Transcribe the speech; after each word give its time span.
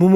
Muy 0.00 0.08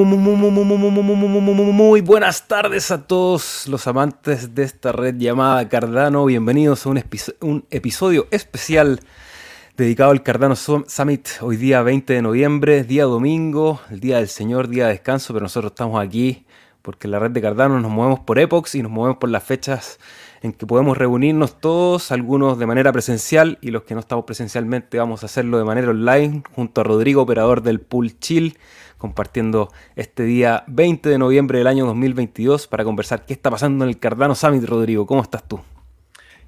buenas 2.01 2.49
tardes 2.49 2.91
a 2.91 3.07
todos 3.07 3.69
los 3.69 3.87
amantes 3.87 4.55
de 4.55 4.63
esta 4.63 4.93
red 4.93 5.17
llamada 5.19 5.69
Cardano. 5.69 6.25
Bienvenidos 6.25 6.87
a 6.87 6.89
un, 6.89 7.67
episodio 7.71 8.27
especial 8.31 9.01
dedicado 9.77 10.13
al 10.13 10.23
Cardano 10.23 10.57
Summit. 10.57 11.29
Hoy 11.43 11.59
día 11.59 11.83
20 11.83 12.15
de 12.15 12.23
noviembre, 12.23 12.85
día 12.85 13.05
domingo, 13.05 13.83
el 13.91 14.01
día 14.01 14.17
del 14.17 14.29
Señor, 14.29 14.69
día 14.69 14.87
de 14.87 14.93
descanso, 14.93 15.35
pero 15.35 15.43
nosotros 15.43 15.73
estamos 15.73 16.03
aquí 16.03 16.47
porque 16.81 17.07
en 17.07 17.11
la 17.11 17.19
red 17.19 17.33
de 17.33 17.43
Cardano 17.43 17.79
nos 17.79 17.91
movemos 17.91 18.21
por 18.21 18.39
epochs 18.39 18.75
y 18.75 18.83
nos 18.83 18.91
movemos 18.91 19.19
por 19.19 19.29
las 19.29 19.45
fechas 19.45 19.99
en 20.41 20.55
que 20.55 20.67
podemos 20.67 20.97
reunirnos 20.97 21.61
todos, 21.61 22.11
algunos 22.11 22.59
de 22.59 22.65
manera 22.65 22.91
presencial 22.91 23.59
y 23.61 23.71
los 23.71 23.83
que 23.83 23.93
no 23.93 24.01
estamos 24.01 24.25
presencialmente 24.25 24.97
vamos 24.97 25.23
a 25.23 25.27
hacerlo 25.27 25.59
de 25.59 25.65
manera 25.65 25.91
online 25.91 26.43
junto 26.55 26.81
a 26.81 26.85
Rodrigo, 26.85 27.21
operador 27.21 27.63
del 27.63 27.81
Pool 27.81 28.19
Chill, 28.19 28.57
compartiendo 29.05 29.71
este 29.97 30.23
día 30.23 30.65
20 30.67 31.11
de 31.11 31.19
noviembre 31.19 31.59
del 31.59 31.67
año 31.67 31.85
2022 31.85 32.67
para 32.69 32.85
conversar 32.85 33.27
qué 33.27 33.35
está 33.35 33.51
pasando 33.51 33.85
en 33.85 33.91
el 33.91 33.99
Cardano 33.99 34.35
Summit. 34.35 34.65
Rodrigo, 34.65 35.07
¿cómo 35.07 35.21
estás 35.21 35.47
tú? 35.47 35.61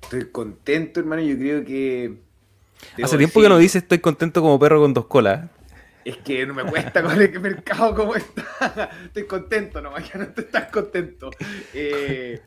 Estoy 0.01 0.31
contento, 0.31 1.01
hermano. 1.01 1.21
Yo 1.21 1.37
creo 1.37 1.63
que. 1.67 2.17
Hace 3.03 3.19
tiempo 3.19 3.43
que 3.43 3.51
no 3.51 3.59
dices 3.59 3.83
estoy 3.83 3.99
contento 3.99 4.41
como 4.41 4.59
perro 4.59 4.81
con 4.81 4.95
dos 4.95 5.05
colas. 5.05 5.51
Es 6.03 6.17
que 6.17 6.47
no 6.47 6.55
me 6.55 6.65
cuesta 6.65 7.03
con 7.03 7.21
el 7.21 7.41
mercado 7.41 7.95
como 7.95 8.15
está. 8.15 8.89
Estoy 9.05 9.27
contento 9.27 9.83
nomás, 9.83 10.11
ya 10.11 10.19
no 10.19 10.25
estoy 10.25 10.45
tan 10.45 10.71
contento. 10.71 11.29
Eh, 11.75 12.41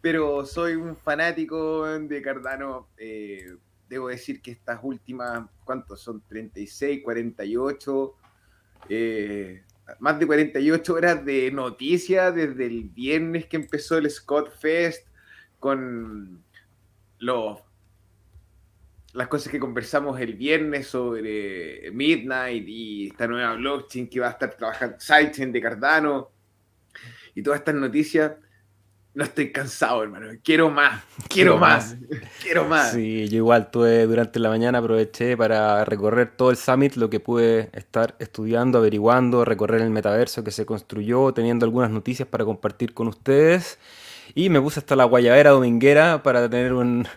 pero 0.00 0.46
soy 0.46 0.76
un 0.76 0.96
fanático 0.96 1.86
de 1.86 2.22
Cardano. 2.22 2.86
Eh, 2.98 3.56
debo 3.88 4.06
decir 4.06 4.40
que 4.40 4.52
estas 4.52 4.78
últimas, 4.84 5.48
¿cuántos 5.64 6.00
son? 6.00 6.22
36, 6.28 7.02
48, 7.02 8.14
eh, 8.88 9.62
más 10.00 10.18
de 10.18 10.26
48 10.26 10.94
horas 10.94 11.24
de 11.24 11.50
noticias 11.50 12.34
desde 12.34 12.66
el 12.66 12.84
viernes 12.84 13.46
que 13.46 13.56
empezó 13.56 13.98
el 13.98 14.10
Scott 14.10 14.50
Fest 14.58 15.06
con 15.58 16.44
los 17.18 17.60
las 19.12 19.28
cosas 19.28 19.50
que 19.50 19.58
conversamos 19.58 20.20
el 20.20 20.34
viernes 20.34 20.88
sobre 20.88 21.90
Midnight 21.90 22.68
y 22.68 23.06
esta 23.06 23.26
nueva 23.26 23.54
blockchain 23.54 24.10
que 24.10 24.20
va 24.20 24.28
a 24.28 24.32
estar 24.32 24.54
trabajando 24.54 25.00
Sidechain 25.00 25.52
de 25.52 25.60
Cardano 25.62 26.30
y 27.34 27.42
todas 27.42 27.60
estas 27.60 27.76
noticias 27.76 28.32
no 29.16 29.24
estoy 29.24 29.50
cansado, 29.50 30.02
hermano. 30.02 30.26
Quiero 30.44 30.70
más, 30.70 31.02
quiero, 31.28 31.56
más, 31.56 31.96
quiero 32.42 32.66
más. 32.66 32.92
Sí, 32.92 33.26
yo 33.30 33.38
igual 33.38 33.70
tuve 33.70 34.06
durante 34.06 34.38
la 34.38 34.50
mañana 34.50 34.78
aproveché 34.78 35.38
para 35.38 35.86
recorrer 35.86 36.36
todo 36.36 36.50
el 36.50 36.58
summit, 36.58 36.96
lo 36.96 37.08
que 37.08 37.18
pude 37.18 37.70
estar 37.72 38.14
estudiando, 38.18 38.76
averiguando, 38.76 39.46
recorrer 39.46 39.80
el 39.80 39.88
metaverso 39.88 40.44
que 40.44 40.50
se 40.50 40.66
construyó, 40.66 41.32
teniendo 41.32 41.64
algunas 41.64 41.90
noticias 41.90 42.28
para 42.28 42.44
compartir 42.44 42.92
con 42.92 43.08
ustedes. 43.08 43.78
Y 44.34 44.50
me 44.50 44.60
puse 44.60 44.80
hasta 44.80 44.94
la 44.96 45.04
guayabera 45.04 45.50
dominguera 45.50 46.22
para 46.22 46.50
tener 46.50 46.74
un, 46.74 47.08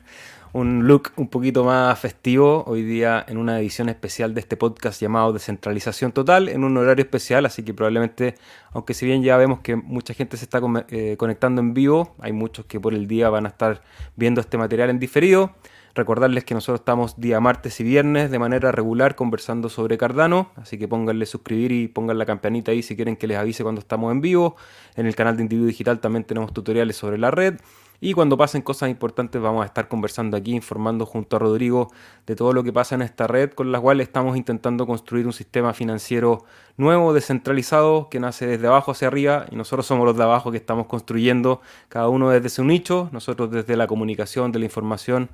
un 0.54 0.88
look 0.88 1.12
un 1.16 1.28
poquito 1.28 1.64
más 1.64 1.98
festivo 2.00 2.64
hoy 2.66 2.82
día 2.84 3.24
en 3.28 3.38
una 3.38 3.60
edición 3.60 3.90
especial 3.90 4.34
de 4.34 4.42
este 4.42 4.58
podcast 4.58 5.00
llamado 5.00 5.32
Descentralización 5.32 6.12
Total, 6.12 6.50
en 6.50 6.64
un 6.64 6.76
horario 6.78 7.04
especial, 7.04 7.46
así 7.46 7.64
que 7.64 7.74
probablemente, 7.74 8.36
aunque 8.72 8.94
si 8.94 9.06
bien 9.06 9.22
ya 9.22 9.38
vemos 9.38 9.60
que 9.60 9.76
mucha 9.76 10.14
gente 10.14 10.38
se 10.38 10.46
está 10.46 10.60
eh, 10.90 11.16
conectando 11.18 11.62
en 11.62 11.74
vivo, 11.74 12.16
hay 12.20 12.34
muchos 12.34 12.66
que 12.66 12.80
por 12.80 12.94
el 12.94 13.08
día 13.08 13.30
van 13.30 13.46
a 13.46 13.50
estar 13.50 13.82
viendo 14.16 14.42
este 14.42 14.58
material 14.58 14.90
en 14.90 15.00
diferido. 15.00 15.54
Recordarles 15.96 16.46
que 16.46 16.54
nosotros 16.54 16.82
estamos 16.82 17.20
día 17.20 17.40
martes 17.40 17.80
y 17.80 17.84
viernes 17.84 18.32
de 18.32 18.40
manera 18.40 18.72
regular 18.72 19.16
conversando 19.16 19.70
sobre 19.70 19.98
Cardano, 19.98 20.52
así 20.56 20.78
que 20.78 20.88
pónganle 20.88 21.26
suscribir 21.26 21.72
y 21.72 21.88
pongan 21.88 22.18
la 22.18 22.26
campanita 22.26 22.72
ahí 22.72 22.84
si 22.84 22.96
quieren 22.96 23.16
que 23.16 23.28
les 23.28 23.38
avise 23.38 23.64
cuando 23.64 23.82
estamos 23.82 24.12
en 24.12 24.22
vivo. 24.22 24.56
En 24.96 25.08
el 25.08 25.16
canal 25.16 25.36
de 25.36 25.44
Individuo 25.44 25.68
Digital 25.68 26.00
también 26.00 26.24
tenemos 26.24 26.54
tutoriales 26.54 26.96
sobre 26.96 27.18
la 27.18 27.32
red. 27.32 27.56
Y 28.02 28.14
cuando 28.14 28.38
pasen 28.38 28.62
cosas 28.62 28.90
importantes 28.90 29.42
vamos 29.42 29.64
a 29.64 29.66
estar 29.66 29.88
conversando 29.88 30.38
aquí, 30.38 30.54
informando 30.54 31.06
junto 31.06 31.36
a 31.36 31.40
Rodrigo 31.40 31.92
de 32.26 32.36
todo 32.36 32.54
lo 32.54 32.64
que 32.64 32.72
pasa 32.72 32.96
en 32.96 33.02
esta 33.02 33.28
red 33.28 33.52
con 33.52 33.72
la 33.72 33.80
cual 33.80 34.00
estamos 34.00 34.38
intentando 34.38 34.88
construir 34.88 35.26
un 35.26 35.34
sistema 35.34 35.74
financiero 35.74 36.46
nuevo, 36.78 37.14
descentralizado, 37.14 38.08
que 38.10 38.20
nace 38.20 38.48
desde 38.48 38.68
abajo 38.68 38.92
hacia 38.92 39.08
arriba. 39.10 39.46
Y 39.52 39.56
nosotros 39.58 39.86
somos 39.86 40.06
los 40.06 40.16
de 40.16 40.24
abajo 40.24 40.52
que 40.52 40.58
estamos 40.58 40.88
construyendo, 40.88 41.62
cada 41.90 42.08
uno 42.08 42.30
desde 42.30 42.50
su 42.50 42.64
nicho, 42.64 43.10
nosotros 43.12 43.52
desde 43.52 43.76
la 43.76 43.88
comunicación, 43.88 44.52
de 44.52 44.60
la 44.60 44.66
información 44.66 45.30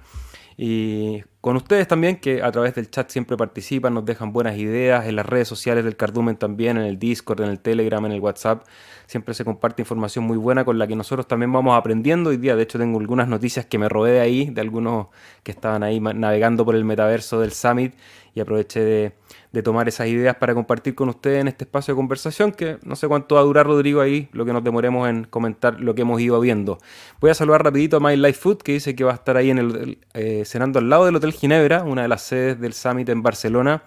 y 0.57 1.21
con 1.41 1.57
ustedes 1.57 1.87
también, 1.87 2.17
que 2.17 2.41
a 2.41 2.51
través 2.51 2.75
del 2.75 2.89
chat 2.89 3.09
siempre 3.09 3.35
participan, 3.35 3.93
nos 3.93 4.05
dejan 4.05 4.31
buenas 4.31 4.57
ideas, 4.57 5.05
en 5.05 5.17
las 5.17 5.25
redes 5.25 5.47
sociales 5.47 5.83
del 5.83 5.97
Cardumen 5.97 6.37
también, 6.37 6.77
en 6.77 6.83
el 6.83 6.97
Discord, 6.97 7.41
en 7.41 7.49
el 7.49 7.59
Telegram, 7.59 8.05
en 8.05 8.13
el 8.13 8.21
WhatsApp, 8.21 8.65
siempre 9.05 9.33
se 9.33 9.43
comparte 9.43 9.81
información 9.81 10.23
muy 10.23 10.37
buena 10.37 10.63
con 10.63 10.79
la 10.79 10.87
que 10.87 10.95
nosotros 10.95 11.27
también 11.27 11.51
vamos 11.51 11.77
aprendiendo. 11.77 12.29
Hoy 12.29 12.37
día, 12.37 12.55
de 12.55 12.63
hecho, 12.63 12.79
tengo 12.79 12.99
algunas 12.99 13.27
noticias 13.27 13.65
que 13.65 13.77
me 13.77 13.89
robé 13.89 14.11
de 14.11 14.21
ahí, 14.21 14.45
de 14.45 14.61
algunos 14.61 15.07
que 15.43 15.51
estaban 15.51 15.83
ahí 15.83 15.99
navegando 15.99 16.63
por 16.63 16.75
el 16.75 16.85
metaverso 16.85 17.41
del 17.41 17.51
Summit 17.51 17.93
y 18.33 18.39
aproveché 18.39 18.79
de, 18.79 19.13
de 19.55 19.63
tomar 19.63 19.87
esas 19.87 20.07
ideas 20.07 20.35
para 20.35 20.53
compartir 20.53 20.95
con 20.95 21.07
ustedes 21.07 21.39
en 21.39 21.47
este 21.47 21.63
espacio 21.63 21.93
de 21.93 21.95
conversación, 21.95 22.51
que 22.51 22.77
no 22.83 22.97
sé 22.97 23.07
cuánto 23.07 23.35
va 23.35 23.41
a 23.41 23.43
durar 23.45 23.65
Rodrigo 23.65 24.01
ahí, 24.01 24.27
lo 24.33 24.43
que 24.43 24.51
nos 24.51 24.61
demoremos 24.63 25.07
en 25.07 25.23
comentar 25.23 25.79
lo 25.79 25.95
que 25.95 26.01
hemos 26.01 26.19
ido 26.19 26.41
viendo. 26.41 26.77
Voy 27.21 27.29
a 27.29 27.33
saludar 27.33 27.63
rapidito 27.63 27.95
a 27.95 27.99
My 28.01 28.17
Life 28.17 28.33
Food, 28.41 28.57
que 28.57 28.73
dice 28.73 28.95
que 28.95 29.05
va 29.05 29.11
a 29.11 29.15
estar 29.15 29.37
ahí 29.37 29.49
en 29.49 29.57
el, 29.57 29.99
eh, 30.13 30.43
cenando 30.45 30.79
al 30.79 30.89
lado 30.89 31.05
del 31.05 31.15
Hotel 31.15 31.31
Ginebra, 31.31 31.83
una 31.83 32.01
de 32.01 32.09
las 32.09 32.23
sedes 32.23 32.59
del 32.59 32.73
Summit 32.73 33.07
en 33.07 33.23
Barcelona. 33.23 33.83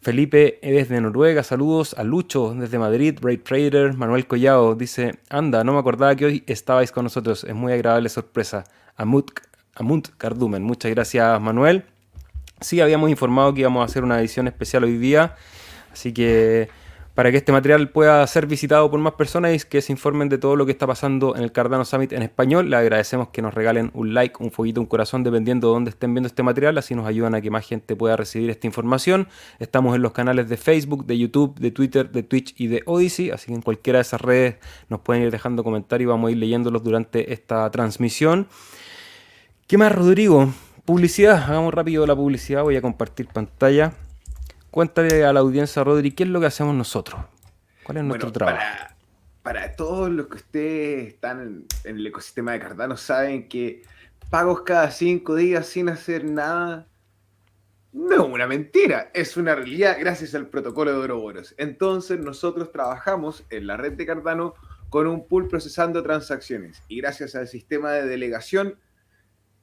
Felipe 0.00 0.58
desde 0.60 1.00
Noruega, 1.00 1.44
saludos 1.44 1.94
a 1.96 2.02
Lucho 2.02 2.52
desde 2.54 2.76
Madrid, 2.76 3.16
Brave 3.20 3.38
Trader, 3.38 3.94
Manuel 3.94 4.26
Collado 4.26 4.74
dice, 4.74 5.20
anda, 5.30 5.62
no 5.62 5.72
me 5.72 5.78
acordaba 5.78 6.16
que 6.16 6.26
hoy 6.26 6.44
estabais 6.48 6.90
con 6.90 7.04
nosotros, 7.04 7.44
es 7.44 7.54
muy 7.54 7.72
agradable 7.72 8.08
sorpresa. 8.08 8.64
Amut, 8.96 9.30
Amut 9.74 10.08
Cardumen, 10.18 10.64
muchas 10.64 10.90
gracias 10.90 11.40
Manuel. 11.40 11.95
Sí, 12.60 12.80
habíamos 12.80 13.10
informado 13.10 13.52
que 13.52 13.60
íbamos 13.60 13.82
a 13.82 13.84
hacer 13.84 14.02
una 14.02 14.18
edición 14.18 14.48
especial 14.48 14.84
hoy 14.84 14.96
día, 14.96 15.36
así 15.92 16.12
que 16.14 16.70
para 17.14 17.30
que 17.30 17.36
este 17.36 17.52
material 17.52 17.90
pueda 17.90 18.26
ser 18.26 18.46
visitado 18.46 18.90
por 18.90 18.98
más 18.98 19.12
personas 19.12 19.54
y 19.54 19.66
que 19.66 19.82
se 19.82 19.92
informen 19.92 20.30
de 20.30 20.38
todo 20.38 20.56
lo 20.56 20.64
que 20.64 20.72
está 20.72 20.86
pasando 20.86 21.36
en 21.36 21.42
el 21.42 21.52
Cardano 21.52 21.84
Summit 21.84 22.12
en 22.12 22.22
español, 22.22 22.70
le 22.70 22.76
agradecemos 22.76 23.28
que 23.28 23.42
nos 23.42 23.52
regalen 23.52 23.90
un 23.92 24.14
like, 24.14 24.36
un 24.38 24.50
fueguito, 24.50 24.80
un 24.80 24.86
corazón, 24.86 25.22
dependiendo 25.22 25.68
de 25.68 25.74
dónde 25.74 25.90
estén 25.90 26.14
viendo 26.14 26.28
este 26.28 26.42
material, 26.42 26.78
así 26.78 26.94
nos 26.94 27.06
ayudan 27.06 27.34
a 27.34 27.42
que 27.42 27.50
más 27.50 27.66
gente 27.66 27.94
pueda 27.94 28.16
recibir 28.16 28.48
esta 28.48 28.66
información. 28.66 29.28
Estamos 29.58 29.94
en 29.94 30.00
los 30.00 30.12
canales 30.12 30.48
de 30.48 30.56
Facebook, 30.56 31.04
de 31.04 31.18
YouTube, 31.18 31.58
de 31.58 31.70
Twitter, 31.70 32.10
de 32.10 32.22
Twitch 32.22 32.54
y 32.56 32.68
de 32.68 32.82
Odyssey, 32.86 33.30
así 33.30 33.48
que 33.48 33.54
en 33.54 33.62
cualquiera 33.62 33.98
de 33.98 34.02
esas 34.02 34.20
redes 34.20 34.56
nos 34.88 35.00
pueden 35.00 35.22
ir 35.22 35.30
dejando 35.30 35.62
comentarios 35.62 36.06
y 36.06 36.10
vamos 36.10 36.28
a 36.28 36.30
ir 36.32 36.38
leyéndolos 36.38 36.82
durante 36.82 37.34
esta 37.34 37.70
transmisión. 37.70 38.46
¿Qué 39.66 39.76
más, 39.76 39.92
Rodrigo? 39.92 40.52
Publicidad, 40.86 41.42
hagamos 41.42 41.74
rápido 41.74 42.06
la 42.06 42.14
publicidad, 42.14 42.62
voy 42.62 42.76
a 42.76 42.80
compartir 42.80 43.26
pantalla. 43.26 43.92
Cuéntale 44.70 45.24
a 45.24 45.32
la 45.32 45.40
audiencia, 45.40 45.82
Rodri, 45.82 46.12
¿qué 46.12 46.22
es 46.22 46.28
lo 46.28 46.38
que 46.38 46.46
hacemos 46.46 46.76
nosotros? 46.76 47.20
¿Cuál 47.82 47.98
es 47.98 48.04
nuestro 48.04 48.30
trabajo? 48.30 48.60
Para, 49.42 49.74
todos 49.74 50.10
los 50.10 50.28
que 50.28 50.36
ustedes 50.36 51.14
están 51.14 51.66
en, 51.82 51.96
el 51.96 52.06
ecosistema 52.06 52.52
de 52.52 52.60
Cardano, 52.60 52.96
saben 52.96 53.48
que 53.48 53.82
pagos 54.30 54.60
cada 54.60 54.92
cinco 54.92 55.34
días 55.34 55.66
sin 55.66 55.88
hacer 55.88 56.24
nada 56.24 56.86
no 57.92 58.14
es 58.14 58.20
una 58.20 58.46
mentira, 58.46 59.10
es 59.12 59.36
una 59.36 59.56
realidad 59.56 59.96
gracias 59.98 60.36
al 60.36 60.46
protocolo 60.46 60.92
de 60.92 60.98
Oroboros. 60.98 61.56
Entonces 61.58 62.20
nosotros 62.20 62.70
trabajamos 62.70 63.42
en 63.50 63.66
la 63.66 63.76
red 63.76 63.94
de 63.94 64.06
Cardano 64.06 64.54
con 64.88 65.08
un 65.08 65.26
pool 65.26 65.48
procesando 65.48 66.04
transacciones 66.04 66.80
y 66.86 66.98
gracias 67.00 67.34
al 67.34 67.48
sistema 67.48 67.90
de 67.90 68.06
delegación 68.06 68.78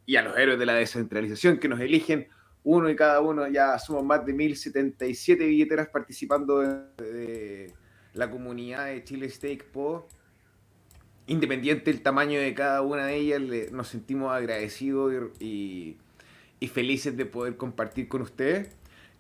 y 0.06 0.16
a 0.16 0.22
los 0.22 0.38
héroes 0.38 0.60
de 0.60 0.66
la 0.66 0.74
descentralización 0.74 1.58
que 1.58 1.68
nos 1.68 1.80
eligen 1.80 2.28
uno 2.64 2.90
y 2.90 2.96
cada 2.96 3.22
uno. 3.22 3.48
Ya 3.48 3.78
somos 3.80 4.04
más 4.04 4.26
de 4.26 4.34
1077 4.34 5.46
billeteras 5.46 5.88
participando 5.90 6.60
de, 6.60 7.72
la 8.14 8.30
comunidad 8.30 8.88
de 8.88 9.04
Chile 9.04 9.30
Stake 9.30 9.64
Po. 9.64 10.08
Independiente 11.26 11.92
del 11.92 12.02
tamaño 12.02 12.40
de 12.40 12.54
cada 12.54 12.82
una 12.82 13.06
de 13.08 13.16
ellas, 13.16 13.72
nos 13.72 13.88
sentimos 13.88 14.34
agradecidos 14.34 15.32
y, 15.40 15.98
y 16.60 16.68
felices 16.68 17.16
de 17.16 17.26
poder 17.26 17.56
compartir 17.56 18.08
con 18.08 18.22
ustedes. 18.22 18.70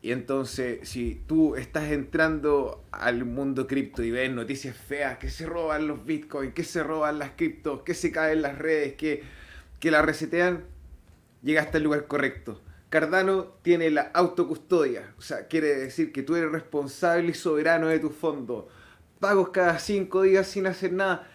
Y 0.02 0.12
entonces, 0.12 0.88
si 0.90 1.16
tú 1.28 1.56
estás 1.56 1.90
entrando 1.90 2.84
al 2.92 3.24
mundo 3.24 3.68
cripto 3.68 4.04
y 4.04 4.12
ves 4.12 4.30
noticias 4.30 4.76
feas, 4.76 5.18
que 5.18 5.30
se 5.30 5.46
roban 5.46 5.88
los 5.88 6.06
bitcoins, 6.06 6.54
que 6.54 6.66
se 6.66 6.84
roban 6.84 7.20
las 7.20 7.32
criptos, 7.38 7.84
que 7.84 7.94
se 7.94 8.12
caen 8.12 8.42
las 8.42 8.58
redes, 8.58 8.96
que, 8.96 9.24
que 9.80 9.92
la 9.92 10.02
resetean, 10.02 10.66
llegaste 11.44 11.78
al 11.78 11.84
lugar 11.84 12.08
correcto. 12.08 12.62
Cardano 12.90 13.46
tiene 13.64 13.90
la 13.90 14.04
autocustodia, 14.14 15.14
o 15.18 15.22
sea, 15.22 15.48
quiere 15.48 15.76
decir 15.76 16.12
que 16.12 16.24
tú 16.24 16.36
eres 16.36 16.52
responsable 16.52 17.32
y 17.32 17.34
soberano 17.34 17.88
de 17.88 18.00
tu 18.00 18.10
fondo. 18.10 18.70
Pagos 19.20 19.50
cada 19.50 19.80
cinco 19.80 20.24
días 20.24 20.48
sin 20.48 20.68
hacer 20.68 20.94
nada. 20.94 21.28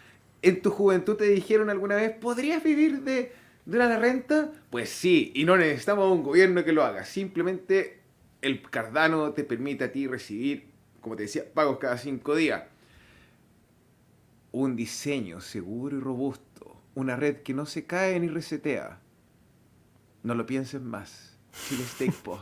¿En 0.42 0.62
tu 0.62 0.70
juventud 0.70 1.16
te 1.16 1.24
dijeron 1.24 1.68
alguna 1.70 1.96
vez, 1.96 2.12
¿podrías 2.16 2.62
vivir 2.62 3.02
de, 3.02 3.32
de 3.64 3.78
la 3.78 3.98
renta? 3.98 4.52
Pues 4.70 4.88
sí, 4.90 5.32
y 5.34 5.44
no 5.44 5.56
necesitamos 5.56 6.12
un 6.12 6.22
gobierno 6.22 6.64
que 6.64 6.72
lo 6.72 6.84
haga. 6.84 7.04
Simplemente 7.04 8.02
el 8.40 8.62
Cardano 8.62 9.32
te 9.32 9.42
permite 9.44 9.84
a 9.84 9.92
ti 9.92 10.06
recibir, 10.06 10.68
como 11.00 11.16
te 11.16 11.24
decía, 11.24 11.44
pagos 11.52 11.78
cada 11.78 11.98
cinco 11.98 12.36
días. 12.36 12.62
un 14.52 14.76
diseño 14.76 15.40
seguro 15.40 15.96
y 15.96 16.00
robusto, 16.00 16.80
una 16.94 17.16
red 17.16 17.38
que 17.42 17.54
no 17.54 17.66
se 17.66 17.86
cae 17.86 18.18
ni 18.20 18.28
resetea. 18.28 19.00
No 20.22 20.34
lo 20.34 20.46
pienses 20.46 20.80
más. 20.80 21.36
Chile 21.68 21.84
Steak 21.84 22.12
Po. 22.14 22.40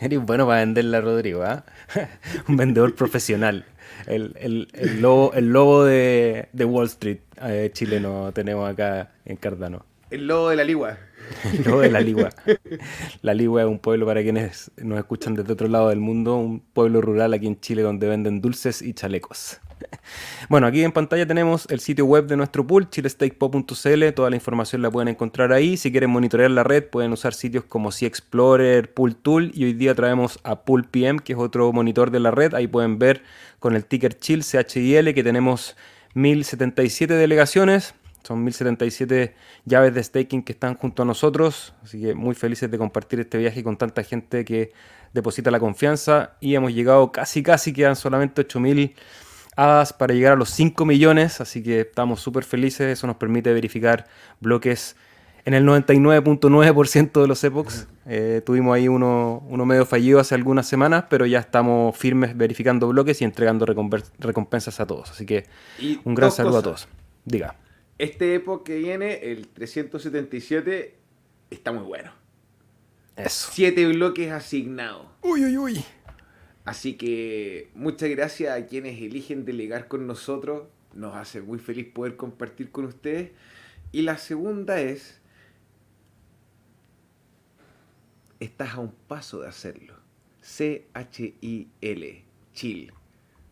Eres 0.00 0.20
bueno 0.20 0.46
para 0.46 0.60
venderla, 0.60 1.00
Rodrigo, 1.00 1.42
¿ah? 1.42 1.64
un 2.48 2.56
vendedor 2.56 2.94
profesional. 2.94 3.64
El, 4.06 4.36
el, 4.38 4.68
el, 4.72 5.00
lobo, 5.00 5.32
el 5.34 5.52
lobo 5.52 5.84
de, 5.84 6.48
de 6.52 6.64
Wall 6.64 6.86
Street 6.86 7.18
eh, 7.42 7.70
chileno 7.72 8.32
tenemos 8.32 8.68
acá 8.68 9.12
en 9.24 9.36
Cardano. 9.36 9.84
El 10.10 10.26
lobo 10.26 10.50
de 10.50 10.56
la 10.56 10.64
ligua. 10.64 10.98
El 11.52 11.64
lobo 11.64 11.80
de 11.80 11.90
la 11.90 12.00
ligua. 12.00 12.30
La 13.22 13.34
ligua 13.34 13.62
es 13.62 13.66
un 13.66 13.80
pueblo 13.80 14.06
para 14.06 14.22
quienes 14.22 14.70
nos 14.76 14.98
escuchan 14.98 15.34
desde 15.34 15.52
otro 15.52 15.66
lado 15.66 15.88
del 15.88 15.98
mundo, 15.98 16.36
un 16.36 16.60
pueblo 16.60 17.00
rural 17.00 17.34
aquí 17.34 17.48
en 17.48 17.58
Chile 17.58 17.82
donde 17.82 18.08
venden 18.08 18.40
dulces 18.40 18.80
y 18.80 18.94
chalecos. 18.94 19.60
Bueno, 20.48 20.66
aquí 20.66 20.82
en 20.82 20.92
pantalla 20.92 21.26
tenemos 21.26 21.66
el 21.70 21.80
sitio 21.80 22.06
web 22.06 22.26
de 22.26 22.36
nuestro 22.36 22.66
pool, 22.66 22.88
chilestakepop.cl. 22.88 24.12
Toda 24.14 24.30
la 24.30 24.36
información 24.36 24.82
la 24.82 24.90
pueden 24.90 25.08
encontrar 25.08 25.52
ahí. 25.52 25.76
Si 25.76 25.90
quieren 25.90 26.10
monitorear 26.10 26.50
la 26.50 26.62
red, 26.62 26.84
pueden 26.84 27.12
usar 27.12 27.34
sitios 27.34 27.64
como 27.64 27.90
Sea 27.90 28.08
Explorer, 28.08 28.92
Pool 28.92 29.16
Tool. 29.16 29.50
Y 29.54 29.64
hoy 29.64 29.72
día 29.72 29.94
traemos 29.94 30.38
a 30.44 30.62
Pool 30.64 30.84
PM, 30.84 31.20
que 31.20 31.32
es 31.32 31.38
otro 31.38 31.72
monitor 31.72 32.10
de 32.10 32.20
la 32.20 32.30
red. 32.30 32.54
Ahí 32.54 32.66
pueden 32.66 32.98
ver 32.98 33.22
con 33.58 33.74
el 33.74 33.84
ticker 33.84 34.18
Chill 34.18 34.42
CHIL 34.42 35.14
que 35.14 35.24
tenemos 35.24 35.76
1077 36.14 37.14
delegaciones. 37.14 37.94
Son 38.22 38.42
1077 38.42 39.34
llaves 39.66 39.94
de 39.94 40.02
staking 40.02 40.42
que 40.42 40.52
están 40.52 40.74
junto 40.74 41.02
a 41.02 41.06
nosotros. 41.06 41.74
Así 41.82 42.00
que 42.00 42.14
muy 42.14 42.34
felices 42.34 42.70
de 42.70 42.78
compartir 42.78 43.20
este 43.20 43.38
viaje 43.38 43.62
con 43.62 43.76
tanta 43.76 44.02
gente 44.02 44.44
que 44.44 44.72
deposita 45.12 45.50
la 45.50 45.60
confianza. 45.60 46.36
Y 46.40 46.54
hemos 46.54 46.72
llegado 46.72 47.12
casi, 47.12 47.42
casi, 47.42 47.72
quedan 47.72 47.96
solamente 47.96 48.42
8000 48.42 48.94
hadas 49.56 49.92
para 49.92 50.14
llegar 50.14 50.34
a 50.34 50.36
los 50.36 50.50
5 50.50 50.84
millones. 50.84 51.40
Así 51.40 51.62
que 51.62 51.80
estamos 51.80 52.20
súper 52.20 52.44
felices. 52.44 52.86
Eso 52.86 53.06
nos 53.06 53.16
permite 53.16 53.52
verificar 53.52 54.06
bloques 54.40 54.96
en 55.46 55.54
el 55.54 55.64
99.9% 55.64 57.22
de 57.22 57.26
los 57.26 57.42
epochs. 57.44 57.88
Eh, 58.04 58.42
tuvimos 58.44 58.74
ahí 58.74 58.88
uno, 58.88 59.42
uno, 59.48 59.64
medio 59.64 59.86
fallido 59.86 60.20
hace 60.20 60.34
algunas 60.34 60.66
semanas, 60.66 61.04
pero 61.08 61.24
ya 61.24 61.38
estamos 61.38 61.96
firmes 61.96 62.36
verificando 62.36 62.88
bloques 62.88 63.22
y 63.22 63.24
entregando 63.24 63.64
recompensas 64.18 64.78
a 64.80 64.86
todos. 64.86 65.10
Así 65.10 65.24
que 65.24 65.46
un 66.04 66.14
gran 66.14 66.30
saludo 66.30 66.58
a 66.58 66.62
todos. 66.62 66.88
Diga. 67.24 67.56
Este 67.98 68.34
Epoch 68.34 68.62
que 68.64 68.76
viene, 68.76 69.20
el 69.22 69.48
377, 69.48 70.98
está 71.50 71.72
muy 71.72 71.84
bueno. 71.84 72.12
Eso. 73.16 73.50
Siete 73.52 73.86
bloques 73.86 74.30
asignados. 74.30 75.06
Uy, 75.22 75.44
uy, 75.44 75.56
uy. 75.56 75.84
Así 76.66 76.94
que 76.94 77.70
muchas 77.74 78.10
gracias 78.10 78.58
a 78.58 78.66
quienes 78.66 79.00
eligen 79.00 79.44
delegar 79.44 79.86
con 79.86 80.08
nosotros. 80.08 80.64
Nos 80.94 81.14
hace 81.14 81.40
muy 81.40 81.60
feliz 81.60 81.86
poder 81.86 82.16
compartir 82.16 82.72
con 82.72 82.86
ustedes. 82.86 83.30
Y 83.92 84.02
la 84.02 84.18
segunda 84.18 84.80
es, 84.80 85.20
estás 88.40 88.74
a 88.74 88.80
un 88.80 88.92
paso 89.06 89.40
de 89.42 89.48
hacerlo. 89.48 89.94
C-H-I-L, 90.40 92.24
chill. 92.52 92.92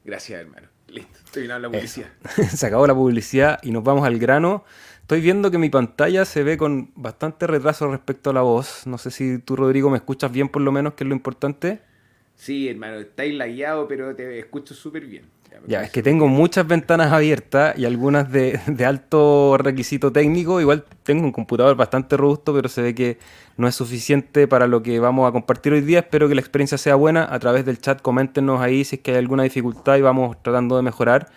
Gracias, 0.05 0.41
hermano. 0.41 0.67
Listo, 0.89 1.21
terminando 1.33 1.69
la 1.69 1.73
publicidad. 1.73 2.09
Se 2.51 2.67
acabó 2.67 2.87
la 2.89 2.95
publicidad 2.95 3.61
y 3.63 3.71
nos 3.71 3.85
vamos 3.85 4.05
al 4.05 4.19
grano. 4.19 4.65
Estoy 5.03 5.21
viendo 5.21 5.53
que 5.53 5.59
mi 5.59 5.71
pantalla 5.71 6.25
se 6.25 6.43
ve 6.43 6.57
con 6.57 6.91
bastante 6.97 7.47
retraso 7.47 7.91
respecto 7.91 8.31
a 8.31 8.33
la 8.33 8.41
voz. 8.41 8.87
No 8.87 8.99
sé 8.99 9.13
si 9.13 9.39
tú, 9.39 9.55
Rodrigo, 9.55 9.89
me 9.89 9.99
escuchas 9.99 10.33
bien 10.33 10.49
por 10.49 10.63
lo 10.63 10.73
menos, 10.73 10.95
que 10.95 11.05
es 11.05 11.09
lo 11.09 11.15
importante. 11.15 11.94
Sí, 12.35 12.69
hermano, 12.69 12.99
estáis 12.99 13.35
lagueado, 13.35 13.87
pero 13.89 14.15
te 14.15 14.39
escucho 14.39 14.75
súper 14.75 15.07
bien. 15.07 15.25
Ya, 15.67 15.83
es 15.83 15.91
que 15.91 16.03
tengo 16.03 16.29
muchas 16.29 16.67
ventanas 16.67 17.13
abiertas 17.13 17.79
y 17.79 17.85
algunas 17.85 18.31
de, 18.31 18.61
de, 18.67 18.85
alto 18.85 19.57
requisito 19.57 20.13
técnico. 20.13 20.61
Igual 20.61 20.85
tengo 21.05 21.25
un 21.25 21.33
computador 21.33 21.77
bastante 21.77 22.17
robusto, 22.17 22.53
pero 22.53 22.69
se 22.69 22.83
ve 22.83 22.95
que 22.95 23.19
no 23.57 23.69
es 23.69 23.75
suficiente 23.75 24.49
para 24.49 24.67
lo 24.67 24.83
que 24.83 24.99
vamos 24.99 25.29
a 25.29 25.33
compartir 25.33 25.73
hoy 25.73 25.81
día. 25.81 26.01
Espero 26.01 26.29
que 26.29 26.35
la 26.35 26.41
experiencia 26.41 26.77
sea 26.77 26.97
buena. 26.97 27.27
A 27.31 27.39
través 27.39 27.65
del 27.65 27.79
chat 27.79 28.03
coméntenos 28.03 28.61
ahí 28.61 28.85
si 28.85 28.97
es 28.97 29.03
que 29.03 29.13
hay 29.13 29.19
alguna 29.19 29.45
dificultad 29.45 29.97
y 29.97 30.03
vamos 30.03 30.37
tratando 30.43 30.77
de 30.77 30.83
mejorar. 30.83 31.31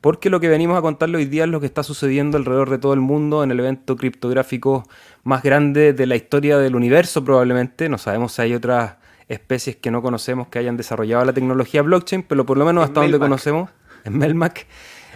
Porque 0.00 0.30
lo 0.30 0.38
que 0.38 0.48
venimos 0.48 0.78
a 0.78 0.82
contarle 0.82 1.18
hoy 1.18 1.24
día 1.24 1.44
es 1.44 1.50
lo 1.50 1.60
que 1.60 1.66
está 1.66 1.82
sucediendo 1.82 2.36
alrededor 2.36 2.70
de 2.70 2.78
todo 2.78 2.92
el 2.94 3.00
mundo 3.00 3.42
en 3.42 3.50
el 3.50 3.58
evento 3.58 3.96
criptográfico 3.96 4.84
más 5.24 5.42
grande 5.42 5.92
de 5.94 6.06
la 6.06 6.14
historia 6.14 6.58
del 6.58 6.76
universo 6.76 7.24
probablemente. 7.24 7.88
No 7.88 7.98
sabemos 7.98 8.32
si 8.32 8.42
hay 8.42 8.54
otras 8.54 8.96
especies 9.28 9.76
que 9.76 9.90
no 9.90 10.02
conocemos 10.02 10.48
que 10.48 10.58
hayan 10.58 10.76
desarrollado 10.76 11.24
la 11.24 11.32
tecnología 11.32 11.82
blockchain, 11.82 12.22
pero 12.22 12.44
por 12.44 12.58
lo 12.58 12.64
menos 12.64 12.84
hasta 12.84 13.00
donde 13.00 13.18
conocemos, 13.18 13.70
en 14.04 14.18
Melmac, 14.18 14.66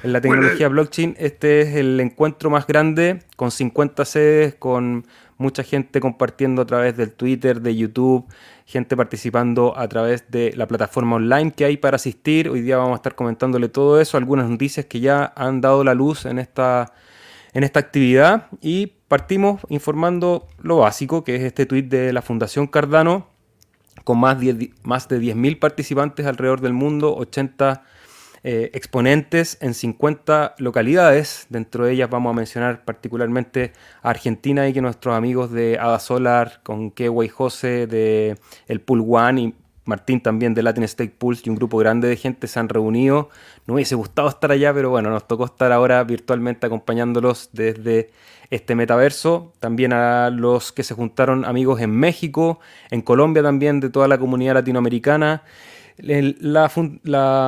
en 0.02 0.12
la 0.12 0.20
tecnología 0.20 0.68
blockchain, 0.68 1.16
este 1.18 1.62
es 1.62 1.74
el 1.74 1.98
encuentro 2.00 2.50
más 2.50 2.66
grande, 2.66 3.22
con 3.36 3.50
50 3.50 4.04
sedes, 4.04 4.54
con 4.54 5.04
mucha 5.38 5.62
gente 5.62 6.00
compartiendo 6.00 6.62
a 6.62 6.66
través 6.66 6.96
del 6.96 7.12
Twitter, 7.12 7.60
de 7.60 7.74
YouTube, 7.74 8.26
gente 8.66 8.96
participando 8.96 9.76
a 9.78 9.88
través 9.88 10.30
de 10.30 10.52
la 10.56 10.66
plataforma 10.66 11.16
online 11.16 11.52
que 11.52 11.64
hay 11.64 11.76
para 11.76 11.96
asistir. 11.96 12.48
Hoy 12.48 12.60
día 12.60 12.76
vamos 12.76 12.92
a 12.92 12.96
estar 12.96 13.14
comentándole 13.14 13.68
todo 13.68 14.00
eso, 14.00 14.16
algunas 14.16 14.50
noticias 14.50 14.86
que 14.86 15.00
ya 15.00 15.32
han 15.36 15.60
dado 15.60 15.84
la 15.84 15.94
luz 15.94 16.26
en 16.26 16.38
esta, 16.38 16.92
en 17.54 17.64
esta 17.64 17.80
actividad 17.80 18.48
y 18.60 18.92
partimos 19.08 19.62
informando 19.68 20.46
lo 20.60 20.78
básico, 20.78 21.24
que 21.24 21.36
es 21.36 21.42
este 21.42 21.66
tweet 21.66 21.84
de 21.84 22.12
la 22.12 22.20
Fundación 22.20 22.66
Cardano, 22.66 23.28
con 24.04 24.18
más, 24.18 24.38
más 24.82 25.08
de 25.08 25.20
10.000 25.20 25.58
participantes 25.58 26.26
alrededor 26.26 26.60
del 26.60 26.72
mundo, 26.72 27.14
80 27.16 27.82
eh, 28.44 28.70
exponentes 28.72 29.58
en 29.60 29.74
50 29.74 30.54
localidades. 30.58 31.46
Dentro 31.48 31.84
de 31.84 31.92
ellas 31.92 32.08
vamos 32.08 32.30
a 32.30 32.34
mencionar 32.34 32.84
particularmente 32.84 33.72
a 34.02 34.10
Argentina 34.10 34.68
y 34.68 34.72
que 34.72 34.80
nuestros 34.80 35.16
amigos 35.16 35.50
de 35.50 35.78
Ada 35.78 35.98
Solar, 35.98 36.60
con 36.62 36.90
Keway 36.92 37.28
Jose 37.28 37.86
de 37.86 38.38
el 38.68 38.80
Pool 38.80 39.04
One 39.08 39.40
y 39.40 39.54
Martín 39.88 40.20
también 40.20 40.54
de 40.54 40.62
Latin 40.62 40.84
State 40.84 41.14
Pulse 41.18 41.42
y 41.46 41.50
un 41.50 41.56
grupo 41.56 41.78
grande 41.78 42.08
de 42.08 42.16
gente 42.16 42.46
se 42.46 42.60
han 42.60 42.68
reunido. 42.68 43.30
No 43.66 43.74
hubiese 43.74 43.94
gustado 43.94 44.28
estar 44.28 44.52
allá, 44.52 44.72
pero 44.72 44.90
bueno, 44.90 45.10
nos 45.10 45.26
tocó 45.26 45.46
estar 45.46 45.72
ahora 45.72 46.04
virtualmente 46.04 46.66
acompañándolos 46.66 47.48
desde 47.52 48.10
este 48.50 48.74
metaverso. 48.74 49.52
También 49.60 49.92
a 49.92 50.30
los 50.30 50.72
que 50.72 50.82
se 50.82 50.94
juntaron 50.94 51.44
amigos 51.44 51.80
en 51.80 51.90
México, 51.90 52.60
en 52.90 53.02
Colombia 53.02 53.42
también, 53.42 53.80
de 53.80 53.90
toda 53.90 54.08
la 54.08 54.18
comunidad 54.18 54.54
latinoamericana. 54.54 55.42
La, 56.00 56.70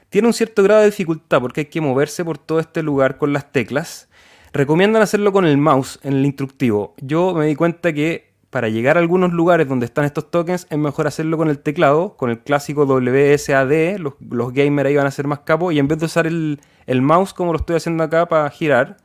Tiene 0.09 0.27
un 0.27 0.33
cierto 0.33 0.63
grado 0.63 0.81
de 0.81 0.87
dificultad 0.87 1.41
porque 1.41 1.61
hay 1.61 1.65
que 1.65 1.81
moverse 1.81 2.23
por 2.23 2.37
todo 2.37 2.59
este 2.59 2.83
lugar 2.83 3.17
con 3.17 3.33
las 3.33 3.51
teclas. 3.51 4.09
Recomiendan 4.53 5.01
hacerlo 5.01 5.33
con 5.33 5.45
el 5.45 5.57
mouse 5.57 5.99
en 6.03 6.13
el 6.13 6.25
instructivo. 6.25 6.95
Yo 7.01 7.33
me 7.33 7.45
di 7.45 7.55
cuenta 7.55 7.93
que 7.93 8.27
para 8.49 8.69
llegar 8.69 8.97
a 8.97 9.01
algunos 9.01 9.33
lugares 9.33 9.67
donde 9.67 9.85
están 9.85 10.05
estos 10.05 10.31
tokens 10.31 10.67
es 10.69 10.77
mejor 10.77 11.05
hacerlo 11.05 11.37
con 11.37 11.49
el 11.49 11.59
teclado, 11.59 12.15
con 12.15 12.29
el 12.29 12.39
clásico 12.39 12.85
WSAD, 12.85 13.97
los, 13.97 14.13
los 14.29 14.53
gamers 14.53 14.87
ahí 14.87 14.95
van 14.95 15.07
a 15.07 15.11
ser 15.11 15.27
más 15.27 15.39
capos, 15.39 15.73
y 15.73 15.79
en 15.79 15.87
vez 15.87 15.99
de 15.99 16.05
usar 16.05 16.27
el, 16.27 16.61
el 16.85 17.01
mouse 17.01 17.33
como 17.33 17.51
lo 17.51 17.59
estoy 17.59 17.75
haciendo 17.75 18.03
acá 18.03 18.27
para 18.27 18.49
girar, 18.49 18.97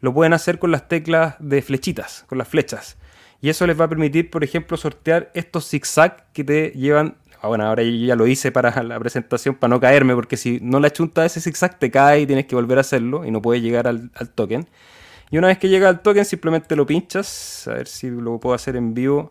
lo 0.00 0.14
pueden 0.14 0.32
hacer 0.32 0.58
con 0.58 0.70
las 0.70 0.88
teclas 0.88 1.36
de 1.38 1.62
flechitas, 1.62 2.24
con 2.26 2.38
las 2.38 2.48
flechas. 2.48 2.96
Y 3.40 3.48
eso 3.50 3.66
les 3.66 3.78
va 3.78 3.84
a 3.84 3.88
permitir, 3.88 4.30
por 4.30 4.42
ejemplo, 4.44 4.76
sortear 4.76 5.30
estos 5.34 5.68
zigzag 5.68 6.32
que 6.32 6.42
te 6.44 6.70
llevan. 6.70 7.16
Ah, 7.42 7.48
bueno, 7.48 7.64
ahora 7.66 7.82
yo 7.82 7.90
ya 7.90 8.16
lo 8.16 8.26
hice 8.26 8.50
para 8.50 8.82
la 8.82 8.98
presentación 8.98 9.54
para 9.54 9.70
no 9.74 9.80
caerme, 9.80 10.14
porque 10.14 10.36
si 10.36 10.58
no 10.62 10.80
la 10.80 10.90
chunta 10.90 11.24
ese 11.24 11.40
zigzag 11.40 11.78
te 11.78 11.90
cae 11.90 12.20
y 12.20 12.26
tienes 12.26 12.46
que 12.46 12.54
volver 12.54 12.78
a 12.78 12.80
hacerlo 12.80 13.24
y 13.24 13.30
no 13.30 13.42
puedes 13.42 13.62
llegar 13.62 13.86
al, 13.86 14.10
token. 14.34 14.66
Y 15.30 15.38
una 15.38 15.48
vez 15.48 15.58
que 15.58 15.68
llega 15.68 15.88
al 15.88 16.00
token, 16.00 16.24
simplemente 16.24 16.76
lo 16.76 16.86
pinchas. 16.86 17.66
A 17.68 17.74
ver 17.74 17.88
si 17.88 18.08
lo 18.10 18.38
puedo 18.38 18.54
hacer 18.54 18.76
en 18.76 18.94
vivo. 18.94 19.30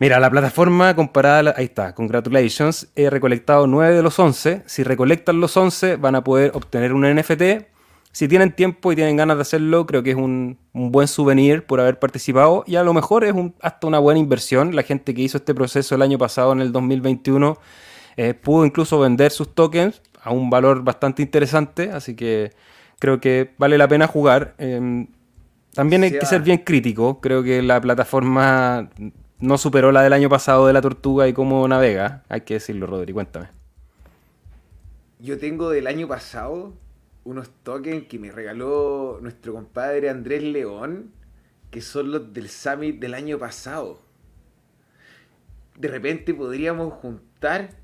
Mira, 0.00 0.20
la 0.20 0.30
plataforma 0.30 0.94
comparada, 0.94 1.42
la- 1.42 1.54
ahí 1.56 1.64
está, 1.64 1.92
congratulations, 1.94 2.88
he 2.94 3.10
recolectado 3.10 3.66
9 3.66 3.96
de 3.96 4.02
los 4.02 4.16
11. 4.18 4.62
Si 4.66 4.84
recolectan 4.84 5.40
los 5.40 5.56
11, 5.56 5.96
van 5.96 6.14
a 6.14 6.22
poder 6.22 6.52
obtener 6.54 6.92
un 6.92 7.02
NFT. 7.04 7.66
Si 8.12 8.26
tienen 8.26 8.52
tiempo 8.52 8.90
y 8.90 8.96
tienen 8.96 9.16
ganas 9.16 9.36
de 9.36 9.42
hacerlo, 9.42 9.86
creo 9.86 10.02
que 10.02 10.10
es 10.10 10.16
un, 10.16 10.58
un 10.72 10.90
buen 10.90 11.06
souvenir 11.06 11.64
por 11.64 11.78
haber 11.80 11.98
participado. 11.98 12.64
Y 12.66 12.76
a 12.76 12.82
lo 12.82 12.92
mejor 12.92 13.24
es 13.24 13.32
un- 13.32 13.54
hasta 13.60 13.86
una 13.86 13.98
buena 14.00 14.18
inversión. 14.18 14.74
La 14.74 14.82
gente 14.82 15.14
que 15.14 15.22
hizo 15.22 15.36
este 15.38 15.54
proceso 15.54 15.94
el 15.94 16.02
año 16.02 16.18
pasado, 16.18 16.52
en 16.52 16.60
el 16.60 16.72
2021, 16.72 17.58
eh, 18.16 18.34
pudo 18.34 18.64
incluso 18.66 18.98
vender 18.98 19.30
sus 19.30 19.54
tokens 19.54 20.02
a 20.22 20.32
un 20.32 20.50
valor 20.50 20.82
bastante 20.82 21.22
interesante. 21.22 21.92
Así 21.92 22.16
que 22.16 22.52
creo 22.98 23.20
que 23.20 23.54
vale 23.58 23.78
la 23.78 23.86
pena 23.86 24.08
jugar. 24.08 24.54
Em, 24.58 25.06
también 25.74 26.02
hay 26.02 26.10
que 26.18 26.26
ser 26.26 26.42
bien 26.42 26.58
crítico. 26.58 27.20
Creo 27.20 27.44
que 27.44 27.62
la 27.62 27.80
plataforma 27.80 28.88
no 29.38 29.58
superó 29.58 29.92
la 29.92 30.02
del 30.02 30.12
año 30.14 30.28
pasado 30.28 30.66
de 30.66 30.72
la 30.72 30.80
tortuga 30.80 31.28
y 31.28 31.32
cómo 31.32 31.68
navega. 31.68 32.24
Hay 32.28 32.40
que 32.40 32.54
decirlo, 32.54 32.86
Rodri, 32.88 33.12
cuéntame. 33.12 33.46
Yo 35.20 35.38
tengo 35.38 35.70
del 35.70 35.86
año 35.86 36.08
pasado 36.08 36.72
unos 37.28 37.50
tokens 37.62 38.06
que 38.08 38.18
me 38.18 38.32
regaló 38.32 39.18
nuestro 39.20 39.52
compadre 39.52 40.08
Andrés 40.08 40.42
León, 40.42 41.12
que 41.70 41.82
son 41.82 42.10
los 42.10 42.32
del 42.32 42.48
Summit 42.48 42.98
del 42.98 43.12
año 43.12 43.38
pasado. 43.38 44.00
De 45.76 45.88
repente 45.88 46.32
podríamos 46.32 46.94
juntar 46.94 47.76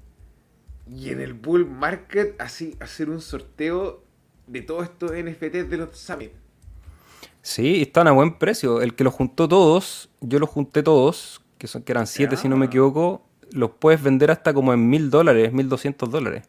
y 0.90 1.10
en 1.10 1.20
el 1.20 1.34
bull 1.34 1.66
market 1.66 2.40
así 2.40 2.74
hacer 2.80 3.10
un 3.10 3.20
sorteo 3.20 4.02
de 4.46 4.62
todos 4.62 4.84
estos 4.84 5.12
NFTs 5.12 5.68
de 5.68 5.76
los 5.76 5.94
Summit. 5.94 6.32
Sí, 7.42 7.82
están 7.82 8.08
a 8.08 8.12
buen 8.12 8.38
precio. 8.38 8.80
El 8.80 8.94
que 8.94 9.04
los 9.04 9.12
juntó 9.12 9.46
todos, 9.46 10.08
yo 10.22 10.38
los 10.38 10.48
junté 10.48 10.82
todos, 10.82 11.42
que, 11.58 11.66
son, 11.66 11.82
que 11.82 11.92
eran 11.92 12.06
siete 12.06 12.38
si 12.38 12.48
no 12.48 12.56
me 12.56 12.66
equivoco, 12.66 13.26
los 13.52 13.72
puedes 13.72 14.02
vender 14.02 14.30
hasta 14.30 14.54
como 14.54 14.72
en 14.72 14.88
mil 14.88 15.10
dólares, 15.10 15.52
mil 15.52 15.68
doscientos 15.68 16.10
dólares. 16.10 16.48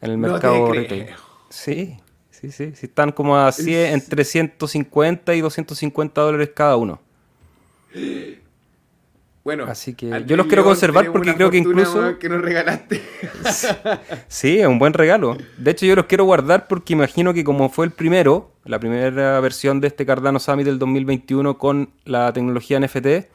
En 0.00 0.10
el 0.10 0.20
No 0.20 0.26
te 0.26 0.32
mercado 0.32 0.70
creo. 0.70 1.25
Sí, 1.48 1.96
sí, 2.30 2.50
sí. 2.52 2.72
sí 2.74 2.86
están 2.86 3.12
como 3.12 3.36
a 3.36 3.50
100, 3.52 3.86
Es- 3.86 3.94
entre 4.04 4.24
150 4.24 5.34
y 5.34 5.40
250 5.40 6.20
dólares 6.20 6.50
cada 6.54 6.76
uno. 6.76 7.00
Bueno, 9.44 9.64
Así 9.68 9.94
que 9.94 10.24
yo 10.26 10.36
los 10.36 10.46
quiero 10.48 10.64
conservar 10.64 11.12
porque 11.12 11.32
creo 11.34 11.50
que 11.52 11.58
incluso- 11.58 12.18
que 12.18 12.28
nos 12.28 12.42
regalaste. 12.42 13.00
Sí, 14.28 14.58
es 14.58 14.66
un 14.66 14.80
buen 14.80 14.92
regalo. 14.92 15.36
De 15.56 15.70
hecho, 15.70 15.86
yo 15.86 15.94
los 15.94 16.06
quiero 16.06 16.24
guardar 16.24 16.66
porque 16.66 16.94
imagino 16.94 17.32
que 17.32 17.44
como 17.44 17.68
fue 17.68 17.86
el 17.86 17.92
primero, 17.92 18.50
la 18.64 18.80
primera 18.80 19.38
versión 19.38 19.80
de 19.80 19.86
este 19.86 20.04
Cardano 20.04 20.40
Summit 20.40 20.66
del 20.66 20.80
2021 20.80 21.58
con 21.58 21.90
la 22.04 22.32
tecnología 22.32 22.80
NFT, 22.80 23.28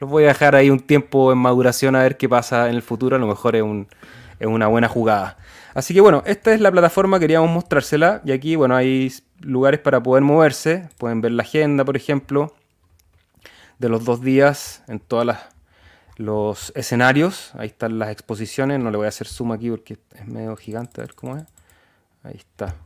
los 0.00 0.10
voy 0.10 0.24
a 0.24 0.28
dejar 0.28 0.56
ahí 0.56 0.70
un 0.70 0.80
tiempo 0.80 1.30
en 1.30 1.38
maduración 1.38 1.94
a 1.94 2.02
ver 2.02 2.16
qué 2.16 2.28
pasa 2.28 2.68
en 2.68 2.74
el 2.74 2.82
futuro. 2.82 3.14
A 3.14 3.20
lo 3.20 3.28
mejor 3.28 3.54
es, 3.54 3.62
un- 3.62 3.86
es 4.40 4.48
una 4.48 4.66
buena 4.66 4.88
jugada. 4.88 5.38
Así 5.74 5.92
que 5.92 6.00
bueno, 6.00 6.22
esta 6.24 6.54
es 6.54 6.60
la 6.60 6.70
plataforma, 6.70 7.18
queríamos 7.18 7.50
mostrársela. 7.50 8.22
Y 8.24 8.32
aquí, 8.32 8.56
bueno, 8.56 8.76
hay 8.76 9.12
lugares 9.40 9.80
para 9.80 10.02
poder 10.02 10.22
moverse. 10.22 10.88
Pueden 10.98 11.20
ver 11.20 11.32
la 11.32 11.42
agenda, 11.42 11.84
por 11.84 11.96
ejemplo, 11.96 12.54
de 13.78 13.88
los 13.88 14.04
dos 14.04 14.20
días 14.22 14.82
en 14.86 15.00
todas 15.00 15.26
las 15.26 15.54
los 16.16 16.72
escenarios. 16.74 17.52
Ahí 17.54 17.68
están 17.68 17.98
las 17.98 18.10
exposiciones. 18.10 18.80
No 18.80 18.90
le 18.90 18.96
voy 18.96 19.06
a 19.06 19.08
hacer 19.08 19.26
zoom 19.26 19.52
aquí 19.52 19.70
porque 19.70 19.98
es 20.14 20.26
medio 20.26 20.56
gigante. 20.56 21.00
A 21.00 21.04
ver 21.04 21.14
cómo 21.14 21.36
es. 21.36 21.44
Ahí 22.22 22.36
está. 22.36 22.76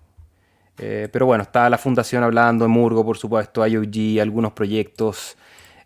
Eh, 0.78 1.08
pero 1.12 1.26
bueno, 1.26 1.42
está 1.42 1.68
la 1.68 1.78
fundación 1.78 2.22
hablando, 2.22 2.68
Murgo, 2.68 3.04
por 3.04 3.18
supuesto, 3.18 3.66
IOG, 3.66 4.20
algunos 4.20 4.52
proyectos. 4.52 5.36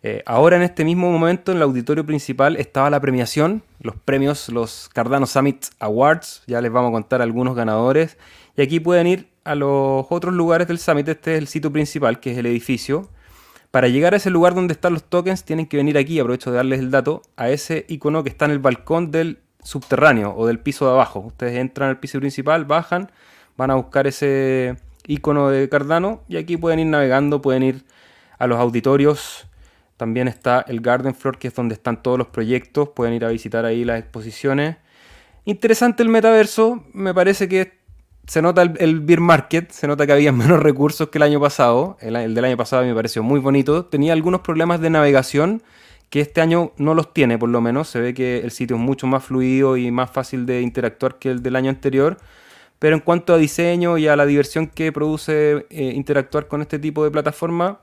Eh, 0.05 0.21
ahora 0.25 0.57
en 0.57 0.63
este 0.63 0.83
mismo 0.83 1.09
momento 1.09 1.51
en 1.51 1.57
el 1.57 1.63
auditorio 1.63 2.05
principal 2.05 2.57
estaba 2.57 2.89
la 2.89 2.99
premiación, 2.99 3.63
los 3.79 3.95
premios, 3.95 4.49
los 4.49 4.89
Cardano 4.89 5.25
Summit 5.25 5.67
Awards. 5.79 6.43
Ya 6.45 6.59
les 6.59 6.71
vamos 6.71 6.89
a 6.89 6.91
contar 6.91 7.21
algunos 7.21 7.55
ganadores. 7.55 8.17
Y 8.57 8.61
aquí 8.61 8.81
pueden 8.81 9.07
ir 9.07 9.29
a 9.45 9.55
los 9.55 10.05
otros 10.09 10.33
lugares 10.33 10.67
del 10.67 10.77
Summit. 10.77 11.07
Este 11.07 11.35
es 11.35 11.37
el 11.39 11.47
sitio 11.47 11.71
principal, 11.71 12.19
que 12.19 12.31
es 12.31 12.37
el 12.37 12.45
edificio. 12.45 13.09
Para 13.71 13.87
llegar 13.87 14.13
a 14.13 14.17
ese 14.17 14.29
lugar 14.29 14.53
donde 14.53 14.73
están 14.73 14.93
los 14.93 15.03
tokens, 15.05 15.45
tienen 15.45 15.65
que 15.65 15.77
venir 15.77 15.97
aquí, 15.97 16.19
aprovecho 16.19 16.51
de 16.51 16.57
darles 16.57 16.79
el 16.79 16.91
dato, 16.91 17.23
a 17.37 17.49
ese 17.49 17.85
icono 17.87 18.23
que 18.23 18.29
está 18.29 18.45
en 18.45 18.51
el 18.51 18.59
balcón 18.59 19.09
del 19.09 19.39
subterráneo 19.63 20.35
o 20.35 20.45
del 20.45 20.59
piso 20.59 20.85
de 20.85 20.91
abajo. 20.91 21.21
Ustedes 21.21 21.57
entran 21.57 21.89
al 21.89 21.99
piso 21.99 22.19
principal, 22.19 22.65
bajan, 22.65 23.09
van 23.57 23.71
a 23.71 23.75
buscar 23.75 24.05
ese 24.05 24.75
icono 25.07 25.49
de 25.49 25.69
Cardano 25.69 26.21
y 26.27 26.37
aquí 26.37 26.57
pueden 26.57 26.79
ir 26.79 26.87
navegando, 26.87 27.41
pueden 27.41 27.63
ir 27.63 27.85
a 28.37 28.47
los 28.47 28.59
auditorios. 28.59 29.47
También 30.03 30.27
está 30.27 30.65
el 30.67 30.81
Garden 30.81 31.15
Floor, 31.15 31.37
que 31.37 31.47
es 31.47 31.55
donde 31.55 31.75
están 31.75 32.03
todos 32.03 32.17
los 32.17 32.27
proyectos. 32.27 32.89
Pueden 32.89 33.13
ir 33.13 33.23
a 33.23 33.29
visitar 33.29 33.63
ahí 33.63 33.85
las 33.85 33.99
exposiciones. 33.99 34.75
Interesante 35.45 36.03
el 36.03 36.09
metaverso. 36.09 36.83
Me 36.91 37.13
parece 37.13 37.47
que 37.47 37.79
se 38.27 38.41
nota 38.41 38.63
el, 38.63 38.73
el 38.79 38.99
beer 38.99 39.21
market, 39.21 39.71
se 39.71 39.87
nota 39.87 40.05
que 40.05 40.11
había 40.11 40.31
menos 40.33 40.59
recursos 40.59 41.07
que 41.07 41.19
el 41.19 41.21
año 41.21 41.39
pasado. 41.39 41.95
El, 42.01 42.17
el 42.17 42.35
del 42.35 42.43
año 42.43 42.57
pasado 42.57 42.83
me 42.83 42.93
pareció 42.93 43.23
muy 43.23 43.39
bonito. 43.39 43.85
Tenía 43.85 44.11
algunos 44.11 44.41
problemas 44.41 44.81
de 44.81 44.89
navegación 44.89 45.63
que 46.09 46.19
este 46.19 46.41
año 46.41 46.73
no 46.75 46.95
los 46.95 47.13
tiene, 47.13 47.37
por 47.37 47.47
lo 47.47 47.61
menos. 47.61 47.87
Se 47.87 48.01
ve 48.01 48.13
que 48.13 48.39
el 48.39 48.51
sitio 48.51 48.75
es 48.75 48.81
mucho 48.81 49.07
más 49.07 49.23
fluido 49.23 49.77
y 49.77 49.89
más 49.89 50.11
fácil 50.11 50.45
de 50.45 50.59
interactuar 50.59 51.17
que 51.17 51.31
el 51.31 51.41
del 51.41 51.55
año 51.55 51.69
anterior. 51.69 52.17
Pero 52.77 52.93
en 52.97 52.99
cuanto 52.99 53.33
a 53.33 53.37
diseño 53.37 53.97
y 53.97 54.09
a 54.09 54.17
la 54.17 54.25
diversión 54.25 54.67
que 54.67 54.91
produce 54.91 55.65
eh, 55.69 55.93
interactuar 55.95 56.49
con 56.49 56.61
este 56.61 56.77
tipo 56.77 57.05
de 57.05 57.11
plataforma, 57.11 57.79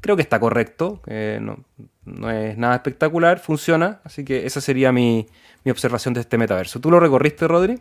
creo 0.00 0.16
que 0.16 0.22
está 0.22 0.40
correcto. 0.40 1.00
eh, 1.06 1.38
no, 1.40 1.64
no 2.04 2.30
es 2.30 2.56
nada 2.58 2.74
espectacular, 2.76 3.38
funciona. 3.40 4.00
Así 4.04 4.24
que 4.24 4.46
esa 4.46 4.60
sería 4.60 4.92
mi, 4.92 5.26
mi 5.64 5.70
observación 5.70 6.14
de 6.14 6.20
este 6.20 6.38
metaverso. 6.38 6.80
¿Tú 6.80 6.90
lo 6.90 7.00
recorriste, 7.00 7.46
Rodri? 7.48 7.78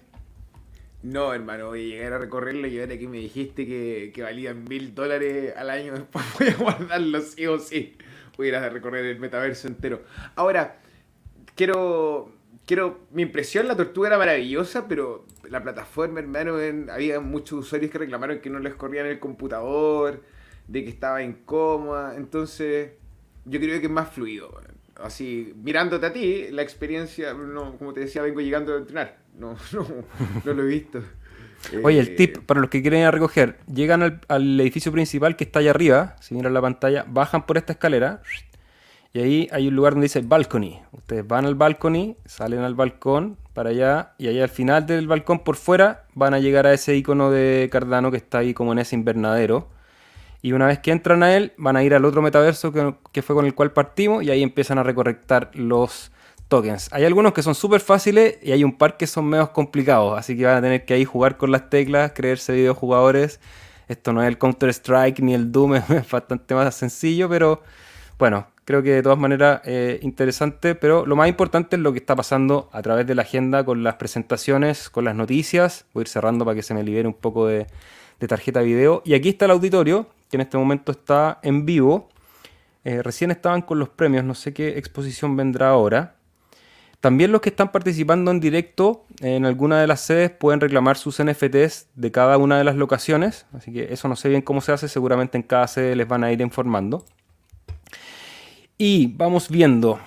No, 1.01 1.33
hermano, 1.33 1.67
voy 1.67 1.93
a 1.93 1.95
llegar 1.95 2.13
a 2.13 2.17
recorrerlo 2.17 2.67
y 2.67 2.77
ahora 2.79 2.97
que 2.97 3.07
me 3.07 3.19
dijiste 3.19 3.65
que, 3.65 4.11
que 4.13 4.21
valían 4.21 4.65
mil 4.65 4.93
dólares 4.93 5.53
al 5.55 5.69
año, 5.69 5.93
después 5.97 6.25
voy 6.37 6.47
a 6.49 6.55
guardarlo 6.55 7.21
sí 7.21 7.47
o 7.47 7.57
sí. 7.59 7.95
Voy 8.37 8.51
a 8.51 8.69
recorrer 8.69 9.05
el 9.05 9.19
metaverso 9.19 9.67
entero. 9.67 10.01
Ahora, 10.35 10.77
quiero. 11.55 12.31
Quiero. 12.65 12.99
Mi 13.11 13.23
impresión, 13.23 13.67
la 13.67 13.75
tortuga 13.75 14.09
era 14.09 14.17
maravillosa, 14.17 14.87
pero 14.87 15.25
la 15.49 15.63
plataforma, 15.63 16.19
hermano, 16.19 16.59
en- 16.61 16.89
había 16.89 17.19
muchos 17.19 17.59
usuarios 17.59 17.91
que 17.91 17.97
reclamaron 17.97 18.39
que 18.39 18.49
no 18.49 18.59
les 18.59 18.75
corría 18.75 19.01
en 19.01 19.07
el 19.07 19.19
computador, 19.19 20.21
de 20.69 20.83
que 20.83 20.89
estaba 20.89 21.23
incómoda. 21.23 22.15
Entonces, 22.17 22.91
yo 23.45 23.59
creo 23.59 23.79
que 23.79 23.87
es 23.87 23.91
más 23.91 24.09
fluido. 24.11 24.51
Así, 24.95 25.53
mirándote 25.63 26.05
a 26.07 26.13
ti, 26.13 26.47
la 26.51 26.61
experiencia, 26.61 27.33
no, 27.33 27.77
como 27.77 27.93
te 27.93 28.01
decía, 28.01 28.21
vengo 28.21 28.41
llegando 28.41 28.73
a 28.73 28.77
entrenar. 28.77 29.17
No, 29.37 29.57
no, 29.73 29.87
no 30.45 30.53
lo 30.53 30.63
he 30.63 30.67
visto. 30.67 31.01
Oye, 31.83 31.99
el 31.99 32.09
Eh, 32.09 32.15
tip 32.15 32.37
para 32.45 32.61
los 32.61 32.69
que 32.69 32.81
quieren 32.81 33.01
ir 33.01 33.05
a 33.07 33.11
recoger, 33.11 33.59
llegan 33.67 34.01
al, 34.03 34.21
al 34.29 34.59
edificio 34.61 34.91
principal 34.91 35.35
que 35.35 35.43
está 35.43 35.59
allá 35.59 35.71
arriba, 35.71 36.15
si 36.21 36.33
miran 36.35 36.53
la 36.53 36.61
pantalla, 36.61 37.05
bajan 37.07 37.45
por 37.45 37.57
esta 37.57 37.73
escalera 37.73 38.21
y 39.13 39.19
ahí 39.19 39.47
hay 39.51 39.67
un 39.67 39.75
lugar 39.75 39.93
donde 39.93 40.05
dice 40.05 40.21
balcony. 40.21 40.81
Ustedes 40.91 41.27
van 41.27 41.45
al 41.45 41.55
balcony, 41.55 42.15
salen 42.25 42.59
al 42.61 42.75
balcón 42.75 43.37
para 43.53 43.71
allá 43.71 44.13
y 44.19 44.27
allá 44.27 44.43
al 44.43 44.49
final 44.49 44.85
del 44.85 45.07
balcón 45.07 45.39
por 45.43 45.55
fuera 45.55 46.05
van 46.13 46.33
a 46.33 46.39
llegar 46.39 46.67
a 46.67 46.73
ese 46.73 46.95
icono 46.95 47.31
de 47.31 47.69
Cardano 47.71 48.11
que 48.11 48.17
está 48.17 48.39
ahí 48.39 48.53
como 48.53 48.71
en 48.73 48.79
ese 48.79 48.95
invernadero. 48.95 49.69
Y 50.41 50.53
una 50.53 50.67
vez 50.67 50.79
que 50.79 50.91
entran 50.91 51.21
a 51.23 51.35
él, 51.35 51.53
van 51.57 51.75
a 51.75 51.83
ir 51.83 51.93
al 51.93 52.05
otro 52.05 52.21
metaverso 52.21 52.71
que, 53.11 53.21
fue 53.21 53.35
con 53.35 53.45
el 53.45 53.53
cual 53.53 53.71
partimos 53.71 54.23
y 54.23 54.31
ahí 54.31 54.41
empiezan 54.41 54.77
a 54.77 54.83
recolectar 54.83 55.51
los 55.53 56.11
tokens. 56.47 56.87
Hay 56.91 57.03
algunos 57.05 57.33
que 57.33 57.43
son 57.43 57.55
súper 57.55 57.81
fáciles 57.81 58.37
y 58.41 58.51
hay 58.51 58.63
un 58.63 58.77
par 58.77 58.97
que 58.97 59.05
son 59.05 59.25
menos 59.25 59.49
complicados, 59.49 60.17
así 60.17 60.37
que 60.37 60.45
van 60.45 60.57
a 60.57 60.61
tener 60.61 60.85
que 60.85 60.93
ahí 60.93 61.05
jugar 61.05 61.37
con 61.37 61.51
las 61.51 61.69
teclas, 61.69 62.13
creerse 62.13 62.53
videojugadores. 62.53 63.39
Esto 63.89 64.13
no 64.13 64.21
es 64.21 64.27
el 64.27 64.37
Counter 64.37 64.69
Strike 64.69 65.19
ni 65.19 65.33
el 65.33 65.51
Doom, 65.51 65.75
es 65.89 66.09
bastante 66.09 66.55
más 66.55 66.73
sencillo, 66.73 67.27
pero 67.27 67.61
bueno, 68.17 68.47
creo 68.63 68.81
que 68.81 68.93
de 68.93 69.03
todas 69.03 69.17
maneras 69.17 69.61
eh, 69.65 69.99
interesante, 70.03 70.75
pero 70.75 71.05
lo 71.05 71.15
más 71.15 71.27
importante 71.27 71.75
es 71.75 71.81
lo 71.81 71.91
que 71.91 71.99
está 71.99 72.15
pasando 72.15 72.69
a 72.71 72.81
través 72.81 73.05
de 73.07 73.15
la 73.15 73.23
agenda 73.23 73.65
con 73.65 73.83
las 73.83 73.95
presentaciones, 73.95 74.89
con 74.89 75.05
las 75.05 75.15
noticias. 75.15 75.85
Voy 75.93 76.01
a 76.01 76.03
ir 76.03 76.07
cerrando 76.07 76.45
para 76.45 76.55
que 76.55 76.61
se 76.61 76.73
me 76.73 76.83
libere 76.83 77.07
un 77.07 77.15
poco 77.15 77.47
de, 77.47 77.65
de 78.19 78.27
tarjeta 78.27 78.61
video. 78.61 79.01
Y 79.05 79.15
aquí 79.15 79.29
está 79.29 79.45
el 79.45 79.51
auditorio, 79.51 80.07
que 80.29 80.37
en 80.37 80.41
este 80.41 80.57
momento 80.57 80.91
está 80.91 81.39
en 81.43 81.65
vivo. 81.65 82.09
Eh, 82.83 83.01
recién 83.03 83.31
estaban 83.31 83.61
con 83.61 83.79
los 83.79 83.89
premios, 83.89 84.23
no 84.23 84.35
sé 84.35 84.53
qué 84.53 84.77
exposición 84.77 85.35
vendrá 85.35 85.69
ahora. 85.69 86.15
También 87.01 87.31
los 87.31 87.39
que 87.39 87.49
están 87.49 87.71
participando 87.71 88.29
en 88.29 88.41
directo 88.41 89.05
en 89.21 89.45
alguna 89.45 89.79
de 89.79 89.87
las 89.87 90.01
sedes 90.01 90.31
pueden 90.31 90.59
reclamar 90.59 90.97
sus 90.97 91.23
NFTs 91.23 91.87
de 91.95 92.11
cada 92.11 92.37
una 92.37 92.57
de 92.57 92.65
las 92.65 92.75
locaciones. 92.75 93.45
Así 93.53 93.71
que 93.71 93.93
eso 93.93 94.09
no 94.09 94.17
sé 94.17 94.27
bien 94.27 94.41
cómo 94.41 94.59
se 94.59 94.73
hace, 94.73 94.89
seguramente 94.89 95.37
en 95.37 95.43
cada 95.43 95.67
sede 95.67 95.95
les 95.95 96.07
van 96.07 96.25
a 96.25 96.31
ir 96.31 96.41
informando. 96.41 97.05
Y 98.77 99.07
vamos 99.15 99.49
viendo. 99.49 99.99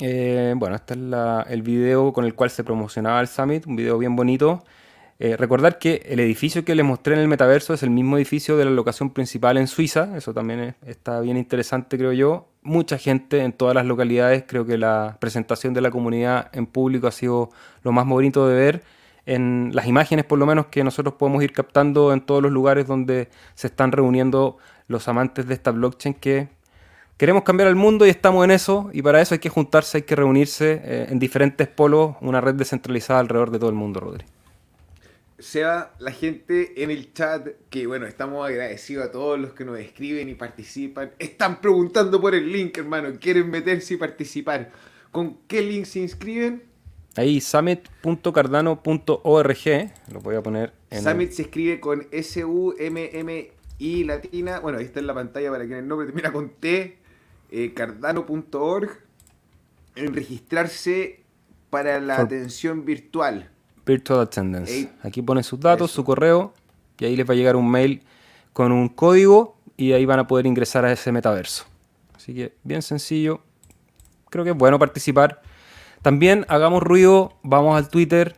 Eh, 0.00 0.54
bueno, 0.56 0.74
este 0.74 0.94
es 0.94 1.00
el 1.48 1.62
video 1.62 2.12
con 2.12 2.24
el 2.24 2.34
cual 2.34 2.50
se 2.50 2.64
promocionaba 2.64 3.20
el 3.20 3.28
Summit, 3.28 3.66
un 3.66 3.76
video 3.76 3.96
bien 3.98 4.16
bonito. 4.16 4.64
Eh, 5.20 5.36
recordar 5.36 5.78
que 5.78 6.02
el 6.06 6.18
edificio 6.18 6.64
que 6.64 6.74
les 6.74 6.84
mostré 6.84 7.14
en 7.14 7.20
el 7.20 7.28
metaverso 7.28 7.72
es 7.72 7.82
el 7.84 7.90
mismo 7.90 8.16
edificio 8.16 8.56
de 8.56 8.64
la 8.64 8.72
locación 8.72 9.10
principal 9.10 9.56
en 9.58 9.68
Suiza, 9.68 10.16
eso 10.16 10.34
también 10.34 10.74
está 10.84 11.20
bien 11.20 11.36
interesante 11.36 11.96
creo 11.96 12.12
yo. 12.12 12.48
Mucha 12.62 12.98
gente 12.98 13.40
en 13.40 13.52
todas 13.52 13.74
las 13.74 13.86
localidades, 13.86 14.44
creo 14.46 14.66
que 14.66 14.76
la 14.76 15.16
presentación 15.20 15.72
de 15.74 15.82
la 15.82 15.90
comunidad 15.90 16.50
en 16.52 16.66
público 16.66 17.06
ha 17.06 17.12
sido 17.12 17.50
lo 17.82 17.92
más 17.92 18.06
bonito 18.06 18.48
de 18.48 18.54
ver 18.56 18.82
en 19.26 19.70
las 19.72 19.86
imágenes 19.86 20.24
por 20.24 20.38
lo 20.38 20.46
menos 20.46 20.66
que 20.66 20.84
nosotros 20.84 21.14
podemos 21.14 21.42
ir 21.42 21.52
captando 21.52 22.12
en 22.12 22.20
todos 22.20 22.42
los 22.42 22.52
lugares 22.52 22.86
donde 22.86 23.28
se 23.54 23.68
están 23.68 23.92
reuniendo 23.92 24.58
los 24.88 25.08
amantes 25.08 25.46
de 25.46 25.54
esta 25.54 25.70
blockchain 25.70 26.14
que 26.14 26.48
queremos 27.16 27.44
cambiar 27.44 27.68
el 27.68 27.76
mundo 27.76 28.06
y 28.06 28.10
estamos 28.10 28.44
en 28.44 28.50
eso 28.50 28.90
y 28.92 29.02
para 29.02 29.20
eso 29.20 29.34
hay 29.34 29.38
que 29.38 29.48
juntarse, 29.48 29.98
hay 29.98 30.02
que 30.02 30.16
reunirse 30.16 30.80
eh, 30.84 31.06
en 31.08 31.18
diferentes 31.18 31.68
polos, 31.68 32.16
una 32.20 32.40
red 32.40 32.54
descentralizada 32.54 33.20
alrededor 33.20 33.50
de 33.50 33.58
todo 33.58 33.70
el 33.70 33.76
mundo, 33.76 34.00
Rodri. 34.00 34.24
Seba, 35.38 35.94
la 35.98 36.12
gente 36.12 36.84
en 36.84 36.92
el 36.92 37.12
chat, 37.12 37.48
que 37.68 37.88
bueno, 37.88 38.06
estamos 38.06 38.48
agradecidos 38.48 39.06
a 39.06 39.10
todos 39.10 39.36
los 39.38 39.52
que 39.52 39.64
nos 39.64 39.80
escriben 39.80 40.28
y 40.28 40.34
participan. 40.34 41.10
Están 41.18 41.60
preguntando 41.60 42.20
por 42.20 42.36
el 42.36 42.52
link, 42.52 42.78
hermano. 42.78 43.08
Quieren 43.20 43.50
meterse 43.50 43.94
y 43.94 43.96
participar. 43.96 44.70
¿Con 45.10 45.38
qué 45.48 45.60
link 45.62 45.86
se 45.86 45.98
inscriben? 46.00 46.62
Ahí, 47.16 47.40
summit.cardano.org. 47.40 49.92
Lo 50.12 50.20
voy 50.20 50.36
a 50.36 50.42
poner 50.42 50.72
en. 50.90 51.02
Summit 51.02 51.32
se 51.32 51.42
escribe 51.42 51.80
con 51.80 52.06
S-U-M-M-I 52.12 54.04
latina. 54.04 54.60
Bueno, 54.60 54.78
ahí 54.78 54.84
está 54.84 55.00
en 55.00 55.08
la 55.08 55.14
pantalla 55.14 55.50
para 55.50 55.66
que 55.66 55.76
el 55.78 55.88
nombre 55.88 56.06
termina 56.06 56.32
con 56.32 56.50
T. 56.50 56.98
Eh, 57.50 57.74
cardano.org. 57.74 59.00
En 59.96 60.14
registrarse 60.14 61.24
para 61.70 61.98
la 62.00 62.20
atención 62.20 62.84
virtual. 62.84 63.50
Virtual 63.86 64.20
Attendance. 64.20 64.90
Aquí 65.02 65.22
pone 65.22 65.42
sus 65.42 65.60
datos, 65.60 65.90
su 65.90 66.04
correo, 66.04 66.52
y 66.98 67.04
ahí 67.04 67.16
les 67.16 67.28
va 67.28 67.34
a 67.34 67.36
llegar 67.36 67.56
un 67.56 67.70
mail 67.70 68.02
con 68.52 68.72
un 68.72 68.88
código 68.88 69.56
y 69.76 69.92
ahí 69.92 70.04
van 70.04 70.20
a 70.20 70.26
poder 70.26 70.46
ingresar 70.46 70.84
a 70.84 70.92
ese 70.92 71.12
metaverso. 71.12 71.64
Así 72.16 72.34
que 72.34 72.54
bien 72.62 72.82
sencillo. 72.82 73.40
Creo 74.30 74.44
que 74.44 74.50
es 74.50 74.56
bueno 74.56 74.78
participar. 74.78 75.42
También 76.02 76.44
hagamos 76.48 76.82
ruido, 76.82 77.38
vamos 77.42 77.76
al 77.76 77.88
Twitter, 77.88 78.36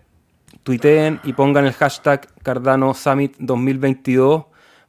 tuiteen 0.62 1.20
y 1.24 1.32
pongan 1.32 1.66
el 1.66 1.72
hashtag 1.72 2.28
Cardano 2.42 2.94
Summit 2.94 3.36
2022 3.38 4.44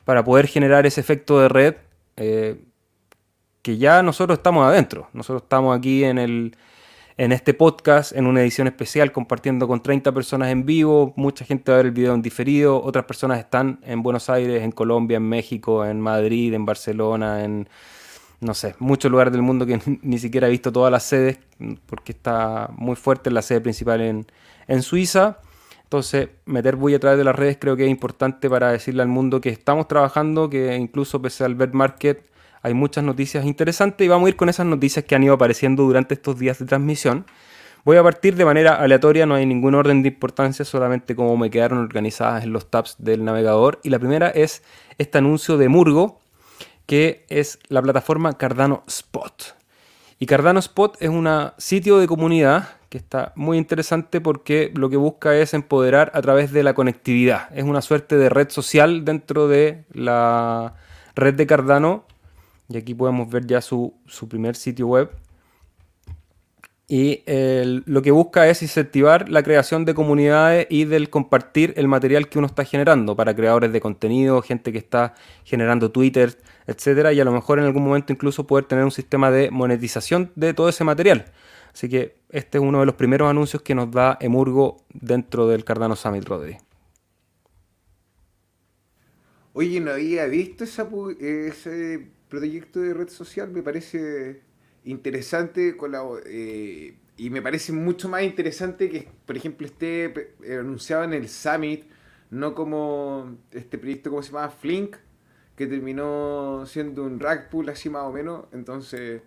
para 0.05 0.23
poder 0.23 0.47
generar 0.47 0.85
ese 0.85 1.01
efecto 1.01 1.39
de 1.39 1.49
red 1.49 1.75
eh, 2.15 2.63
que 3.61 3.77
ya 3.77 4.01
nosotros 4.01 4.39
estamos 4.39 4.65
adentro. 4.65 5.09
Nosotros 5.13 5.43
estamos 5.43 5.77
aquí 5.77 6.03
en 6.03 6.17
el, 6.17 6.55
en 7.18 7.32
este 7.32 7.56
podcast, 7.56 8.12
en 8.16 8.27
una 8.27 8.42
edición 8.42 8.68
especial, 8.68 9.12
compartiendo 9.12 9.68
con 9.68 9.82
30 9.82 10.12
personas 10.12 10.50
en 10.50 10.66
vivo. 10.66 11.14
Mucha 11.16 11.46
gente 11.46 11.72
va 11.72 11.77
a 11.77 11.77
ver 11.77 11.88
el 11.88 11.92
video 11.92 12.14
en 12.14 12.22
diferido. 12.22 12.82
Otras 12.82 13.06
personas 13.06 13.40
están 13.40 13.80
en 13.84 14.03
Buenos 14.03 14.30
Aires, 14.30 14.62
en 14.62 14.72
Colombia, 14.72 15.18
en 15.18 15.27
México, 15.27 15.84
en 15.84 16.00
Madrid, 16.00 16.53
en 16.53 16.66
Barcelona, 16.66 17.44
en, 17.44 17.68
no 18.40 18.53
sé, 18.53 18.75
muchos 18.77 19.10
lugares 19.10 19.34
del 19.34 19.42
mundo 19.42 19.66
que 19.66 19.82
ni 20.03 20.20
siquiera 20.20 20.48
he 20.48 20.51
visto 20.51 20.72
todas 20.72 20.92
las 20.92 21.03
sedes, 21.03 21.40
porque 21.88 22.12
está 22.12 22.70
muy 22.77 22.96
fuerte 22.96 23.32
la 23.32 23.42
sede 23.42 23.62
principal 23.62 24.01
en, 24.01 24.27
en 24.68 24.84
Suiza. 24.84 25.40
Entonces, 25.86 26.30
meter 26.46 26.75
bulla 26.75 26.98
a 26.98 27.00
través 27.00 27.18
de 27.18 27.24
las 27.24 27.36
redes 27.36 27.58
creo 27.60 27.75
que 27.75 27.86
es 27.86 27.90
importante 27.90 28.48
para 28.48 28.72
decirle 28.74 29.01
al 29.01 29.08
mundo 29.08 29.42
que 29.42 29.50
estamos 29.50 29.88
trabajando, 29.88 30.51
que 30.51 30.75
incluso 30.75 31.20
pese 31.20 31.46
al 31.46 31.56
bear 31.56 31.74
market 31.74 32.30
hay 32.68 32.74
muchas 32.74 33.03
noticias 33.03 33.46
interesantes 33.46 34.06
y 34.06 34.10
vamos 34.10 34.27
a 34.27 34.30
ir 34.30 34.36
con 34.36 34.50
esas 34.50 34.66
noticias 34.66 35.06
que 35.06 35.16
han 35.16 35.24
ido 35.24 35.34
apareciendo 35.34 35.84
durante 35.84 36.16
estos 36.16 36.38
días 36.38 36.60
de 36.60 36.66
transmisión. 36.66 37.25
Voy 37.86 37.96
a 37.96 38.03
partir 38.03 38.36
de 38.36 38.44
manera 38.44 38.75
aleatoria, 38.75 39.25
no 39.25 39.36
hay 39.36 39.46
ningún 39.46 39.74
orden 39.74 40.03
de 40.03 40.10
importancia, 40.10 40.66
solamente 40.66 41.16
cómo 41.16 41.38
me 41.38 41.50
quedaron 41.50 41.80
organizadas 41.80 42.44
en 42.44 42.51
los 42.51 42.70
tabs 42.70 42.96
del 43.00 43.24
navegador. 43.24 43.80
Y 43.84 43.90
la 43.90 44.00
primera 44.00 44.27
es 44.27 44.64
este 44.98 45.20
anuncio 45.20 45.58
de 45.58 45.70
Murgo, 45.70 46.20
que 46.86 47.25
es 47.30 47.60
la 47.70 47.82
plataforma 47.82 48.34
Cardano 48.34 48.84
Spot. 48.88 49.56
Y 50.20 50.25
Cardano 50.25 50.60
Spot 50.60 50.98
es 51.00 51.10
un 51.10 51.30
sitio 51.58 52.00
de 52.00 52.08
comunidad 52.08 52.68
que 52.90 52.98
está 52.98 53.32
muy 53.36 53.58
interesante 53.58 54.20
porque 54.20 54.74
lo 54.75 54.90
que 54.90 54.98
busca 54.98 55.38
es 55.38 55.53
empoderar 55.53 56.12
a 56.14 56.22
través 56.22 56.51
de 56.51 56.64
la 56.64 56.74
conectividad. 56.74 57.48
Es 57.56 57.64
una 57.64 57.82
suerte 57.82 58.18
de 58.18 58.27
red 58.27 58.50
social 58.50 59.06
dentro 59.06 59.48
de 59.48 59.86
la 59.94 60.75
red 61.16 61.36
de 61.36 61.48
Cardano 61.48 62.03
y 62.70 62.77
aquí 62.77 62.94
podemos 62.94 63.30
ver 63.30 63.46
ya 63.46 63.62
su, 63.62 63.94
primer 64.30 64.56
sitio 64.56 64.88
web. 64.88 65.10
Y 66.90 67.24
lo 67.86 68.01
que 68.01 68.12
busca 68.12 68.48
es 68.48 68.62
incentivar 68.62 69.27
la 69.27 69.44
creación 69.44 69.84
de 69.84 69.94
comunidades 69.94 70.68
y 70.70 70.86
del 70.86 71.10
compartir 71.10 71.74
el 71.75 71.88
material 71.88 72.30
que 72.30 72.38
uno 72.38 72.48
está 72.48 72.64
generando 72.64 73.16
para 73.16 73.36
creadores 73.36 73.74
de 73.74 73.82
contenido, 73.82 74.42
gente 74.42 74.72
que 74.72 74.77
está 74.77 75.14
generando 75.44 75.92
Twitter, 75.92 76.38
etcétera, 76.66 77.12
y 77.12 77.20
a 77.20 77.25
lo 77.25 77.34
mejor 77.34 77.60
en 77.60 77.66
algún 77.66 77.84
momento 77.84 78.14
incluso 78.14 78.48
poder 78.48 78.66
tener 78.66 78.86
un 78.86 78.92
sistema 78.92 79.32
de 79.32 79.51
monetización 79.51 80.32
de 80.36 80.53
todo 80.53 80.70
ese 80.70 80.86
material. 80.86 81.25
Así 81.74 81.90
que 81.90 82.16
este 82.30 82.58
es 82.58 82.64
uno 82.64 82.80
de 82.80 82.86
los 82.86 82.96
primeros 82.96 83.30
anuncios 83.30 83.62
que 83.62 83.75
nos 83.75 83.92
da 83.92 84.18
Emurgo 84.22 84.77
dentro 84.94 85.48
del 85.48 85.64
Cardano 85.66 85.96
Summit 85.96 86.25
Rodri. 86.25 86.58
Oye, 89.53 89.80
no 89.80 89.92
había 89.92 90.25
visto 90.27 90.64
esa, 90.64 90.88
proyecto 92.29 92.79
de 92.79 92.94
red 92.94 93.09
social 93.09 93.50
me 93.50 93.61
parece 93.61 94.42
interesante 94.83 95.75
eh, 96.25 96.98
y 97.18 97.29
me 97.29 97.42
parece 97.42 97.74
mucho 97.74 98.09
más 98.09 98.24
interesante 98.24 98.90
que, 98.90 99.07
por 99.25 99.35
ejemplo, 99.35 99.68
esté 99.68 100.05
eh, 100.44 100.57
anunciado 100.59 101.03
en 101.03 101.13
el 101.13 101.27
Summit, 101.27 101.85
no 102.29 102.55
como 102.55 103.37
este 103.51 103.77
proyecto, 103.77 104.09
como 104.09 104.22
se 104.22 104.31
llama? 104.31 104.50
Flink, 104.50 104.96
que 105.55 105.68
terminó 105.68 106.66
siendo 106.66 107.03
un 107.03 107.20
rack 107.20 107.50
pool 107.50 107.70
así 107.70 107.90
más 107.90 108.03
o 108.03 108.11
menos. 108.11 108.46
Entonces, 108.53 109.22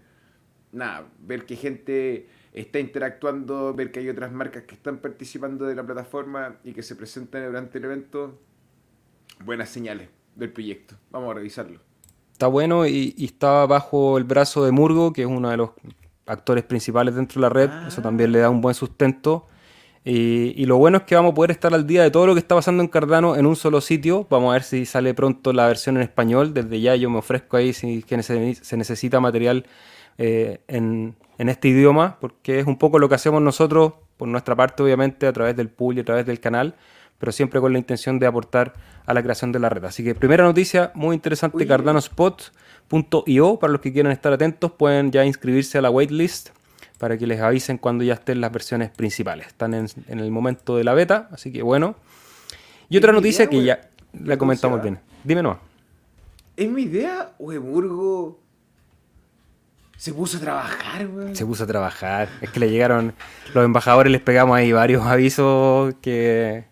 nada, 0.73 1.11
ver 1.21 1.45
que 1.45 1.57
gente 1.57 2.29
está 2.53 2.79
interactuando, 2.79 3.75
ver 3.75 3.91
que 3.91 4.01
hay 4.01 4.09
otras 4.09 4.33
marcas 4.33 4.65
que 4.65 4.75
están 4.77 4.99
participando 4.99 5.67
de 5.67 5.75
la 5.75 5.85
plataforma 5.85 6.59
y 6.65 6.73
que 6.73 6.83
se 6.83 6.97
presentan 6.97 7.47
durante 7.47 7.79
el 7.79 7.85
evento, 7.85 8.41
buenas 9.45 9.69
señales 9.69 10.09
del 10.37 10.53
proyecto. 10.53 10.97
Vamos 11.11 11.33
a 11.33 11.35
revisarlo 11.35 11.90
está 12.41 12.47
bueno 12.47 12.87
y, 12.87 13.15
está 13.19 13.67
bajo 13.67 14.17
el 14.17 14.25
brazo 14.25 14.65
de 14.65 14.73
Murgo, 14.73 15.13
que 15.13 15.21
es 15.21 15.29
uno 15.29 15.51
de 15.51 15.59
los 15.59 15.73
actores 16.25 16.65
principales 16.65 17.15
dentro 17.15 17.39
de 17.39 17.43
la 17.43 17.51
red. 17.51 17.71
Eso 17.87 18.01
también 18.01 18.33
le 18.33 18.39
da 18.39 18.49
un 18.49 18.63
buen 18.63 18.75
sustento. 18.75 19.47
Y, 20.07 20.65
lo 20.65 20.79
bueno 20.79 20.97
es 20.97 21.03
que 21.03 21.15
vamos 21.15 21.33
a 21.33 21.35
poder 21.35 21.51
estar 21.51 21.75
al 21.75 21.87
día 21.87 22.03
de 22.03 22.11
todo 22.11 22.27
lo 22.27 22.33
que 22.33 22.41
está 22.41 22.55
pasando 22.55 22.83
en 22.83 22.89
Cardano 22.89 23.37
en 23.37 23.45
un 23.45 23.57
solo 23.57 23.83
sitio. 23.83 24.27
Vamos 24.31 24.49
a 24.49 24.53
ver 24.55 24.63
si 24.63 24.87
sale 24.87 25.13
pronto 25.13 25.53
la 25.53 25.67
versión 25.67 25.99
en 25.99 26.03
español. 26.03 26.55
Desde 26.55 26.81
ya 26.81 26.97
yo 26.97 27.11
me 27.11 27.19
ofrezco 27.19 27.59
ahí 27.59 27.75
si 27.75 28.03
que 28.05 28.23
se 28.23 28.77
necesita 28.79 29.21
material 29.21 29.67
eh, 30.17 30.63
en, 30.67 31.17
en, 31.37 31.49
este 31.51 31.69
idioma, 31.69 32.17
porque 32.23 32.59
es 32.59 32.67
un 32.67 32.79
poco 32.79 32.99
lo 32.99 33.11
que 33.11 33.17
hacemos 33.17 33.43
nosotros, 33.43 33.93
por 34.17 34.29
nuestra 34.29 34.57
parte 34.57 34.83
obviamente, 34.83 35.27
a 35.27 35.33
través 35.35 35.57
del 35.57 35.69
pool 35.69 35.99
y 35.99 36.01
a 36.01 36.05
través 36.05 36.25
del 36.25 36.41
canal 36.41 36.75
pero 37.21 37.31
siempre 37.31 37.61
con 37.61 37.73
la 37.73 37.79
intención 37.79 38.19
de 38.19 38.27
aportar 38.27 38.73
a 39.07 39.15
la 39.15 39.23
creación 39.23 39.53
de 39.53 39.61
la 39.61 39.69
red. 39.69 39.85
Así 39.85 40.03
que 40.03 40.17
primera 40.17 40.43
noticia 40.43 40.91
muy 40.95 41.15
interesante, 41.15 41.67
cardanospot.io, 41.67 43.59
para 43.59 43.73
los 43.73 43.83
que 43.83 43.93
quieran 43.93 44.11
estar 44.11 44.33
atentos, 44.33 44.73
pueden 44.73 45.13
ya 45.13 45.25
inscribirse 45.25 45.79
a 45.79 45.83
la 45.83 45.91
waitlist 45.91 46.49
para 46.99 47.19
que 47.19 47.27
les 47.27 47.41
avisen 47.41 47.77
cuando 47.77 48.05
ya 48.05 48.15
estén 48.15 48.41
las 48.41 48.51
versiones 48.51 48.91
principales. 48.91 49.49
Están 49.49 49.75
en, 49.75 49.89
el 50.09 50.31
momento 50.31 50.77
de 50.77 50.85
la 50.85 50.95
beta, 50.95 51.29
así 51.31 51.53
que 51.53 51.63
bueno. 51.63 51.95
Y 52.89 52.97
otra 52.97 53.13
noticia 53.13 53.47
que 53.49 53.63
ya 53.63 53.91
la 54.19 54.39
comentamos 54.39 54.83
bien. 54.83 54.99
Dime 55.23 55.43
no. 55.43 55.61
¿Es 56.57 56.71
mi 56.71 56.83
idea 56.83 57.33
o 57.39 57.53
Eburgo 57.53 58.41
se 59.97 60.15
puso 60.15 60.39
a 60.39 60.41
trabajar, 60.41 61.07
güey? 61.07 61.37
Se 61.37 61.45
puso 61.45 61.65
a 61.65 61.67
trabajar. 61.67 62.31
Es 62.41 62.49
que 62.49 62.61
le 62.61 62.71
llegaron 62.71 63.13
los 63.53 63.65
embajadores, 63.65 64.11
les 64.11 64.23
pegamos 64.23 64.57
ahí 64.57 64.73
varios 64.73 65.05
avisos 65.05 65.95
que 66.01 66.70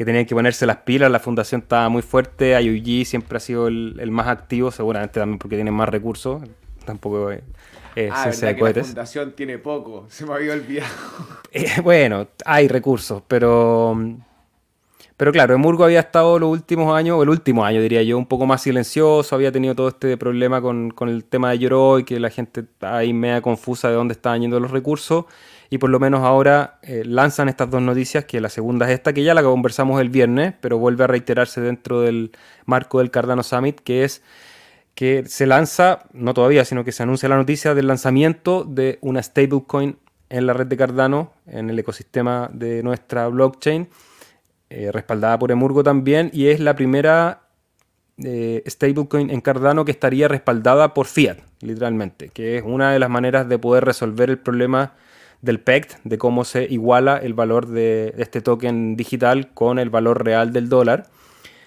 que 0.00 0.06
tenían 0.06 0.24
que 0.24 0.34
ponerse 0.34 0.64
las 0.64 0.78
pilas, 0.78 1.10
la 1.10 1.20
fundación 1.20 1.60
estaba 1.60 1.90
muy 1.90 2.00
fuerte, 2.00 2.58
IUG 2.58 3.04
siempre 3.04 3.36
ha 3.36 3.40
sido 3.40 3.68
el, 3.68 4.10
más 4.10 4.28
activo, 4.28 4.70
seguramente 4.70 5.20
también 5.20 5.38
porque 5.38 5.56
tiene 5.56 5.70
más 5.70 5.90
recursos, 5.90 6.40
tampoco 6.86 7.30
es 7.30 7.42
ah, 8.10 8.30
La 8.40 8.82
fundación 8.82 9.32
tiene 9.32 9.58
poco, 9.58 10.06
se 10.08 10.24
me 10.24 10.32
había 10.32 10.54
olvidado. 10.54 10.90
Eh, 11.52 11.82
bueno, 11.82 12.28
hay 12.46 12.66
recursos, 12.66 13.22
pero 13.28 13.94
Pero 15.18 15.32
claro, 15.32 15.52
Emurgo 15.52 15.84
había 15.84 16.00
estado 16.00 16.38
los 16.38 16.48
últimos 16.48 16.96
años, 16.96 17.18
o 17.18 17.22
el 17.22 17.28
último 17.28 17.62
año 17.62 17.82
diría 17.82 18.02
yo, 18.02 18.16
un 18.16 18.24
poco 18.24 18.46
más 18.46 18.62
silencioso, 18.62 19.34
había 19.34 19.52
tenido 19.52 19.74
todo 19.74 19.88
este 19.88 20.16
problema 20.16 20.62
con, 20.62 20.94
el 21.08 21.24
tema 21.24 21.50
de 21.50 21.58
Yoroi, 21.58 22.04
que 22.04 22.18
la 22.18 22.30
gente 22.30 22.60
está 22.60 22.96
ahí 22.96 23.12
media 23.12 23.42
confusa 23.42 23.90
de 23.90 23.96
dónde 23.96 24.12
estaban 24.12 24.40
yendo 24.40 24.60
los 24.60 24.70
recursos, 24.70 25.26
y 25.72 25.78
por 25.78 25.88
lo 25.88 26.00
menos 26.00 26.22
ahora 26.22 26.80
eh, 26.82 27.04
lanzan 27.06 27.48
estas 27.48 27.70
dos 27.70 27.80
noticias, 27.80 28.24
que 28.24 28.40
la 28.40 28.48
segunda 28.48 28.86
es 28.86 28.92
esta, 28.92 29.12
que 29.12 29.22
ya 29.22 29.34
la 29.34 29.42
conversamos 29.44 30.00
el 30.00 30.10
viernes, 30.10 30.52
pero 30.60 30.78
vuelve 30.78 31.04
a 31.04 31.06
reiterarse 31.06 31.60
dentro 31.60 32.00
del 32.00 32.32
marco 32.66 32.98
del 32.98 33.12
Cardano 33.12 33.44
Summit, 33.44 33.80
que 33.80 34.02
es 34.02 34.22
que 34.96 35.24
se 35.26 35.46
lanza, 35.46 36.00
no 36.12 36.34
todavía, 36.34 36.64
sino 36.64 36.84
que 36.84 36.90
se 36.90 37.04
anuncia 37.04 37.28
la 37.28 37.36
noticia 37.36 37.74
del 37.74 37.86
lanzamiento 37.86 38.64
de 38.64 38.98
una 39.00 39.22
stablecoin 39.22 39.96
en 40.28 40.46
la 40.46 40.52
red 40.54 40.66
de 40.66 40.76
Cardano, 40.76 41.32
en 41.46 41.70
el 41.70 41.78
ecosistema 41.78 42.50
de 42.52 42.82
nuestra 42.82 43.28
blockchain, 43.28 43.88
eh, 44.70 44.90
respaldada 44.92 45.38
por 45.38 45.52
Emurgo 45.52 45.84
también, 45.84 46.30
y 46.32 46.48
es 46.48 46.58
la 46.58 46.74
primera 46.74 47.42
eh, 48.18 48.64
stablecoin 48.66 49.30
en 49.30 49.40
Cardano 49.40 49.84
que 49.84 49.92
estaría 49.92 50.26
respaldada 50.26 50.94
por 50.94 51.06
fiat, 51.06 51.38
literalmente, 51.60 52.28
que 52.30 52.58
es 52.58 52.64
una 52.66 52.90
de 52.90 52.98
las 52.98 53.08
maneras 53.08 53.48
de 53.48 53.56
poder 53.56 53.84
resolver 53.84 54.30
el 54.30 54.38
problema 54.38 54.94
del 55.42 55.60
PECT, 55.60 55.98
de 56.04 56.18
cómo 56.18 56.44
se 56.44 56.64
iguala 56.64 57.16
el 57.16 57.34
valor 57.34 57.66
de 57.66 58.14
este 58.18 58.40
token 58.40 58.96
digital 58.96 59.52
con 59.54 59.78
el 59.78 59.90
valor 59.90 60.24
real 60.24 60.52
del 60.52 60.68
dólar. 60.68 61.08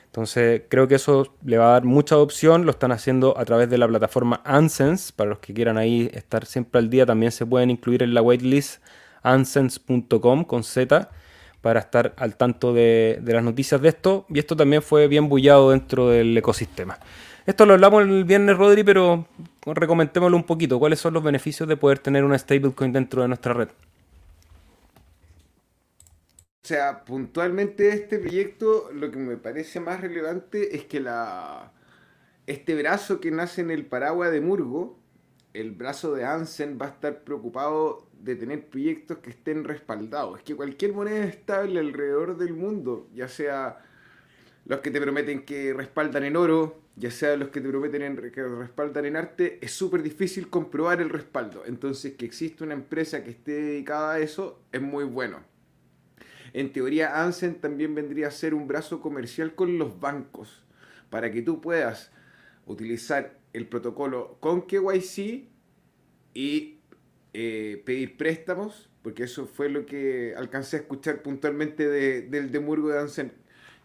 Entonces 0.05 0.63
creo 0.69 0.87
que 0.87 0.95
eso 0.95 1.33
le 1.43 1.57
va 1.57 1.69
a 1.69 1.71
dar 1.73 1.85
mucha 1.85 2.17
opción, 2.17 2.65
lo 2.65 2.71
están 2.71 2.91
haciendo 2.91 3.35
a 3.37 3.45
través 3.45 3.69
de 3.69 3.79
la 3.79 3.87
plataforma 3.87 4.41
Ansense, 4.45 5.11
para 5.15 5.31
los 5.31 5.39
que 5.39 5.53
quieran 5.55 5.77
ahí 5.77 6.09
estar 6.13 6.45
siempre 6.45 6.79
al 6.79 6.89
día, 6.91 7.05
también 7.05 7.31
se 7.31 7.47
pueden 7.47 7.71
incluir 7.71 8.03
en 8.03 8.13
la 8.13 8.21
waitlist 8.21 8.83
ansense.com 9.23 10.43
con 10.43 10.63
Z 10.63 11.09
para 11.63 11.79
estar 11.79 12.13
al 12.17 12.35
tanto 12.35 12.73
de, 12.73 13.21
las 13.25 13.41
noticias 13.41 13.81
de 13.81 13.87
esto. 13.87 14.25
Y 14.27 14.37
esto 14.37 14.57
también 14.57 14.81
fue 14.81 15.07
bien 15.07 15.29
bullado 15.29 15.71
dentro 15.71 16.09
del 16.09 16.37
ecosistema. 16.37 16.99
Esto 17.45 17.65
lo 17.65 17.75
hablamos 17.75 18.03
el 18.03 18.25
viernes, 18.25 18.57
Rodri, 18.57 18.83
pero 18.83 19.25
recomendémoslo 19.65 20.35
un 20.35 20.43
poquito. 20.43 20.77
¿Cuáles 20.77 20.99
son 20.99 21.13
los 21.13 21.23
beneficios 21.23 21.69
de 21.69 21.77
poder 21.77 21.99
tener 21.99 22.25
una 22.25 22.37
stablecoin 22.37 22.91
dentro 22.91 23.21
de 23.21 23.29
nuestra 23.29 23.53
red? 23.53 23.69
O 26.63 26.67
sea, 26.67 27.05
puntualmente 27.05 27.87
este 27.89 28.19
proyecto, 28.19 28.89
lo 28.93 29.09
que 29.09 29.17
me 29.17 29.37
parece 29.37 29.79
más 29.79 30.01
relevante 30.01 30.75
es 30.75 30.83
que 30.83 30.99
la, 30.99 31.71
este 32.45 32.75
brazo 32.75 33.21
que 33.21 33.31
nace 33.31 33.61
en 33.61 33.71
el 33.71 33.85
paraguas 33.85 34.33
de 34.33 34.41
Murgo, 34.41 34.99
el 35.53 35.71
brazo 35.71 36.13
de 36.13 36.25
Ansen, 36.25 36.77
va 36.81 36.87
a 36.87 36.89
estar 36.89 37.23
preocupado 37.23 38.09
de 38.23 38.35
tener 38.35 38.65
proyectos 38.67 39.17
que 39.17 39.31
estén 39.31 39.63
respaldados. 39.65 40.39
Es 40.39 40.43
que 40.43 40.55
cualquier 40.55 40.93
moneda 40.93 41.25
estable 41.25 41.79
alrededor 41.79 42.37
del 42.37 42.53
mundo, 42.53 43.09
ya 43.13 43.27
sea 43.27 43.83
los 44.65 44.79
que 44.79 44.91
te 44.91 45.01
prometen 45.01 45.43
que 45.43 45.73
respaldan 45.73 46.23
en 46.23 46.37
oro, 46.37 46.79
ya 46.95 47.11
sea 47.11 47.35
los 47.35 47.49
que 47.49 47.59
te 47.59 47.67
prometen 47.67 48.15
que 48.31 48.43
respaldan 48.43 49.05
en 49.05 49.17
arte, 49.17 49.59
es 49.61 49.71
súper 49.71 50.01
difícil 50.01 50.49
comprobar 50.49 51.01
el 51.01 51.09
respaldo. 51.09 51.63
Entonces, 51.65 52.13
que 52.13 52.25
existe 52.25 52.63
una 52.63 52.73
empresa 52.73 53.23
que 53.23 53.31
esté 53.31 53.51
dedicada 53.61 54.13
a 54.13 54.19
eso 54.19 54.61
es 54.71 54.81
muy 54.81 55.03
bueno. 55.03 55.39
En 56.53 56.71
teoría, 56.71 57.23
Ansen 57.23 57.55
también 57.55 57.93
vendría 57.93 58.27
a 58.27 58.31
ser 58.31 58.53
un 58.53 58.67
brazo 58.67 59.01
comercial 59.01 59.53
con 59.55 59.77
los 59.77 59.99
bancos, 59.99 60.63
para 61.09 61.29
que 61.31 61.41
tú 61.41 61.59
puedas 61.59 62.11
utilizar 62.65 63.37
el 63.51 63.67
protocolo 63.67 64.37
con 64.39 64.61
KYC 64.61 65.49
y 66.33 66.72
eh, 67.33 67.81
pedir 67.85 68.15
préstamos, 68.15 68.89
porque 69.01 69.23
eso 69.23 69.47
fue 69.47 69.69
lo 69.69 69.85
que 69.85 70.33
alcancé 70.37 70.77
a 70.77 70.79
escuchar 70.81 71.21
puntualmente 71.21 71.87
del 71.87 72.51
Demurgo 72.51 72.89
de 72.89 72.99
Ansen, 72.99 73.33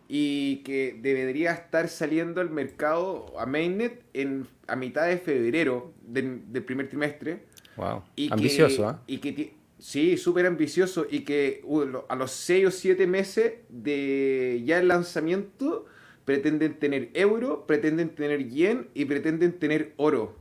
y 0.08 0.58
que 0.58 0.98
debería 1.00 1.52
estar 1.52 1.88
saliendo 1.88 2.40
al 2.40 2.50
mercado 2.50 3.38
a 3.38 3.46
Mainnet 3.46 4.04
en, 4.14 4.46
a 4.66 4.76
mitad 4.76 5.06
de 5.06 5.18
febrero 5.18 5.92
del, 6.02 6.40
primer 6.64 6.88
trimestre. 6.88 7.44
Wow, 7.76 8.02
ambicioso. 8.30 9.00
Y 9.06 9.18
que 9.18 9.54
sí, 9.78 10.16
súper 10.16 10.46
ambicioso, 10.46 11.06
y 11.08 11.20
que 11.20 11.60
uh, 11.64 11.84
a 12.08 12.16
los 12.16 12.30
6 12.32 12.66
o 12.66 12.70
7 12.70 13.06
meses 13.06 13.52
de 13.68 14.62
ya 14.64 14.78
el 14.78 14.88
lanzamiento 14.88 15.86
pretenden 16.24 16.78
tener 16.78 17.10
euro, 17.14 17.66
pretenden 17.66 18.10
tener 18.10 18.48
yen 18.48 18.88
y 18.92 19.06
pretenden 19.06 19.58
tener 19.58 19.94
oro 19.96 20.36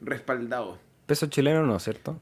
respaldado. 0.00 0.78
Peso 1.06 1.26
chileno 1.26 1.66
no, 1.66 1.78
¿cierto? 1.78 2.20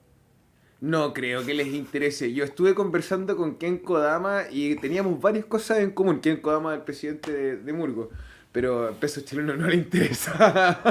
No 0.83 1.15
creo 1.15 1.47
que 1.47 1.55
les 1.55 1.69
interese. 1.69 2.33
Yo 2.33 2.43
estuve 2.43 2.75
conversando 2.75 3.37
con 3.37 3.55
Ken 3.55 3.79
Kodama 3.79 4.43
y 4.51 4.75
teníamos 4.75 5.21
varias 5.21 5.45
cosas 5.45 5.79
en 5.79 5.93
común. 5.93 6.19
Ken 6.19 6.39
Kodama, 6.39 6.75
el 6.75 6.81
presidente 6.81 7.57
de, 7.57 7.73
Murgo. 7.73 8.11
Pero 8.51 8.93
peso 8.99 9.21
chileno 9.21 9.55
no 9.55 9.69
le 9.69 9.77
interesa. 9.77 10.83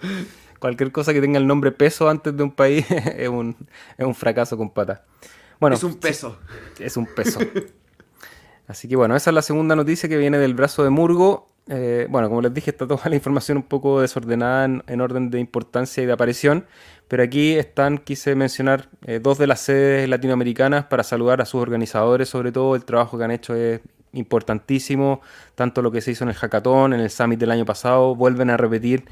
Cualquier 0.58 0.90
cosa 0.90 1.12
que 1.12 1.20
tenga 1.20 1.38
el 1.38 1.46
nombre 1.46 1.70
peso 1.70 2.08
antes 2.08 2.34
de 2.34 2.42
un 2.44 2.52
país 2.52 2.86
es 2.90 3.28
un, 3.28 3.54
es 3.98 4.06
un 4.06 4.14
fracaso 4.14 4.56
con 4.56 4.70
pata. 4.70 5.04
Bueno, 5.60 5.76
es 5.76 5.84
un 5.84 5.96
peso. 6.00 6.38
Es 6.78 6.96
un 6.96 7.04
peso. 7.04 7.40
Así 8.66 8.88
que 8.88 8.96
bueno, 8.96 9.16
esa 9.16 9.28
es 9.28 9.34
la 9.34 9.42
segunda 9.42 9.76
noticia 9.76 10.08
que 10.08 10.16
viene 10.16 10.38
del 10.38 10.54
brazo 10.54 10.82
de 10.82 10.88
Murgo. 10.88 11.53
Eh, 11.68 12.06
bueno, 12.10 12.28
como 12.28 12.42
les 12.42 12.52
dije, 12.52 12.70
está 12.70 12.86
toda 12.86 13.02
la 13.08 13.14
información 13.16 13.56
un 13.58 13.62
poco 13.62 14.00
desordenada 14.00 14.82
en, 14.86 15.00
orden 15.00 15.30
de 15.30 15.40
importancia 15.40 16.02
y 16.02 16.06
de 16.06 16.12
aparición, 16.12 16.66
pero 17.08 17.22
aquí 17.22 17.54
están, 17.54 17.98
quise 17.98 18.34
mencionar 18.34 18.88
eh, 19.06 19.18
dos 19.22 19.38
de 19.38 19.46
las 19.46 19.60
sedes 19.60 20.08
latinoamericanas 20.08 20.84
para 20.86 21.02
saludar 21.02 21.40
a 21.40 21.46
sus 21.46 21.62
organizadores, 21.62 22.28
sobre 22.28 22.52
todo 22.52 22.76
el 22.76 22.84
trabajo 22.84 23.16
que 23.16 23.24
han 23.24 23.30
hecho 23.30 23.54
es 23.54 23.80
importantísimo, 24.12 25.20
tanto 25.54 25.82
lo 25.82 25.90
que 25.90 26.00
se 26.00 26.12
hizo 26.12 26.24
en 26.24 26.30
el 26.30 26.36
hackathon, 26.36 26.92
en 26.92 27.00
el 27.00 27.10
summit 27.10 27.38
del 27.38 27.50
año 27.50 27.64
pasado, 27.64 28.14
vuelven 28.14 28.50
a 28.50 28.56
repetir 28.56 29.04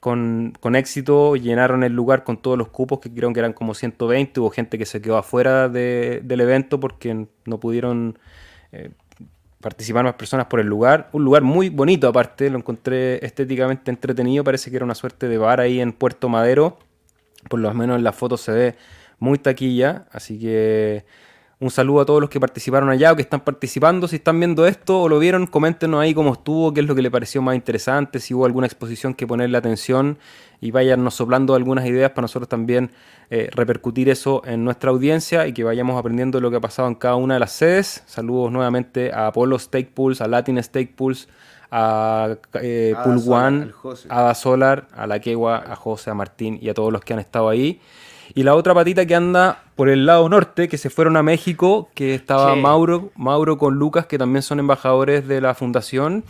con, 0.00 0.54
éxito, 0.74 1.36
llenaron 1.36 1.82
el 1.82 1.92
lugar 1.92 2.24
con 2.24 2.36
todos 2.40 2.56
los 2.56 2.68
cupos, 2.68 3.00
que 3.00 3.12
creo 3.12 3.32
que 3.32 3.40
eran 3.40 3.52
como 3.52 3.74
120, 3.74 4.40
hubo 4.40 4.50
gente 4.50 4.78
que 4.78 4.86
se 4.86 5.00
quedó 5.00 5.16
afuera 5.16 5.68
del 5.68 6.40
evento 6.40 6.80
porque 6.80 7.26
no 7.44 7.60
pudieron... 7.60 8.18
Eh, 8.72 8.90
participar 9.60 10.04
más 10.04 10.14
personas 10.14 10.46
por 10.46 10.60
el 10.60 10.66
lugar. 10.66 11.08
Un 11.12 11.24
lugar 11.24 11.42
muy 11.42 11.68
bonito 11.68 12.08
aparte, 12.08 12.50
lo 12.50 12.58
encontré 12.58 13.24
estéticamente 13.24 13.90
entretenido, 13.90 14.44
parece 14.44 14.70
que 14.70 14.76
era 14.76 14.84
una 14.84 14.94
suerte 14.94 15.28
de 15.28 15.38
bar 15.38 15.60
ahí 15.60 15.80
en 15.80 15.92
Puerto 15.92 16.28
Madero. 16.28 16.78
Por 17.48 17.60
lo 17.60 17.72
menos 17.74 17.96
en 17.96 18.04
la 18.04 18.12
foto 18.12 18.36
se 18.36 18.52
ve 18.52 18.74
muy 19.18 19.38
taquilla, 19.38 20.06
así 20.12 20.38
que 20.38 21.04
un 21.60 21.70
saludo 21.70 22.02
a 22.02 22.06
todos 22.06 22.20
los 22.20 22.30
que 22.30 22.38
participaron 22.38 22.88
allá 22.88 23.12
o 23.12 23.16
que 23.16 23.22
están 23.22 23.40
participando. 23.40 24.06
Si 24.06 24.16
están 24.16 24.38
viendo 24.38 24.66
esto 24.66 25.02
o 25.02 25.08
lo 25.08 25.18
vieron, 25.18 25.46
coméntenos 25.46 26.00
ahí 26.00 26.14
cómo 26.14 26.32
estuvo, 26.34 26.72
qué 26.72 26.80
es 26.80 26.86
lo 26.86 26.94
que 26.94 27.02
les 27.02 27.10
pareció 27.10 27.42
más 27.42 27.56
interesante, 27.56 28.20
si 28.20 28.32
hubo 28.34 28.46
alguna 28.46 28.66
exposición 28.66 29.14
que 29.14 29.26
ponerle 29.26 29.58
atención 29.58 30.18
y 30.60 30.70
váyanos 30.70 31.14
soplando 31.14 31.54
algunas 31.54 31.86
ideas 31.86 32.10
para 32.10 32.22
nosotros 32.22 32.48
también 32.48 32.90
eh, 33.30 33.48
repercutir 33.52 34.08
eso 34.08 34.42
en 34.44 34.64
nuestra 34.64 34.90
audiencia 34.90 35.46
y 35.46 35.52
que 35.52 35.64
vayamos 35.64 35.98
aprendiendo 35.98 36.40
lo 36.40 36.50
que 36.50 36.56
ha 36.56 36.60
pasado 36.60 36.88
en 36.88 36.94
cada 36.94 37.16
una 37.16 37.34
de 37.34 37.40
las 37.40 37.52
sedes. 37.52 38.02
Saludos 38.06 38.50
nuevamente 38.50 39.12
a 39.12 39.28
Apollo 39.28 39.58
Stake 39.58 39.90
Pools, 39.94 40.20
a 40.20 40.28
Latin 40.28 40.62
Stake 40.62 40.94
Pools, 40.96 41.28
a 41.70 42.36
eh, 42.54 42.94
Pool 43.04 43.22
One, 43.26 43.72
a 44.08 44.34
Solar, 44.34 44.88
a 44.94 45.06
La 45.06 45.20
Quegua, 45.20 45.62
a 45.66 45.76
José, 45.76 46.10
a 46.10 46.14
Martín 46.14 46.58
y 46.60 46.68
a 46.68 46.74
todos 46.74 46.92
los 46.92 47.02
que 47.02 47.12
han 47.12 47.18
estado 47.18 47.48
ahí. 47.48 47.80
Y 48.34 48.42
la 48.42 48.54
otra 48.54 48.74
patita 48.74 49.06
que 49.06 49.14
anda 49.14 49.64
por 49.74 49.88
el 49.88 50.06
lado 50.06 50.28
norte, 50.28 50.68
que 50.68 50.78
se 50.78 50.90
fueron 50.90 51.16
a 51.16 51.22
México, 51.22 51.88
que 51.94 52.14
estaba 52.14 52.54
Mauro, 52.56 53.10
Mauro 53.16 53.58
con 53.58 53.74
Lucas, 53.74 54.06
que 54.06 54.18
también 54.18 54.42
son 54.42 54.58
embajadores 54.58 55.26
de 55.26 55.40
la 55.40 55.54
fundación. 55.54 56.24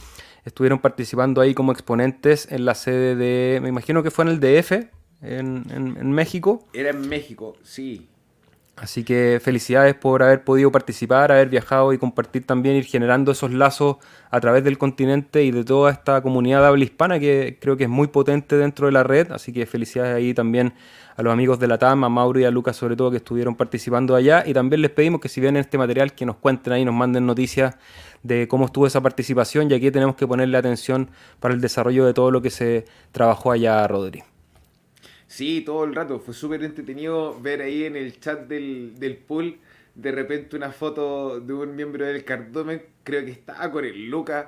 Estuvieron 0.49 0.79
participando 0.79 1.43
ahí 1.43 1.53
como 1.53 1.73
exponentes 1.73 2.51
en 2.51 2.65
la 2.65 2.75
sede 2.75 3.17
de, 3.17 3.61
me 3.61 3.69
imagino 3.69 4.03
que 4.03 4.11
fue 4.11 4.25
en 4.25 4.31
el 4.31 4.41
DF, 4.41 4.73
en, 5.21 5.65
en 5.71 6.11
México. 6.11 6.67
Era 6.73 6.89
en 6.89 7.07
México, 7.07 7.55
sí. 7.63 8.09
Así 8.81 9.03
que 9.03 9.41
felicidades 9.43 9.95
por 9.95 10.23
haber 10.23 10.45
podido 10.45 10.71
participar, 10.71 11.33
haber 11.33 11.49
viajado 11.49 11.93
y 11.93 11.99
compartir 11.99 12.47
también, 12.47 12.77
ir 12.77 12.85
generando 12.85 13.33
esos 13.33 13.53
lazos 13.53 13.97
a 14.31 14.41
través 14.41 14.63
del 14.63 14.79
continente 14.79 15.43
y 15.43 15.51
de 15.51 15.65
toda 15.65 15.91
esta 15.91 16.23
comunidad 16.23 16.67
habla 16.67 16.85
hispana 16.85 17.19
que 17.19 17.59
creo 17.61 17.77
que 17.77 17.85
es 17.85 17.91
muy 17.91 18.09
potente 18.09 18.57
dentro 18.57 18.87
de 18.87 18.93
la 18.93 19.03
red. 19.03 19.33
Así 19.33 19.53
que 19.53 19.67
felicidades 19.67 20.15
ahí 20.15 20.33
también 20.33 20.75
a 21.17 21.23
los 21.23 21.33
amigos 21.33 21.59
de 21.59 21.67
la 21.67 21.79
TAM, 21.79 22.05
a 22.05 22.09
Mauro 22.09 22.39
y 22.39 22.45
a 22.45 22.51
Lucas 22.51 22.77
sobre 22.77 22.95
todo 22.95 23.11
que 23.11 23.17
estuvieron 23.17 23.57
participando 23.57 24.15
allá. 24.15 24.45
Y 24.47 24.55
también 24.55 24.83
les 24.83 24.91
pedimos 24.91 25.21
que 25.21 25.29
si 25.29 25.41
ven 25.41 25.57
este 25.57 25.77
material 25.77 26.13
que 26.13 26.25
nos 26.25 26.37
cuenten 26.37 26.73
ahí, 26.73 26.85
nos 26.85 26.95
manden 26.95 27.27
noticias 27.27 27.77
de 28.23 28.47
cómo 28.49 28.67
estuvo 28.67 28.87
esa 28.87 29.01
participación 29.01 29.71
y 29.71 29.75
aquí 29.75 29.91
tenemos 29.91 30.17
que 30.17 30.27
ponerle 30.27 30.57
atención 30.59 31.11
para 31.41 31.55
el 31.55 31.61
desarrollo 31.61 32.07
de 32.07 32.15
todo 32.15 32.31
lo 32.31 32.43
que 32.43 32.51
se 32.51 32.85
trabajó 33.13 33.53
allá, 33.53 33.87
Rodri. 33.87 34.23
Sí, 35.29 35.63
todo 35.65 35.85
el 35.85 35.95
rato. 35.95 36.19
Fue 36.19 36.35
súper 36.35 36.65
entretenido 36.65 37.41
ver 37.41 37.63
ahí 37.63 37.85
en 37.85 37.95
el 37.95 38.19
chat 38.19 38.49
del, 38.49 38.99
del 38.99 39.17
pool 39.17 39.59
de 39.99 40.13
repente 40.13 40.57
una 40.57 40.71
foto 40.71 41.41
de 41.41 41.53
un 41.53 41.75
miembro 41.75 42.07
del 42.07 42.25
Cardomen, 42.25 42.83
creo 43.03 43.25
que 43.25 43.33
estaba 43.33 43.71
con 43.71 43.85
el 43.85 44.09
Lucas. 44.09 44.47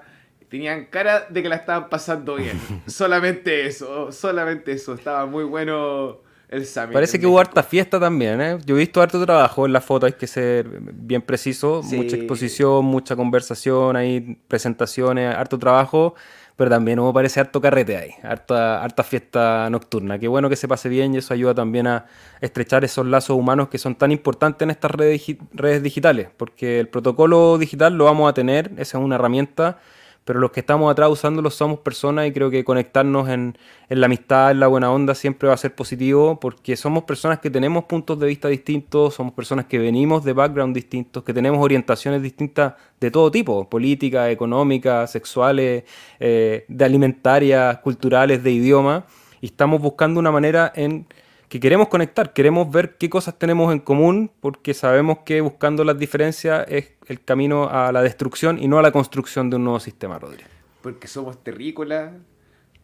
Tenían 0.49 0.87
cara 0.87 1.27
de 1.29 1.43
que 1.43 1.49
la 1.49 1.57
estaban 1.57 1.89
pasando 1.89 2.37
bien. 2.37 2.59
solamente 2.87 3.67
eso, 3.67 4.13
solamente 4.13 4.73
eso. 4.73 4.95
Estaba 4.95 5.27
muy 5.27 5.43
bueno 5.45 6.19
el. 6.49 6.65
Parece 6.93 7.19
que 7.19 7.27
hubo 7.27 7.41
harta 7.41 7.65
fiesta 7.65 7.99
también, 7.99 8.41
¿eh? 8.41 8.59
Yo 8.65 8.77
he 8.77 8.79
visto 8.79 9.03
harto 9.03 9.25
trabajo 9.25 9.67
en 9.67 9.73
la 9.73 9.81
foto, 9.81 10.07
hay 10.07 10.13
que 10.13 10.29
ser 10.29 10.69
bien 10.69 11.23
preciso, 11.23 11.83
Sí. 11.83 11.97
mucha 11.97 12.17
exposición, 12.17 12.85
mucha 12.85 13.17
conversación, 13.17 13.97
hay 13.97 14.39
presentaciones, 14.47 15.35
harto 15.35 15.59
trabajo, 15.59 16.15
pero 16.61 16.69
también 16.69 16.99
hubo 16.99 17.11
parece 17.11 17.41
harto 17.41 17.59
carrete 17.59 17.97
ahí, 17.97 18.11
harta, 18.23 18.85
harta 18.85 19.03
fiesta 19.03 19.71
nocturna. 19.71 20.19
Qué 20.19 20.29
bueno 20.29 20.51
que 20.51 20.57
se 20.57 20.69
pase 20.69 20.91
bien 20.91 21.15
y 21.15 21.17
eso 21.17 21.33
ayuda 21.33 21.55
también 21.55 21.87
a 21.87 22.05
estrechar 22.43 22.85
esos 22.85 23.07
lazos 23.07 23.35
humanos 23.35 23.69
que 23.69 23.79
son 23.79 23.95
tan 23.95 24.13
importantes 24.13 24.67
en 24.67 24.71
estas 24.71 24.91
redes, 24.91 25.25
redes 25.55 25.83
digitales, 25.83 26.29
porque 26.37 26.79
el 26.79 26.89
protocolo 26.89 27.57
digital 27.57 27.95
lo 27.95 28.05
vamos 28.05 28.29
a 28.29 28.35
tener, 28.35 28.73
esa 28.77 28.99
es 28.99 29.03
una 29.03 29.15
herramienta, 29.15 29.79
pero 30.25 30.39
los 30.39 30.51
que 30.51 30.61
estamos 30.61 30.91
atrás 30.91 31.11
usándolo 31.11 31.51
somos 31.51 31.81
personas 31.81 32.27
y 32.27 32.33
creo 32.33 32.51
que 32.51 32.65
conectarnos 32.65 33.29
en, 33.29 33.57
en 33.89 34.01
la 34.01 34.07
amistad, 34.07 34.51
en 34.51 34.61
la 34.61 34.67
buena 34.67 34.91
onda, 34.93 35.15
siempre 35.15 35.49
va 35.49 35.55
a 35.55 35.57
ser 35.57 35.75
positivo 35.75 36.39
porque 36.39 36.77
somos 36.77 37.05
personas 37.05 37.41
que 37.41 37.51
tenemos 37.51 37.85
puntos 37.85 38.19
de 38.21 38.27
vista 38.27 38.49
distintos, 38.49 39.15
somos 39.15 39.33
personas 39.33 39.67
que 39.67 39.79
venimos 39.79 40.23
de 40.25 40.33
background 40.33 40.75
distintos, 40.75 41.25
que 41.25 41.35
tenemos 41.35 41.63
orientaciones 41.63 42.23
distintas 42.23 42.75
de 43.01 43.11
todo 43.11 43.31
tipo, 43.31 43.69
políticas, 43.69 44.31
económicas, 44.31 45.11
sexuales, 45.11 45.85
eh, 46.19 46.65
de 46.69 46.85
alimentarias, 46.85 47.79
culturales, 47.79 48.43
de 48.43 48.51
idioma, 48.51 49.07
y 49.41 49.47
estamos 49.47 49.81
buscando 49.81 50.21
una 50.21 50.31
manera 50.31 50.71
en 50.75 51.07
que 51.51 51.59
queremos 51.59 51.89
conectar, 51.89 52.33
queremos 52.33 52.71
ver 52.71 52.97
qué 52.97 53.11
cosas 53.11 53.37
tenemos 53.37 53.73
en 53.73 53.81
común, 53.81 54.31
porque 54.41 54.73
sabemos 54.73 55.19
que 55.25 55.41
buscando 55.41 55.83
las 55.83 55.99
diferencias 55.99 56.65
es 56.69 56.93
el 57.09 57.23
camino 57.25 57.69
a 57.69 57.91
la 57.91 58.03
destrucción 58.03 58.57
y 58.63 58.69
no 58.69 58.79
a 58.79 58.83
la 58.83 58.93
construcción 58.93 59.51
de 59.51 59.57
un 59.57 59.65
nuevo 59.65 59.81
sistema, 59.81 60.17
Rodri. 60.19 60.45
Porque 60.81 61.09
somos 61.09 61.43
terrícolas, 61.43 62.13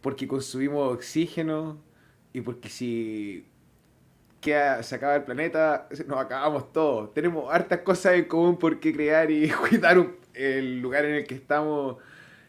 porque 0.00 0.26
consumimos 0.26 0.92
oxígeno 0.92 1.78
y 2.32 2.40
porque 2.40 2.68
si 2.68 3.46
queda- 4.40 4.82
se 4.82 4.96
acaba 4.96 5.14
el 5.14 5.22
planeta, 5.22 5.88
nos 6.08 6.18
acabamos 6.18 6.72
todos. 6.72 7.14
Tenemos 7.14 7.52
hartas 7.54 7.82
cosas 7.82 8.14
en 8.14 8.24
común 8.24 8.58
por 8.58 8.80
qué 8.80 8.92
crear 8.92 9.30
y 9.30 9.48
cuidar 9.70 10.04
el 10.34 10.80
lugar 10.80 11.04
en 11.04 11.14
el 11.14 11.24
que 11.24 11.36
estamos. 11.36 11.98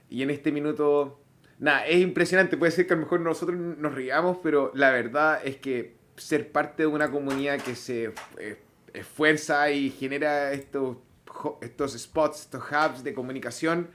Y 0.09 0.23
en 0.23 0.31
este 0.31 0.51
minuto, 0.51 1.19
nada, 1.59 1.85
es 1.85 1.97
impresionante. 2.01 2.57
Puede 2.57 2.71
ser 2.71 2.87
que 2.87 2.93
a 2.93 2.95
lo 2.97 3.03
mejor 3.03 3.19
nosotros 3.19 3.55
nos 3.55 3.93
riamos, 3.93 4.37
pero 4.41 4.71
la 4.73 4.89
verdad 4.89 5.39
es 5.43 5.57
que 5.57 5.95
ser 6.17 6.51
parte 6.51 6.83
de 6.83 6.87
una 6.87 7.09
comunidad 7.09 7.59
que 7.61 7.75
se 7.75 8.11
eh, 8.39 8.57
esfuerza 8.93 9.71
y 9.71 9.89
genera 9.91 10.51
estos, 10.53 10.97
estos 11.61 11.93
spots, 11.93 12.41
estos 12.41 12.63
hubs 12.71 13.03
de 13.03 13.13
comunicación 13.13 13.89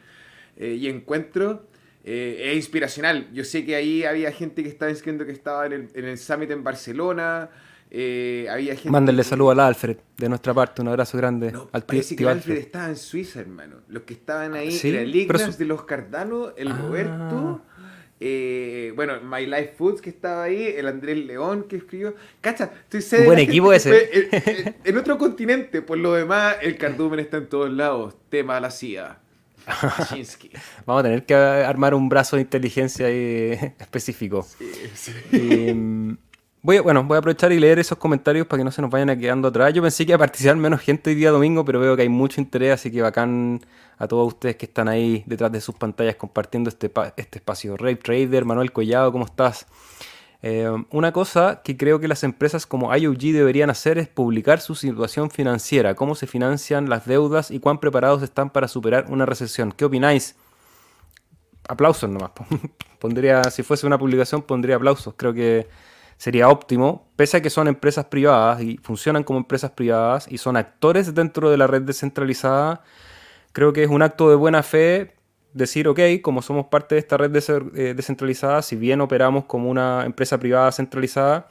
eh, 0.57 0.75
y 0.81 0.89
encuentro 0.89 1.67
eh, 2.05 2.51
es 2.53 2.57
inspiracional. 2.57 3.29
Yo 3.33 3.45
sé 3.45 3.65
que 3.65 3.77
ahí 3.77 4.05
había 4.05 4.33
gente 4.33 4.63
que 4.63 4.69
estaba 4.69 4.91
diciendo 4.91 5.25
que 5.27 5.33
estaba 5.33 5.67
en 5.67 5.73
el, 5.73 5.89
en 5.95 6.05
el 6.07 6.19
Summit 6.19 6.51
en 6.51 6.65
Barcelona. 6.65 7.51
eh, 7.91 8.47
había 8.51 8.75
gente 8.75 8.91
Mándenle 8.91 9.23
que- 9.23 9.29
saludo 9.29 9.51
al 9.51 9.61
Alfred 9.61 9.97
de 10.17 10.29
nuestra 10.29 10.55
parte, 10.55 10.81
un 10.83 10.89
abrazo 10.89 11.19
grande 11.19 11.53
no, 11.53 11.69
al 11.73 11.85
parece 11.85 12.17
que 12.17 12.25
Alfred 12.25 12.39
Alfred. 12.55 12.57
estaba 12.59 12.89
en 12.89 12.97
Suiza, 12.97 13.41
hermano. 13.41 13.77
Los 13.89 14.05
que 14.05 14.15
estaban 14.15 14.55
ahí 14.55 14.73
¿Sí? 14.73 14.89
era 14.91 15.01
el 15.03 15.15
Ignas 15.15 15.43
su- 15.43 15.59
de 15.59 15.65
los 15.67 15.85
Cardano, 15.85 16.53
el 16.57 16.69
Ah. 16.69 16.79
Roberto, 16.81 17.63
eh, 18.25 18.93
bueno, 18.95 19.15
My 19.23 19.45
Life 19.47 19.75
Foods 19.77 20.01
que 20.01 20.11
estaba 20.11 20.45
ahí, 20.45 20.67
el 20.77 20.87
Andrés 20.87 21.17
León 21.19 21.65
que 21.69 21.77
escribió. 21.77 22.15
Cacha, 22.41 22.71
estoy 22.85 23.03
sé 23.03 23.25
Buen 23.25 23.39
gente 23.39 23.51
equipo 23.53 23.73
ese. 23.73 24.09
En, 24.13 24.29
en- 24.67 24.77
en 24.85 24.97
otro 24.97 25.19
continente, 25.19 25.83
por 25.83 25.99
lo 25.99 26.13
demás, 26.15 26.57
el 26.63 26.79
cardumen 26.79 27.19
está 27.21 27.39
en 27.39 27.49
todos 27.49 27.71
lados. 27.73 28.15
Tema 28.29 28.61
la 28.61 28.71
CIA. 28.71 29.19
Vamos 30.87 31.01
a 31.01 31.03
tener 31.05 31.25
que 31.25 31.35
armar 31.35 31.95
un 31.95 32.09
brazo 32.09 32.37
de 32.37 32.43
inteligencia 32.43 33.07
ahí 33.07 33.53
específico. 33.79 34.47
Y, 35.33 35.73
mm, 35.73 36.17
voy 36.63 36.77
a, 36.77 36.83
bueno, 36.83 37.05
voy 37.05 37.17
a 37.17 37.19
aprovechar 37.19 37.53
y 37.53 37.59
leer 37.59 37.79
esos 37.79 37.99
comentarios 37.99 38.47
para 38.47 38.61
que 38.61 38.65
no 38.65 38.71
se 38.71 38.81
nos 38.81 38.91
vayan 38.91 39.19
quedando 39.19 39.49
atrás. 39.49 39.75
Yo 39.75 39.83
pensé 39.83 40.07
que 40.07 40.13
iba 40.13 40.17
a 40.17 40.19
participar 40.19 40.57
menos 40.57 40.81
gente 40.81 41.11
hoy 41.11 41.17
día 41.17 41.31
domingo, 41.31 41.65
pero 41.65 41.81
veo 41.81 41.97
que 41.97 42.03
hay 42.03 42.09
mucho 42.09 42.41
interés, 42.41 42.73
así 42.73 42.91
que 42.91 43.03
bacán 43.03 43.61
a 43.99 44.09
todos 44.09 44.29
ustedes 44.29 44.57
que 44.57 44.67
están 44.67 44.89
ahí 44.89 45.25
detrás 45.27 45.53
de 45.53 45.61
sus 45.61 45.75
pantallas 45.75 46.17
compartiendo 46.17 46.71
este, 46.71 46.91
este 47.17 47.39
espacio. 47.39 47.77
Ray 47.77 47.97
Trader, 47.97 48.45
Manuel 48.45 48.73
Collado, 48.73 49.13
¿cómo 49.13 49.25
estás? 49.25 49.67
Eh, 50.45 50.69
una 50.91 51.13
cosa 51.13 51.63
que 51.63 51.77
creo 51.77 52.01
que 52.01 52.09
las 52.09 52.25
empresas 52.25 52.67
como 52.67 52.95
IOG 52.95 53.33
deberían 53.33 53.71
hacer 53.71 53.99
es 53.99 54.09
publicar 54.09 54.61
su 54.61 54.75
situación 54.75 55.31
financiera, 55.31 55.95
cómo 55.95 56.17
se 56.17 56.27
financian 56.27 56.89
las 56.89 57.07
deudas 57.07 57.53
y 57.53 57.61
cuán 57.61 57.79
preparados 57.79 58.23
están 58.25 58.51
para 58.51 58.67
superar 58.67 59.07
una 59.09 59.25
recesión. 59.25 59.71
¿Qué 59.71 59.85
opináis? 59.85 60.35
Aplausos 61.69 62.11
nomás. 62.11 62.31
po. 62.31 62.45
Pondría, 62.99 63.45
si 63.45 63.63
fuese 63.63 63.87
una 63.87 63.99
publicación, 63.99 64.43
pondría 64.43 64.77
aplausos. 64.77 65.15
Creo 65.17 65.33
que 65.33 65.69
sería 66.23 66.49
óptimo, 66.49 67.09
pese 67.17 67.39
a 67.39 67.43
que 67.43 67.51
son 67.51 67.67
empresas 67.67 68.05
privadas 68.05 68.63
y 68.63 68.77
funcionan 68.77 69.25
como 69.25 69.41
empresas 69.41 69.73
privadas 69.73 70.29
y 70.31 70.39
son 70.39 70.57
actores 70.57 71.13
dentro 71.17 71.51
de 71.51 71.57
la 71.57 71.67
red 71.67 71.83
descentralizada. 71.83 72.85
Creo 73.51 73.73
que 73.73 73.83
es 73.83 73.91
un 73.91 74.03
acto 74.03 74.31
de 74.31 74.37
buena 74.37 74.63
fe 74.63 75.17
decir, 75.53 75.89
ok, 75.89 75.99
como 76.23 76.41
somos 76.41 76.67
parte 76.67 76.95
de 76.95 77.01
esta 77.01 77.17
red 77.17 77.35
eh, 77.35 77.95
descentralizada, 77.95 78.63
si 78.63 78.77
bien 78.77 79.01
operamos 79.01 79.47
como 79.47 79.69
una 79.69 80.05
empresa 80.07 80.39
privada 80.39 80.71
centralizada, 80.71 81.49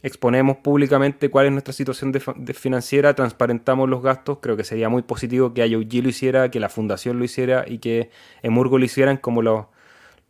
exponemos 0.00 0.58
públicamente 0.58 1.28
cuál 1.28 1.46
es 1.46 1.52
nuestra 1.52 1.72
situación 1.72 2.12
financiera, 2.54 3.14
transparentamos 3.16 3.88
los 3.88 4.00
gastos, 4.00 4.38
creo 4.40 4.56
que 4.56 4.62
sería 4.62 4.88
muy 4.88 5.02
positivo 5.02 5.52
que 5.54 5.66
IOG 5.66 6.04
lo 6.04 6.08
hiciera, 6.08 6.52
que 6.52 6.60
la 6.60 6.68
fundación 6.68 7.18
lo 7.18 7.24
hiciera 7.24 7.64
y 7.66 7.78
que 7.78 8.10
Emurgo 8.42 8.78
lo 8.78 8.84
hicieran 8.84 9.16
como 9.16 9.42
los, 9.42 9.66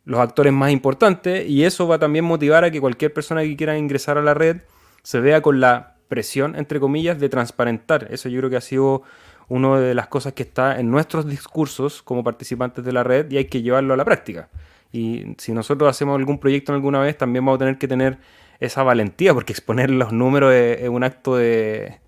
los 0.05 0.19
actores 0.19 0.53
más 0.53 0.71
importantes 0.71 1.47
y 1.49 1.63
eso 1.63 1.87
va 1.87 1.99
también 1.99 2.25
a 2.25 2.27
motivar 2.27 2.63
a 2.63 2.71
que 2.71 2.79
cualquier 2.79 3.11
persona 3.13 3.41
que 3.41 3.55
quiera 3.55 3.77
ingresar 3.77 4.17
a 4.17 4.21
la 4.21 4.33
red 4.33 4.57
se 5.03 5.19
vea 5.19 5.41
con 5.41 5.59
la 5.59 5.95
presión, 6.07 6.55
entre 6.55 6.79
comillas, 6.79 7.19
de 7.19 7.27
transparentar. 7.29 8.07
Eso 8.11 8.29
yo 8.29 8.39
creo 8.39 8.49
que 8.51 8.57
ha 8.57 8.61
sido 8.61 9.01
una 9.47 9.79
de 9.79 9.93
las 9.95 10.07
cosas 10.07 10.33
que 10.33 10.43
está 10.43 10.79
en 10.79 10.89
nuestros 10.91 11.27
discursos 11.27 12.01
como 12.03 12.23
participantes 12.23 12.83
de 12.85 12.91
la 12.91 13.03
red 13.03 13.29
y 13.31 13.37
hay 13.37 13.45
que 13.45 13.61
llevarlo 13.61 13.93
a 13.93 13.97
la 13.97 14.05
práctica. 14.05 14.49
Y 14.91 15.35
si 15.37 15.51
nosotros 15.51 15.89
hacemos 15.89 16.17
algún 16.17 16.39
proyecto 16.39 16.73
alguna 16.73 16.99
vez, 17.01 17.17
también 17.17 17.43
vamos 17.45 17.57
a 17.57 17.59
tener 17.59 17.77
que 17.77 17.87
tener 17.87 18.17
esa 18.59 18.83
valentía, 18.83 19.33
porque 19.33 19.51
exponer 19.53 19.89
los 19.89 20.13
números 20.13 20.53
es, 20.53 20.81
es 20.81 20.89
un 20.89 21.03
acto 21.03 21.35
de 21.35 21.99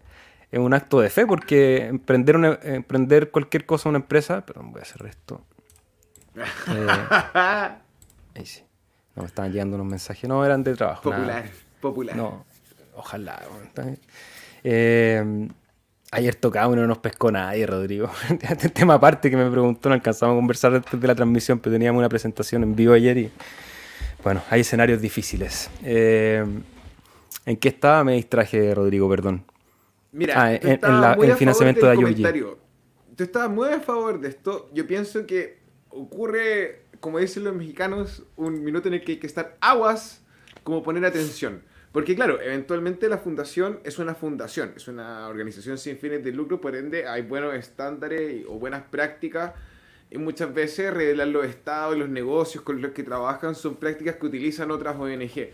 es 0.49 0.59
un 0.59 0.73
acto 0.73 1.01
de 1.01 1.09
fe, 1.09 1.25
porque 1.27 1.87
emprender, 1.87 2.37
una- 2.37 2.57
emprender 2.63 3.31
cualquier 3.31 3.65
cosa 3.65 3.89
en 3.89 3.95
una 3.95 3.99
empresa, 4.03 4.45
perdón, 4.45 4.71
voy 4.71 4.79
a 4.79 4.83
hacer 4.83 5.05
esto. 5.07 5.41
Eh, 6.69 7.69
ahí 8.37 8.45
sí. 8.45 8.61
No 9.15 9.23
me 9.23 9.27
estaban 9.27 9.51
llegando 9.51 9.75
unos 9.75 9.87
mensajes, 9.87 10.27
no 10.29 10.45
eran 10.45 10.63
de 10.63 10.75
trabajo. 10.75 11.09
nada. 11.09 11.21
popular, 11.23 11.49
popular. 11.81 12.15
No, 12.15 12.45
ojalá. 12.95 13.41
Eh, 14.63 15.47
ayer 16.11 16.35
tocaba 16.35 16.67
uno 16.67 16.81
no 16.81 16.87
nos 16.87 16.97
pescó 16.99 17.31
nadie, 17.31 17.65
Rodrigo. 17.65 18.09
Este 18.41 18.69
tema 18.69 18.95
aparte 18.95 19.29
que 19.29 19.37
me 19.37 19.49
preguntó, 19.49 19.89
no 19.89 19.95
alcanzamos 19.95 20.33
a 20.33 20.37
conversar 20.37 20.71
después 20.73 21.01
de 21.01 21.07
la 21.07 21.15
transmisión, 21.15 21.59
pero 21.59 21.73
teníamos 21.73 21.99
una 21.99 22.09
presentación 22.09 22.63
en 22.63 22.75
vivo 22.75 22.93
ayer 22.93 23.17
y 23.17 23.31
bueno, 24.23 24.41
hay 24.49 24.61
escenarios 24.61 25.01
difíciles. 25.01 25.69
Eh, 25.83 26.43
¿En 27.45 27.57
qué 27.57 27.69
estaba? 27.69 28.03
Me 28.03 28.13
distraje, 28.13 28.73
Rodrigo, 28.75 29.09
perdón. 29.09 29.45
Mira, 30.11 30.33
Ah, 30.41 30.53
en- 30.53 30.79
la- 30.81 31.13
en 31.19 31.31
a 31.31 31.35
financiamiento 31.35 31.87
de 31.87 31.95
comentario. 31.95 32.57
Tú 33.15 33.23
estabas 33.23 33.49
muy 33.49 33.69
a 33.69 33.79
favor 33.79 34.19
de 34.19 34.29
esto. 34.29 34.69
Yo 34.73 34.85
pienso 34.85 35.25
que 35.25 35.59
ocurre, 35.89 36.81
como 36.99 37.19
dicen 37.19 37.43
los 37.43 37.55
mexicanos, 37.55 38.23
un 38.35 38.63
minuto 38.63 38.87
en 38.87 38.95
el 38.95 39.03
que 39.03 39.13
hay 39.13 39.17
que 39.17 39.27
estar 39.27 39.57
aguas, 39.61 40.21
como 40.63 40.83
poner 40.83 41.05
atención. 41.05 41.61
Porque 41.91 42.15
claro, 42.15 42.41
eventualmente 42.41 43.07
la 43.09 43.17
fundación 43.17 43.79
es 43.83 43.97
una 43.99 44.13
fundación, 44.13 44.73
es 44.75 44.87
una 44.87 45.27
organización 45.27 45.77
sin 45.77 45.97
fines 45.97 46.23
de 46.23 46.31
lucro, 46.31 46.61
por 46.61 46.75
ende 46.75 47.07
hay 47.07 47.21
buenos 47.21 47.55
estándares 47.55 48.45
o 48.47 48.59
buenas 48.59 48.83
prácticas. 48.83 49.53
Y 50.09 50.17
muchas 50.17 50.53
veces 50.53 50.93
revelar 50.93 51.27
los 51.27 51.45
estados 51.45 51.95
y 51.95 51.99
los 51.99 52.09
negocios 52.09 52.63
con 52.63 52.81
los 52.81 52.91
que 52.91 53.03
trabajan 53.03 53.55
son 53.55 53.75
prácticas 53.75 54.15
que 54.15 54.25
utilizan 54.25 54.71
otras 54.71 54.95
ONG. 54.97 55.49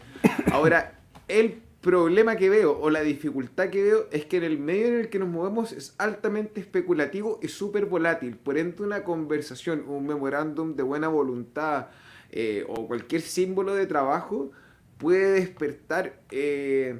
Ahora, 0.51 0.99
el 1.27 1.61
problema 1.83 2.37
que 2.37 2.49
veo 2.49 2.79
o 2.79 2.89
la 2.89 3.01
dificultad 3.01 3.69
que 3.69 3.83
veo 3.83 4.07
es 4.11 4.25
que 4.25 4.37
en 4.37 4.43
el 4.45 4.57
medio 4.57 4.87
en 4.87 4.99
el 5.01 5.09
que 5.09 5.19
nos 5.19 5.27
movemos 5.27 5.73
es 5.73 5.93
altamente 5.99 6.61
especulativo 6.61 7.39
y 7.43 7.49
súper 7.49 7.85
volátil. 7.85 8.37
Por 8.37 8.57
ende, 8.57 8.81
una 8.81 9.03
conversación, 9.03 9.83
un 9.87 10.07
memorándum 10.07 10.75
de 10.75 10.81
buena 10.81 11.09
voluntad 11.09 11.89
eh, 12.31 12.65
o 12.67 12.87
cualquier 12.87 13.21
símbolo 13.21 13.75
de 13.75 13.85
trabajo 13.85 14.51
puede 14.97 15.33
despertar 15.33 16.21
eh, 16.31 16.99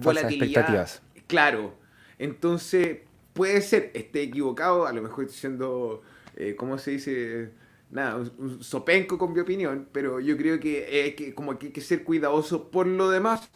Falsas 0.00 0.32
expectativas. 0.32 1.02
Claro. 1.28 1.74
Entonces, 2.18 2.98
puede 3.32 3.62
ser, 3.62 3.92
esté 3.94 4.22
equivocado, 4.22 4.86
a 4.86 4.92
lo 4.92 5.02
mejor 5.02 5.24
estoy 5.24 5.38
siendo, 5.38 6.02
eh, 6.36 6.56
¿cómo 6.56 6.78
se 6.78 6.90
dice? 6.90 7.50
Nada, 7.90 8.16
un, 8.16 8.32
un 8.38 8.64
sopenco 8.64 9.18
con 9.18 9.32
mi 9.32 9.38
opinión, 9.38 9.88
pero 9.92 10.18
yo 10.18 10.36
creo 10.36 10.58
que, 10.58 11.06
eh, 11.06 11.14
que 11.14 11.32
como 11.32 11.56
que 11.58 11.66
hay 11.66 11.72
que 11.72 11.80
ser 11.80 12.02
cuidadoso 12.02 12.70
por 12.70 12.88
lo 12.88 13.08
demás. 13.08 13.48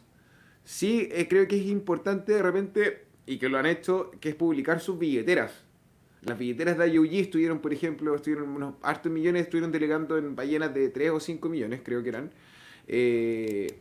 Sí, 0.69 1.09
eh, 1.13 1.27
creo 1.29 1.49
que 1.49 1.57
es 1.57 1.65
importante 1.65 2.33
de 2.33 2.43
repente, 2.43 3.07
y 3.25 3.39
que 3.39 3.49
lo 3.49 3.57
han 3.57 3.65
hecho, 3.65 4.11
que 4.21 4.29
es 4.29 4.35
publicar 4.35 4.81
sus 4.81 4.99
billeteras. 4.99 5.65
Las 6.21 6.39
billeteras 6.39 6.77
de 6.77 6.91
IOG 6.91 7.15
estuvieron, 7.15 7.61
por 7.61 7.73
ejemplo, 7.73 8.15
estuvieron 8.15 8.51
unos 8.51 8.75
hartos 8.83 9.11
millones, 9.11 9.45
estuvieron 9.45 9.73
delegando 9.73 10.19
en 10.19 10.37
ballenas 10.37 10.75
de 10.75 10.91
3 10.91 11.13
o 11.13 11.21
5 11.21 11.49
millones, 11.49 11.81
creo 11.83 12.03
que 12.03 12.11
eran. 12.11 12.31
Eh, 12.87 13.79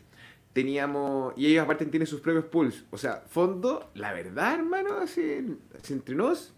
teníamos. 0.53 1.33
Y 1.35 1.47
ellos 1.47 1.65
aparte 1.65 1.85
tienen 1.87 2.07
sus 2.07 2.21
propios 2.21 2.45
pools. 2.45 2.85
O 2.91 2.97
sea, 2.97 3.21
fondo, 3.27 3.91
la 3.93 4.13
verdad, 4.13 4.53
hermano, 4.55 4.95
así, 4.95 5.57
entre 5.89 6.15
nos, 6.15 6.53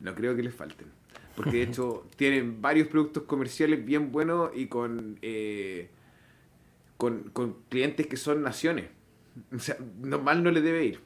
no 0.00 0.14
creo 0.14 0.36
que 0.36 0.42
les 0.42 0.54
falten. 0.54 0.88
Porque 1.34 1.52
de 1.52 1.62
hecho 1.62 2.06
tienen 2.16 2.60
varios 2.60 2.86
productos 2.86 3.22
comerciales 3.22 3.82
bien 3.82 4.12
buenos 4.12 4.50
y 4.54 4.66
con, 4.66 5.18
eh, 5.22 5.88
con, 6.98 7.30
con 7.30 7.56
clientes 7.70 8.06
que 8.06 8.18
son 8.18 8.42
naciones. 8.42 8.90
O 9.54 9.58
sea, 9.58 9.76
normal 10.00 10.42
no 10.42 10.50
le 10.50 10.60
debe 10.60 10.84
ir. 10.84 11.00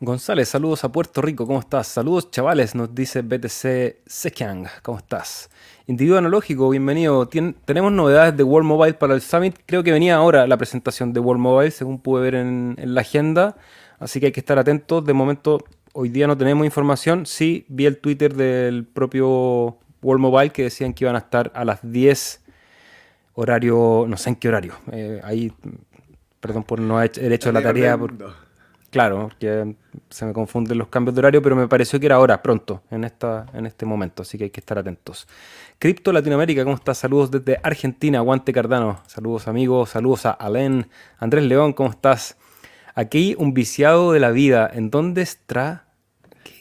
González, 0.00 0.48
saludos 0.48 0.84
a 0.84 0.92
Puerto 0.92 1.22
Rico, 1.22 1.46
¿cómo 1.46 1.60
estás? 1.60 1.86
Saludos 1.86 2.30
chavales, 2.30 2.74
nos 2.74 2.94
dice 2.94 3.22
BTC 3.22 4.02
Sekiang, 4.04 4.66
¿cómo 4.82 4.98
estás? 4.98 5.48
Individuo 5.86 6.18
analógico, 6.18 6.68
bienvenido. 6.68 7.28
tenemos 7.28 7.92
novedades 7.92 8.36
de 8.36 8.42
World 8.42 8.66
Mobile 8.66 8.94
para 8.94 9.14
el 9.14 9.20
Summit. 9.20 9.56
Creo 9.66 9.82
que 9.82 9.92
venía 9.92 10.16
ahora 10.16 10.46
la 10.46 10.56
presentación 10.56 11.12
de 11.12 11.20
World 11.20 11.40
Mobile, 11.40 11.70
según 11.70 12.00
pude 12.00 12.22
ver 12.22 12.34
en, 12.34 12.76
la 12.78 13.02
agenda. 13.02 13.56
Así 13.98 14.18
que 14.18 14.26
hay 14.26 14.32
que 14.32 14.40
estar 14.40 14.58
atentos. 14.58 15.04
De 15.04 15.12
momento, 15.12 15.62
hoy 15.92 16.08
día 16.08 16.26
no 16.26 16.36
tenemos 16.36 16.64
información. 16.64 17.26
Sí, 17.26 17.64
vi 17.68 17.86
el 17.86 17.98
Twitter 17.98 18.34
del 18.34 18.86
propio 18.86 19.78
World 20.02 20.20
Mobile 20.20 20.50
que 20.50 20.64
decían 20.64 20.92
que 20.92 21.04
iban 21.04 21.16
a 21.16 21.20
estar 21.20 21.52
a 21.54 21.64
las 21.64 21.80
10 21.82 22.42
horario, 23.34 24.06
no 24.08 24.16
sé 24.16 24.30
en 24.30 24.36
qué 24.36 24.48
horario. 24.48 24.74
Eh, 24.90 25.20
ahí, 25.22 25.52
perdón 26.44 26.62
por 26.62 26.78
no 26.78 26.98
haber 26.98 27.32
hecho 27.32 27.50
la 27.52 27.62
tarea. 27.62 27.98
Claro, 28.90 29.30
que 29.40 29.74
se 30.10 30.26
me 30.26 30.34
confunden 30.34 30.76
los 30.76 30.88
cambios 30.88 31.14
de 31.14 31.20
horario, 31.20 31.40
pero 31.40 31.56
me 31.56 31.66
pareció 31.66 31.98
que 31.98 32.04
era 32.04 32.16
ahora, 32.16 32.42
pronto, 32.42 32.82
en, 32.90 33.04
esta, 33.04 33.46
en 33.54 33.64
este 33.64 33.86
momento, 33.86 34.20
así 34.20 34.36
que 34.36 34.44
hay 34.44 34.50
que 34.50 34.60
estar 34.60 34.78
atentos. 34.78 35.26
Cripto 35.78 36.12
Latinoamérica, 36.12 36.62
¿cómo 36.64 36.76
estás? 36.76 36.98
Saludos 36.98 37.30
desde 37.30 37.58
Argentina, 37.62 38.20
Guante 38.20 38.52
Cardano. 38.52 39.00
Saludos 39.06 39.48
amigos, 39.48 39.88
saludos 39.88 40.26
a 40.26 40.32
Alén. 40.32 40.86
Andrés 41.18 41.44
León, 41.44 41.72
¿cómo 41.72 41.88
estás? 41.88 42.36
Aquí 42.94 43.34
un 43.38 43.54
viciado 43.54 44.12
de 44.12 44.20
la 44.20 44.30
vida, 44.30 44.70
¿en 44.70 44.90
dónde 44.90 45.22
está? 45.22 45.86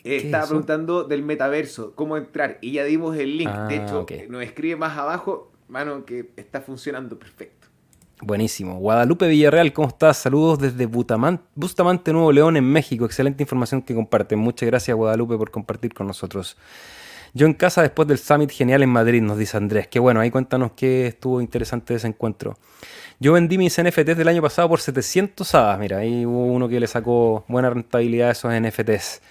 Estaba 0.06 0.48
preguntando 0.48 1.04
del 1.04 1.24
metaverso, 1.24 1.94
cómo 1.94 2.16
entrar, 2.16 2.58
y 2.62 2.72
ya 2.72 2.86
dimos 2.86 3.18
el 3.18 3.38
link. 3.38 3.52
de 3.52 3.76
ah, 3.80 3.84
hecho, 3.84 4.06
nos 4.30 4.44
escribe 4.44 4.78
más 4.78 4.98
abajo, 4.98 5.52
mano, 5.68 6.06
que 6.06 6.32
está 6.38 6.62
funcionando 6.62 7.20
perfecto. 7.20 7.63
Buenísimo. 8.26 8.78
Guadalupe 8.78 9.28
Villarreal, 9.28 9.74
¿cómo 9.74 9.90
estás? 9.90 10.16
Saludos 10.16 10.58
desde 10.58 10.86
Bustamante, 10.86 12.14
Nuevo 12.14 12.32
León, 12.32 12.56
en 12.56 12.64
México. 12.64 13.04
Excelente 13.04 13.44
información 13.44 13.82
que 13.82 13.94
comparten. 13.94 14.40
Muchas 14.40 14.66
gracias, 14.68 14.96
Guadalupe, 14.96 15.36
por 15.36 15.52
compartir 15.52 15.94
con 15.94 16.08
nosotros. 16.08 16.56
Yo 17.34 17.48
en 17.48 17.54
casa 17.54 17.82
después 17.82 18.08
del 18.08 18.18
Summit 18.20 18.50
Genial 18.50 18.82
en 18.82 18.92
Madrid, 18.92 19.22
nos 19.22 19.38
dice 19.38 19.58
Andrés. 19.58 19.90
Qué 19.90 20.00
bueno, 20.00 20.22
ahí 20.22 20.32
cuéntanos 20.32 20.72
qué 20.72 21.08
estuvo 21.08 21.42
interesante 21.42 21.96
ese 21.96 22.08
encuentro. 22.08 22.58
Yo 23.20 23.34
vendí 23.34 23.58
mis 23.58 23.78
NFTs 23.78 24.16
del 24.16 24.30
año 24.30 24.42
pasado 24.42 24.70
por 24.70 24.80
700 24.80 25.54
hadas. 25.54 25.78
Mira, 25.78 25.98
ahí 25.98 26.26
hubo 26.26 26.46
uno 26.46 26.70
que 26.70 26.80
le 26.80 26.88
sacó 26.88 27.44
buena 27.50 27.72
rentabilidad 27.72 28.30
a 28.30 28.32
esos 28.32 28.54
NFTs. 28.54 29.22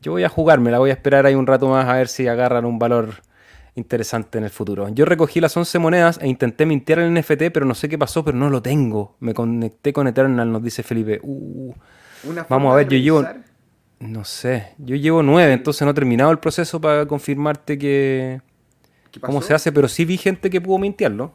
Yo 0.00 0.12
voy 0.12 0.22
a 0.22 0.28
jugarme, 0.28 0.70
la 0.70 0.78
voy 0.78 0.90
a 0.90 0.92
esperar 0.92 1.26
ahí 1.26 1.34
un 1.34 1.48
rato 1.48 1.68
más 1.68 1.88
a 1.88 1.94
ver 1.94 2.06
si 2.06 2.28
agarran 2.28 2.64
un 2.66 2.78
valor 2.78 3.14
interesante 3.78 4.38
en 4.38 4.44
el 4.44 4.50
futuro. 4.50 4.88
Yo 4.90 5.04
recogí 5.04 5.40
las 5.40 5.56
11 5.56 5.78
monedas 5.78 6.18
e 6.20 6.28
intenté 6.28 6.66
mintear 6.66 6.98
el 6.98 7.14
NFT, 7.14 7.50
pero 7.52 7.64
no 7.64 7.74
sé 7.74 7.88
qué 7.88 7.96
pasó, 7.96 8.24
pero 8.24 8.36
no 8.36 8.50
lo 8.50 8.60
tengo. 8.60 9.16
Me 9.20 9.32
conecté 9.32 9.92
con 9.92 10.06
Eternal, 10.06 10.50
nos 10.50 10.62
dice 10.62 10.82
Felipe. 10.82 11.20
Uh, 11.22 11.72
vamos 12.48 12.72
a 12.72 12.76
ver, 12.76 12.88
yo 12.88 12.98
llevo... 12.98 13.24
No 14.00 14.24
sé, 14.24 14.74
yo 14.78 14.94
llevo 14.94 15.24
9, 15.24 15.52
entonces 15.52 15.82
no 15.82 15.90
he 15.90 15.94
terminado 15.94 16.30
el 16.30 16.38
proceso 16.38 16.80
para 16.80 17.06
confirmarte 17.06 17.78
que... 17.78 18.40
¿Cómo 19.20 19.42
se 19.42 19.54
hace? 19.54 19.72
Pero 19.72 19.88
sí 19.88 20.04
vi 20.04 20.16
gente 20.18 20.50
que 20.50 20.60
pudo 20.60 20.78
mintearlo. 20.78 21.34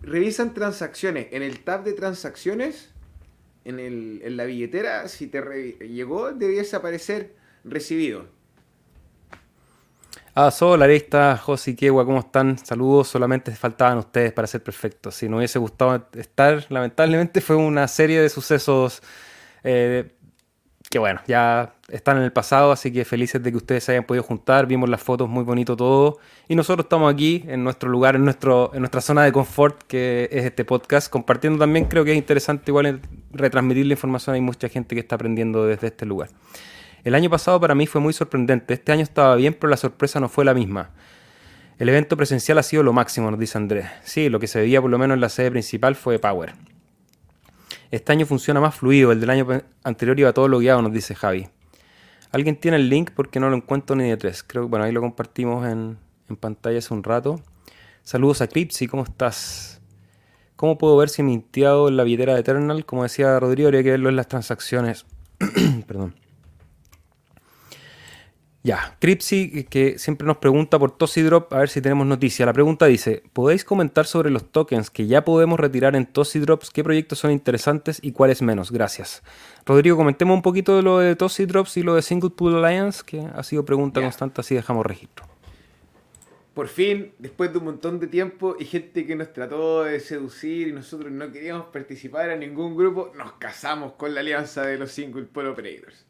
Revisan 0.00 0.54
transacciones. 0.54 1.28
En 1.30 1.42
el 1.42 1.60
tab 1.60 1.84
de 1.84 1.92
transacciones, 1.92 2.90
en, 3.64 3.78
el, 3.78 4.20
en 4.24 4.36
la 4.36 4.44
billetera, 4.44 5.06
si 5.06 5.28
te 5.28 5.40
llegó, 5.88 6.32
debiese 6.32 6.74
aparecer 6.74 7.34
recibido. 7.62 8.26
Ah, 10.34 10.50
hola, 10.62 10.86
Arista, 10.86 11.36
Josi, 11.36 11.76
Kewa, 11.76 12.06
¿cómo 12.06 12.20
están? 12.20 12.56
Saludos, 12.56 13.08
solamente 13.08 13.52
faltaban 13.52 13.98
ustedes 13.98 14.32
para 14.32 14.46
ser 14.46 14.62
perfectos. 14.62 15.14
Si 15.14 15.28
no 15.28 15.36
hubiese 15.36 15.58
gustado 15.58 16.08
estar, 16.14 16.64
lamentablemente 16.70 17.42
fue 17.42 17.56
una 17.56 17.86
serie 17.86 18.18
de 18.18 18.30
sucesos 18.30 19.02
eh, 19.62 20.10
que 20.88 20.98
bueno, 20.98 21.20
ya 21.26 21.74
están 21.88 22.16
en 22.16 22.22
el 22.22 22.32
pasado, 22.32 22.72
así 22.72 22.90
que 22.90 23.04
felices 23.04 23.42
de 23.42 23.50
que 23.50 23.58
ustedes 23.58 23.84
se 23.84 23.92
hayan 23.92 24.04
podido 24.04 24.22
juntar, 24.22 24.66
vimos 24.66 24.88
las 24.88 25.02
fotos, 25.02 25.28
muy 25.28 25.44
bonito 25.44 25.76
todo, 25.76 26.18
y 26.48 26.54
nosotros 26.54 26.86
estamos 26.86 27.12
aquí 27.12 27.44
en 27.46 27.62
nuestro 27.62 27.90
lugar, 27.90 28.16
en, 28.16 28.24
nuestro, 28.24 28.70
en 28.72 28.80
nuestra 28.80 29.02
zona 29.02 29.24
de 29.24 29.32
confort, 29.32 29.82
que 29.82 30.30
es 30.32 30.46
este 30.46 30.64
podcast, 30.64 31.10
compartiendo 31.10 31.58
también, 31.58 31.86
creo 31.86 32.06
que 32.06 32.12
es 32.12 32.18
interesante 32.18 32.70
igual 32.70 33.02
retransmitir 33.32 33.84
la 33.84 33.94
información, 33.94 34.34
hay 34.34 34.40
mucha 34.40 34.70
gente 34.70 34.94
que 34.94 35.00
está 35.00 35.16
aprendiendo 35.16 35.66
desde 35.66 35.88
este 35.88 36.06
lugar. 36.06 36.30
El 37.04 37.14
año 37.14 37.28
pasado 37.30 37.60
para 37.60 37.74
mí 37.74 37.86
fue 37.86 38.00
muy 38.00 38.12
sorprendente. 38.12 38.74
Este 38.74 38.92
año 38.92 39.02
estaba 39.02 39.34
bien, 39.36 39.54
pero 39.54 39.70
la 39.70 39.76
sorpresa 39.76 40.20
no 40.20 40.28
fue 40.28 40.44
la 40.44 40.54
misma. 40.54 40.90
El 41.78 41.88
evento 41.88 42.16
presencial 42.16 42.58
ha 42.58 42.62
sido 42.62 42.84
lo 42.84 42.92
máximo, 42.92 43.30
nos 43.30 43.40
dice 43.40 43.58
Andrés. 43.58 43.86
Sí, 44.04 44.28
lo 44.28 44.38
que 44.38 44.46
se 44.46 44.60
veía 44.60 44.80
por 44.80 44.90
lo 44.90 44.98
menos 44.98 45.16
en 45.16 45.20
la 45.20 45.28
sede 45.28 45.50
principal 45.50 45.96
fue 45.96 46.18
Power. 46.20 46.54
Este 47.90 48.12
año 48.12 48.24
funciona 48.24 48.60
más 48.60 48.76
fluido, 48.76 49.10
el 49.10 49.20
del 49.20 49.30
año 49.30 49.46
anterior 49.82 50.18
iba 50.18 50.32
todo 50.32 50.46
logueado, 50.46 50.80
nos 50.80 50.92
dice 50.92 51.14
Javi. 51.14 51.48
¿Alguien 52.30 52.56
tiene 52.56 52.76
el 52.76 52.88
link? 52.88 53.10
Porque 53.14 53.40
no 53.40 53.50
lo 53.50 53.56
encuentro 53.56 53.96
ni 53.96 54.08
de 54.08 54.16
tres. 54.16 54.42
Creo 54.42 54.62
que 54.62 54.68
bueno, 54.70 54.84
ahí 54.84 54.92
lo 54.92 55.00
compartimos 55.00 55.66
en, 55.66 55.98
pantalla 56.40 56.78
hace 56.78 56.94
un 56.94 57.02
rato. 57.02 57.40
Saludos 58.02 58.40
a 58.40 58.46
Cripsy, 58.46 58.86
¿cómo 58.86 59.02
estás? 59.02 59.82
¿Cómo 60.56 60.78
puedo 60.78 60.96
ver 60.96 61.08
si 61.08 61.20
he 61.20 61.24
mintiado 61.24 61.88
en 61.88 61.96
la 61.96 62.04
billetera 62.04 62.34
de 62.34 62.40
Eternal? 62.40 62.86
Como 62.86 63.02
decía 63.02 63.38
Rodrigo, 63.38 63.66
habría 63.66 63.82
que 63.82 63.90
verlo 63.90 64.08
en 64.08 64.16
las 64.16 64.28
transacciones. 64.28 65.04
Perdón. 65.86 66.14
Ya, 68.64 68.96
Cripsy, 69.00 69.64
que 69.64 69.98
siempre 69.98 70.24
nos 70.24 70.36
pregunta 70.36 70.78
por 70.78 70.96
Drop, 70.96 71.52
a 71.52 71.58
ver 71.58 71.68
si 71.68 71.82
tenemos 71.82 72.06
noticia. 72.06 72.46
La 72.46 72.52
pregunta 72.52 72.86
dice, 72.86 73.24
¿podéis 73.32 73.64
comentar 73.64 74.06
sobre 74.06 74.30
los 74.30 74.52
tokens 74.52 74.88
que 74.88 75.08
ya 75.08 75.24
podemos 75.24 75.58
retirar 75.58 75.96
en 75.96 76.08
Drops? 76.12 76.70
¿Qué 76.70 76.84
proyectos 76.84 77.18
son 77.18 77.32
interesantes 77.32 77.98
y 78.00 78.12
cuáles 78.12 78.40
menos? 78.40 78.70
Gracias. 78.70 79.24
Rodrigo, 79.66 79.96
comentemos 79.96 80.36
un 80.36 80.42
poquito 80.42 80.76
de 80.76 80.82
lo 80.82 81.00
de 81.00 81.16
Drops 81.16 81.76
y 81.76 81.82
lo 81.82 81.96
de 81.96 82.02
Single 82.02 82.30
Pool 82.30 82.64
Alliance, 82.64 83.02
que 83.04 83.26
ha 83.34 83.42
sido 83.42 83.64
pregunta 83.64 84.00
constante, 84.00 84.42
así 84.42 84.54
dejamos 84.54 84.86
registro. 84.86 85.26
Por 86.54 86.68
fin, 86.68 87.14
después 87.18 87.50
de 87.50 87.58
un 87.58 87.64
montón 87.64 87.98
de 87.98 88.06
tiempo 88.06 88.54
y 88.60 88.66
gente 88.66 89.06
que 89.06 89.16
nos 89.16 89.32
trató 89.32 89.82
de 89.82 89.98
seducir 89.98 90.68
y 90.68 90.72
nosotros 90.72 91.10
no 91.10 91.32
queríamos 91.32 91.66
participar 91.72 92.30
en 92.30 92.40
ningún 92.40 92.76
grupo, 92.76 93.10
nos 93.16 93.32
casamos 93.32 93.94
con 93.94 94.14
la 94.14 94.20
alianza 94.20 94.62
de 94.62 94.78
los 94.78 94.92
Single 94.92 95.24
Pool 95.24 95.48
Operators 95.48 96.06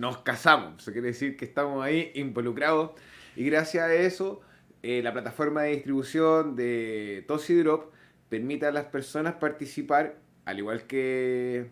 nos 0.00 0.18
casamos. 0.18 0.80
Eso 0.80 0.92
quiere 0.92 1.08
decir 1.08 1.36
que 1.36 1.44
estamos 1.44 1.84
ahí 1.84 2.10
involucrados. 2.14 2.92
Y 3.36 3.44
gracias 3.44 3.84
a 3.84 3.94
eso, 3.94 4.40
eh, 4.82 5.02
la 5.02 5.12
plataforma 5.12 5.62
de 5.62 5.72
distribución 5.72 6.56
de 6.56 7.24
Tosi 7.28 7.54
Drop 7.56 7.92
permite 8.30 8.64
a 8.64 8.72
las 8.72 8.86
personas 8.86 9.34
participar, 9.34 10.16
al 10.46 10.58
igual 10.58 10.86
que 10.86 11.70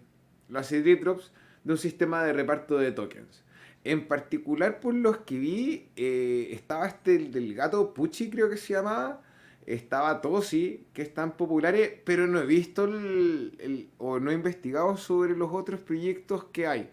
lo 0.49 0.59
hace 0.59 0.83
Drops, 0.83 1.33
de 1.65 1.73
un 1.73 1.79
sistema 1.79 2.23
de 2.23 2.35
reparto 2.35 2.77
de 2.77 2.93
tokens. 2.93 3.45
En 3.85 4.07
particular, 4.07 4.81
por 4.81 4.95
los 4.95 5.19
que 5.19 5.39
vi, 5.39 5.89
eh, 5.97 6.51
estaba 6.53 6.87
este 6.87 7.17
el 7.17 7.33
del 7.33 7.55
gato 7.55 7.95
Pucci, 7.95 8.29
creo 8.29 8.51
que 8.51 8.59
se 8.59 8.75
llamaba. 8.75 9.23
Estaba 9.65 10.21
Tosi, 10.21 10.87
que 10.93 11.03
están 11.03 11.37
populares, 11.37 11.93
pero 12.05 12.27
no 12.27 12.41
he 12.41 12.47
visto 12.47 12.85
o 13.99 14.21
no 14.21 14.31
he 14.31 14.35
investigado 14.35 14.97
sobre 14.97 15.37
los 15.37 15.51
otros 15.53 15.81
proyectos 15.81 16.45
que 16.45 16.67
hay. 16.67 16.91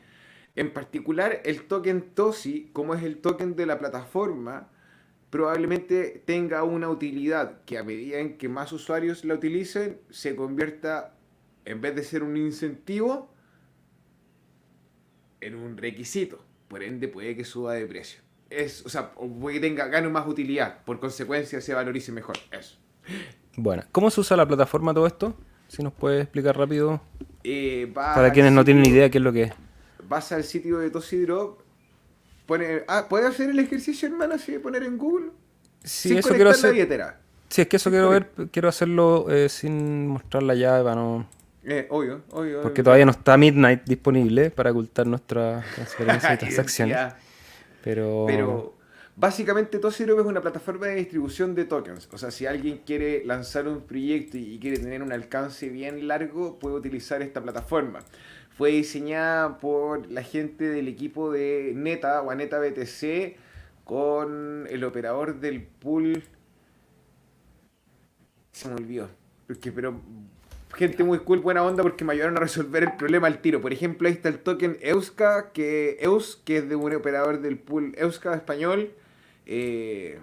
En 0.56 0.72
particular, 0.72 1.42
el 1.44 1.64
token 1.64 2.14
TOSI, 2.14 2.70
como 2.72 2.96
es 2.96 3.04
el 3.04 3.18
token 3.18 3.56
de 3.56 3.66
la 3.66 3.78
plataforma, 3.78 4.70
probablemente 5.30 6.24
tenga 6.26 6.64
una 6.64 6.90
utilidad 6.90 7.62
que 7.66 7.78
a 7.78 7.84
medida 7.84 8.20
en 8.20 8.38
que 8.38 8.48
más 8.48 8.72
usuarios 8.72 9.26
la 9.26 9.34
utilicen, 9.34 10.00
se 10.10 10.36
convierta, 10.36 11.14
en 11.66 11.82
vez 11.82 11.96
de 11.96 12.04
ser 12.04 12.24
un 12.24 12.38
incentivo, 12.38 13.34
en 15.42 15.56
un 15.56 15.76
requisito. 15.76 16.46
Por 16.70 16.84
ende, 16.84 17.10
puede 17.10 17.36
que 17.36 17.44
suba 17.44 17.74
de 17.74 17.86
precio. 17.86 18.22
Es, 18.50 18.86
o 18.86 18.90
sea, 18.90 19.14
puede 19.14 19.56
que 19.56 19.68
tenga, 19.68 19.88
gane 19.88 20.08
más 20.08 20.26
utilidad. 20.26 20.86
Por 20.86 21.02
consecuencia, 21.02 21.60
se 21.60 21.74
valorice 21.74 22.14
mejor. 22.14 22.38
Eso. 22.52 22.78
Bueno, 23.58 23.84
¿cómo 23.92 24.10
se 24.10 24.22
usa 24.22 24.38
la 24.38 24.48
plataforma 24.48 24.94
todo 24.94 25.06
esto? 25.06 25.36
Si 25.68 25.84
nos 25.84 25.92
puede 25.92 26.22
explicar 26.22 26.58
rápido. 26.58 27.02
Eh, 27.44 27.92
Para 27.94 28.32
quienes 28.32 28.54
no 28.54 28.64
tienen 28.64 28.86
idea 28.86 29.10
qué 29.10 29.18
es 29.18 29.24
lo 29.24 29.34
que 29.34 29.44
es 29.44 29.54
vas 30.08 30.32
al 30.32 30.44
sitio 30.44 30.80
de 30.80 30.90
Tosidrop, 30.90 31.60
pone, 32.46 32.84
ah, 32.88 33.06
¿puedes 33.10 33.28
hacer 33.28 33.50
el 33.50 33.60
ejercicio, 33.60 34.08
hermano, 34.08 34.36
así 34.36 34.54
de 34.54 34.60
poner 34.60 34.84
en 34.84 34.98
Google? 34.98 35.32
Sí, 35.84 36.18
eso 36.18 36.34
quiero 36.34 36.50
hacer. 36.50 36.74
Sí, 37.50 37.62
es 37.62 37.68
que 37.68 37.76
eso 37.78 37.90
quiero 37.90 38.10
ver, 38.10 38.30
quiero 38.52 38.70
hacerlo 38.70 39.28
eh, 39.30 39.50
sin 39.50 40.08
mostrar 40.08 40.44
la 40.44 40.56
llave 40.56 40.84
para 40.84 40.96
no. 40.96 41.28
Eh, 41.64 41.88
obvio, 41.90 42.22
obvio. 42.32 42.62
Porque 42.62 42.84
todavía 42.84 43.06
no 43.06 43.12
está 43.12 43.38
Midnight 43.38 43.84
disponible 43.86 44.52
para 44.52 44.72
ocultar 44.72 45.08
nuestra 45.08 45.64
transferencia 45.76 46.34
y 46.34 46.38
transacciones. 46.40 46.98
Pero... 47.84 48.26
Pero 48.28 48.76
Básicamente, 49.18 49.80
Tosirop 49.80 50.20
es 50.20 50.26
una 50.26 50.42
plataforma 50.42 50.88
de 50.88 50.96
distribución 50.96 51.56
de 51.56 51.64
tokens. 51.64 52.10
O 52.12 52.18
sea, 52.18 52.32
si 52.32 52.46
alguien 52.46 52.82
quiere 52.86 53.24
lanzar 53.24 53.66
un 53.66 53.82
proyecto 53.82 54.38
y 54.38 54.60
quiere 54.60 54.78
tener 54.78 55.02
un 55.02 55.14
alcance 55.14 55.70
bien 55.70 56.06
largo, 56.06 56.60
puede 56.60 56.76
utilizar 56.76 57.22
esta 57.22 57.42
plataforma. 57.42 58.00
Fue 58.58 58.72
diseñada 58.72 59.58
por 59.58 60.10
la 60.10 60.24
gente 60.24 60.70
del 60.70 60.88
equipo 60.88 61.32
de 61.32 61.74
Neta 61.76 62.22
o 62.22 62.28
BTC 62.28 63.36
con 63.84 64.66
el 64.70 64.84
operador 64.84 65.40
del 65.40 65.62
pool. 65.62 66.24
Se 68.52 68.70
me 68.70 68.76
olvidó. 68.76 69.10
Porque, 69.46 69.72
pero 69.72 70.00
gente 70.74 71.04
muy 71.04 71.20
cool, 71.20 71.40
buena 71.40 71.64
onda, 71.64 71.84
porque 71.84 72.06
me 72.06 72.14
ayudaron 72.14 72.38
a 72.38 72.40
resolver 72.40 72.84
el 72.84 72.94
problema 72.94 73.28
al 73.28 73.42
tiro. 73.42 73.62
Por 73.62 73.74
ejemplo, 73.74 74.08
ahí 74.08 74.14
está 74.14 74.30
el 74.30 74.40
token 74.40 74.78
Euska, 74.82 75.52
que, 75.52 75.98
Eus, 76.00 76.42
que 76.46 76.58
es 76.58 76.70
de 76.70 76.76
un 76.76 76.94
operador 76.94 77.42
del 77.42 77.58
pool 77.58 77.94
Euska 77.98 78.34
español. 78.34 78.92
Eh, 79.46 80.20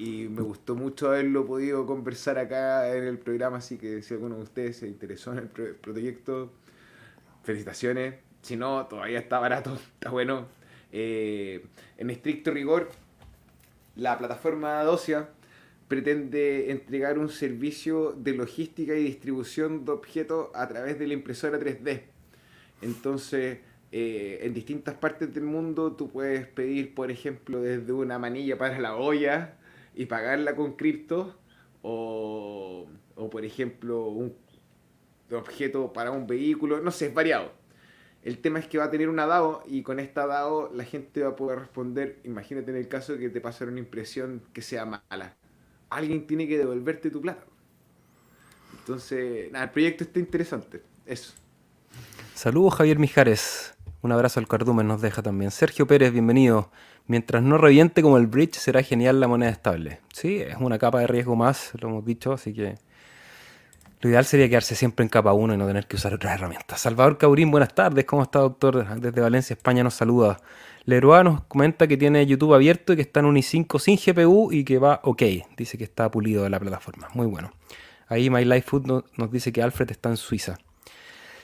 Y 0.00 0.28
me 0.30 0.40
gustó 0.40 0.74
mucho 0.76 1.08
haberlo 1.08 1.44
podido 1.44 1.84
conversar 1.84 2.38
acá 2.38 2.96
en 2.96 3.04
el 3.04 3.18
programa, 3.18 3.58
así 3.58 3.76
que 3.76 4.00
si 4.00 4.14
alguno 4.14 4.36
de 4.36 4.44
ustedes 4.44 4.78
se 4.78 4.88
interesó 4.88 5.32
en 5.32 5.40
el 5.40 5.48
proyecto, 5.48 6.50
felicitaciones. 7.42 8.14
Si 8.40 8.56
no, 8.56 8.86
todavía 8.86 9.18
está 9.18 9.38
barato, 9.38 9.74
está 9.92 10.08
bueno. 10.08 10.46
Eh, 10.90 11.66
en 11.98 12.08
estricto 12.08 12.50
rigor, 12.50 12.88
la 13.94 14.16
plataforma 14.16 14.80
Adosia 14.80 15.28
pretende 15.86 16.70
entregar 16.70 17.18
un 17.18 17.28
servicio 17.28 18.12
de 18.12 18.32
logística 18.32 18.94
y 18.94 19.04
distribución 19.04 19.84
de 19.84 19.92
objetos 19.92 20.48
a 20.54 20.66
través 20.66 20.98
de 20.98 21.08
la 21.08 21.12
impresora 21.12 21.60
3D. 21.60 22.04
Entonces, 22.80 23.58
eh, 23.92 24.38
en 24.44 24.54
distintas 24.54 24.94
partes 24.94 25.34
del 25.34 25.44
mundo 25.44 25.92
tú 25.92 26.08
puedes 26.08 26.46
pedir, 26.46 26.94
por 26.94 27.10
ejemplo, 27.10 27.60
desde 27.60 27.92
una 27.92 28.18
manilla 28.18 28.56
para 28.56 28.78
la 28.78 28.96
olla 28.96 29.58
y 29.94 30.06
pagarla 30.06 30.56
con 30.56 30.74
cripto, 30.74 31.38
o, 31.82 32.86
o 33.16 33.30
por 33.30 33.44
ejemplo, 33.44 34.08
un 34.08 34.34
objeto 35.32 35.92
para 35.92 36.10
un 36.10 36.26
vehículo, 36.26 36.80
no 36.80 36.90
sé, 36.90 37.06
es 37.06 37.14
variado. 37.14 37.52
El 38.22 38.38
tema 38.38 38.58
es 38.58 38.66
que 38.66 38.78
va 38.78 38.84
a 38.84 38.90
tener 38.90 39.08
una 39.08 39.26
DAO 39.26 39.62
y 39.66 39.82
con 39.82 39.98
esta 39.98 40.26
DAO 40.26 40.70
la 40.74 40.84
gente 40.84 41.22
va 41.22 41.30
a 41.30 41.36
poder 41.36 41.60
responder, 41.60 42.18
imagínate 42.24 42.70
en 42.70 42.76
el 42.76 42.88
caso 42.88 43.16
que 43.16 43.30
te 43.30 43.40
pasen 43.40 43.68
una 43.68 43.78
impresión 43.78 44.42
que 44.52 44.60
sea 44.60 44.84
mala 44.84 45.36
alguien 45.90 46.26
tiene 46.26 46.48
que 46.48 46.56
devolverte 46.56 47.10
tu 47.10 47.20
plata. 47.20 47.44
Entonces, 48.78 49.52
nada, 49.52 49.66
el 49.66 49.70
proyecto 49.70 50.04
está 50.04 50.18
interesante. 50.18 50.82
Eso. 51.04 51.34
Saludos 52.34 52.76
Javier 52.76 52.98
Mijares. 52.98 53.74
Un 54.00 54.12
abrazo 54.12 54.40
al 54.40 54.48
cardumen 54.48 54.86
nos 54.86 55.02
deja 55.02 55.22
también. 55.22 55.50
Sergio 55.50 55.86
Pérez, 55.86 56.12
bienvenido. 56.12 56.70
Mientras 57.10 57.42
no 57.42 57.58
reviente 57.58 58.02
como 58.02 58.18
el 58.18 58.28
bridge, 58.28 58.54
será 58.54 58.84
genial 58.84 59.18
la 59.18 59.26
moneda 59.26 59.50
estable. 59.50 59.98
Sí, 60.12 60.36
es 60.36 60.54
una 60.60 60.78
capa 60.78 61.00
de 61.00 61.08
riesgo 61.08 61.34
más, 61.34 61.72
lo 61.80 61.88
hemos 61.88 62.04
dicho, 62.04 62.32
así 62.32 62.54
que 62.54 62.76
lo 64.00 64.10
ideal 64.10 64.24
sería 64.24 64.48
quedarse 64.48 64.76
siempre 64.76 65.02
en 65.02 65.08
capa 65.08 65.32
1 65.32 65.54
y 65.54 65.56
no 65.56 65.66
tener 65.66 65.88
que 65.88 65.96
usar 65.96 66.14
otras 66.14 66.34
herramientas. 66.34 66.80
Salvador 66.80 67.18
Caurín, 67.18 67.50
buenas 67.50 67.74
tardes. 67.74 68.04
¿Cómo 68.04 68.22
está, 68.22 68.38
doctor? 68.38 69.00
Desde 69.00 69.20
Valencia, 69.20 69.54
España 69.54 69.82
nos 69.82 69.94
saluda. 69.94 70.36
Leroy 70.84 71.24
nos 71.24 71.42
comenta 71.46 71.88
que 71.88 71.96
tiene 71.96 72.24
YouTube 72.26 72.54
abierto 72.54 72.92
y 72.92 72.96
que 72.96 73.02
está 73.02 73.18
en 73.18 73.26
un 73.26 73.34
i5 73.34 73.80
sin 73.80 73.96
GPU 73.96 74.52
y 74.52 74.62
que 74.62 74.78
va 74.78 75.00
ok. 75.02 75.22
Dice 75.56 75.76
que 75.76 75.82
está 75.82 76.08
pulido 76.12 76.44
de 76.44 76.50
la 76.50 76.60
plataforma. 76.60 77.08
Muy 77.14 77.26
bueno. 77.26 77.50
Ahí 78.06 78.30
My 78.30 78.44
Life 78.44 78.68
Food 78.68 79.02
nos 79.16 79.32
dice 79.32 79.50
que 79.50 79.64
Alfred 79.64 79.90
está 79.90 80.10
en 80.10 80.16
Suiza. 80.16 80.58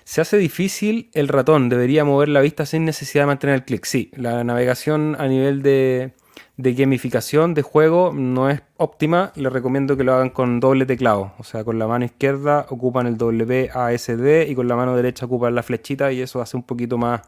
Se 0.07 0.21
hace 0.21 0.37
difícil 0.37 1.11
el 1.15 1.27
ratón. 1.27 1.69
Debería 1.69 2.05
mover 2.05 2.29
la 2.29 2.41
vista 2.41 2.65
sin 2.65 2.85
necesidad 2.85 3.25
de 3.25 3.27
mantener 3.27 3.57
el 3.57 3.65
clic. 3.65 3.85
Sí, 3.85 4.13
la 4.15 4.45
navegación 4.45 5.17
a 5.19 5.27
nivel 5.27 5.63
de, 5.63 6.13
de 6.57 6.75
gamificación 6.75 7.55
de 7.55 7.63
juego 7.63 8.13
no 8.15 8.49
es 8.49 8.63
óptima. 8.77 9.33
Les 9.35 9.53
recomiendo 9.53 9.97
que 9.97 10.05
lo 10.05 10.15
hagan 10.15 10.31
con 10.31 10.61
doble 10.61 10.87
teclado. 10.87 11.33
O 11.39 11.43
sea, 11.43 11.65
con 11.65 11.81
la 11.81 11.89
mano 11.89 12.05
izquierda 12.05 12.67
ocupan 12.71 13.09
el 13.09 13.21
WASD 13.21 14.49
y 14.49 14.55
con 14.55 14.69
la 14.69 14.77
mano 14.77 14.95
derecha 14.95 15.27
ocupan 15.27 15.57
la 15.57 15.65
flechita 15.65 16.13
y 16.13 16.21
eso 16.21 16.41
hace 16.41 16.57
un 16.57 16.63
poquito 16.63 16.97
más 16.99 17.23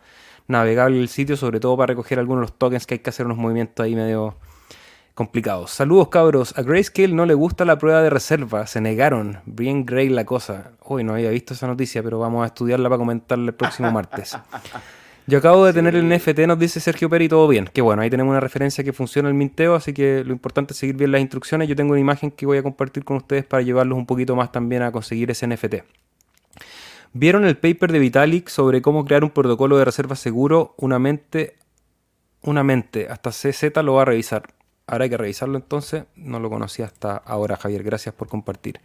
navegable 0.46 1.00
el 1.00 1.08
sitio, 1.08 1.36
sobre 1.36 1.58
todo 1.58 1.76
para 1.76 1.88
recoger 1.88 2.20
algunos 2.20 2.42
los 2.42 2.58
tokens 2.58 2.86
que 2.86 2.94
hay 2.94 3.00
que 3.00 3.10
hacer 3.10 3.26
unos 3.26 3.38
movimientos 3.38 3.84
ahí 3.84 3.96
medio 3.96 4.36
complicados. 5.18 5.72
Saludos 5.72 6.10
cabros, 6.10 6.56
a 6.56 6.62
Grayscale 6.62 7.08
no 7.08 7.26
le 7.26 7.34
gusta 7.34 7.64
la 7.64 7.76
prueba 7.76 8.00
de 8.02 8.08
reserva, 8.08 8.68
se 8.68 8.80
negaron, 8.80 9.38
bien 9.46 9.84
Gray 9.84 10.08
la 10.10 10.24
cosa. 10.24 10.70
Uy, 10.86 11.02
no 11.02 11.14
había 11.14 11.30
visto 11.30 11.54
esa 11.54 11.66
noticia, 11.66 12.04
pero 12.04 12.20
vamos 12.20 12.44
a 12.44 12.46
estudiarla 12.46 12.88
para 12.88 13.00
comentarla 13.00 13.46
el 13.46 13.54
próximo 13.54 13.90
martes. 13.90 14.38
Yo 15.26 15.38
acabo 15.38 15.66
de 15.66 15.72
tener 15.72 15.96
el 15.96 16.08
NFT, 16.08 16.38
nos 16.46 16.60
dice 16.60 16.78
Sergio 16.78 17.10
Peri, 17.10 17.28
todo 17.28 17.48
bien. 17.48 17.68
Que 17.72 17.82
bueno, 17.82 18.00
ahí 18.00 18.10
tenemos 18.10 18.30
una 18.30 18.38
referencia 18.38 18.84
que 18.84 18.92
funciona 18.92 19.28
el 19.28 19.34
minteo, 19.34 19.74
así 19.74 19.92
que 19.92 20.22
lo 20.24 20.32
importante 20.32 20.72
es 20.72 20.78
seguir 20.78 20.94
bien 20.94 21.10
las 21.10 21.20
instrucciones. 21.20 21.68
Yo 21.68 21.74
tengo 21.74 21.90
una 21.90 22.00
imagen 22.00 22.30
que 22.30 22.46
voy 22.46 22.58
a 22.58 22.62
compartir 22.62 23.04
con 23.04 23.16
ustedes 23.16 23.44
para 23.44 23.64
llevarlos 23.64 23.98
un 23.98 24.06
poquito 24.06 24.36
más 24.36 24.52
también 24.52 24.82
a 24.82 24.92
conseguir 24.92 25.32
ese 25.32 25.48
NFT. 25.48 25.82
¿Vieron 27.12 27.44
el 27.44 27.56
paper 27.56 27.90
de 27.90 27.98
Vitalik 27.98 28.48
sobre 28.48 28.82
cómo 28.82 29.04
crear 29.04 29.24
un 29.24 29.30
protocolo 29.30 29.78
de 29.78 29.84
reserva 29.84 30.14
seguro? 30.14 30.76
Una 30.78 31.00
mente, 31.00 31.56
una 32.40 32.62
mente, 32.62 33.08
hasta 33.10 33.30
CZ 33.32 33.82
lo 33.82 33.94
va 33.94 34.02
a 34.02 34.04
revisar. 34.04 34.57
Ahora 34.88 35.04
hay 35.04 35.10
que 35.10 35.18
revisarlo 35.18 35.56
entonces. 35.56 36.04
No 36.16 36.40
lo 36.40 36.48
conocía 36.50 36.86
hasta 36.86 37.16
ahora, 37.18 37.56
Javier. 37.56 37.82
Gracias 37.82 38.14
por 38.14 38.26
compartir. 38.28 38.80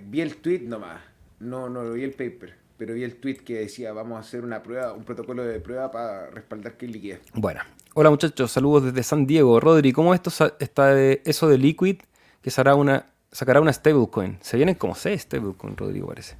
Vi 0.00 0.20
el 0.20 0.36
tweet 0.36 0.60
nomás. 0.60 1.00
No, 1.40 1.68
no 1.68 1.90
vi 1.92 2.04
el 2.04 2.12
paper. 2.12 2.54
Pero 2.78 2.94
vi 2.94 3.02
el 3.04 3.16
tweet 3.16 3.38
que 3.38 3.54
decía 3.54 3.92
vamos 3.92 4.18
a 4.18 4.20
hacer 4.20 4.44
una 4.44 4.62
prueba, 4.62 4.92
un 4.92 5.04
protocolo 5.04 5.42
de 5.42 5.58
prueba 5.60 5.90
para 5.90 6.30
respaldar 6.30 6.76
que 6.76 6.86
es 6.86 6.92
liquidez. 6.92 7.20
Bueno. 7.34 7.60
Hola 7.94 8.10
muchachos, 8.10 8.52
saludos 8.52 8.84
desde 8.84 9.02
San 9.02 9.26
Diego. 9.26 9.58
Rodri, 9.58 9.92
¿cómo 9.92 10.12
esto 10.14 10.30
está 10.60 10.94
de 10.94 11.22
eso 11.24 11.48
de 11.48 11.56
Liquid 11.56 11.96
que 12.42 12.50
sacará 12.50 12.74
una, 12.74 13.06
sacará 13.32 13.60
una 13.62 13.72
stablecoin? 13.72 14.36
Se 14.42 14.58
vienen 14.58 14.74
como 14.74 14.94
seis 14.94 15.22
stablecoin, 15.22 15.76
Rodrigo, 15.76 16.06
parece. 16.08 16.36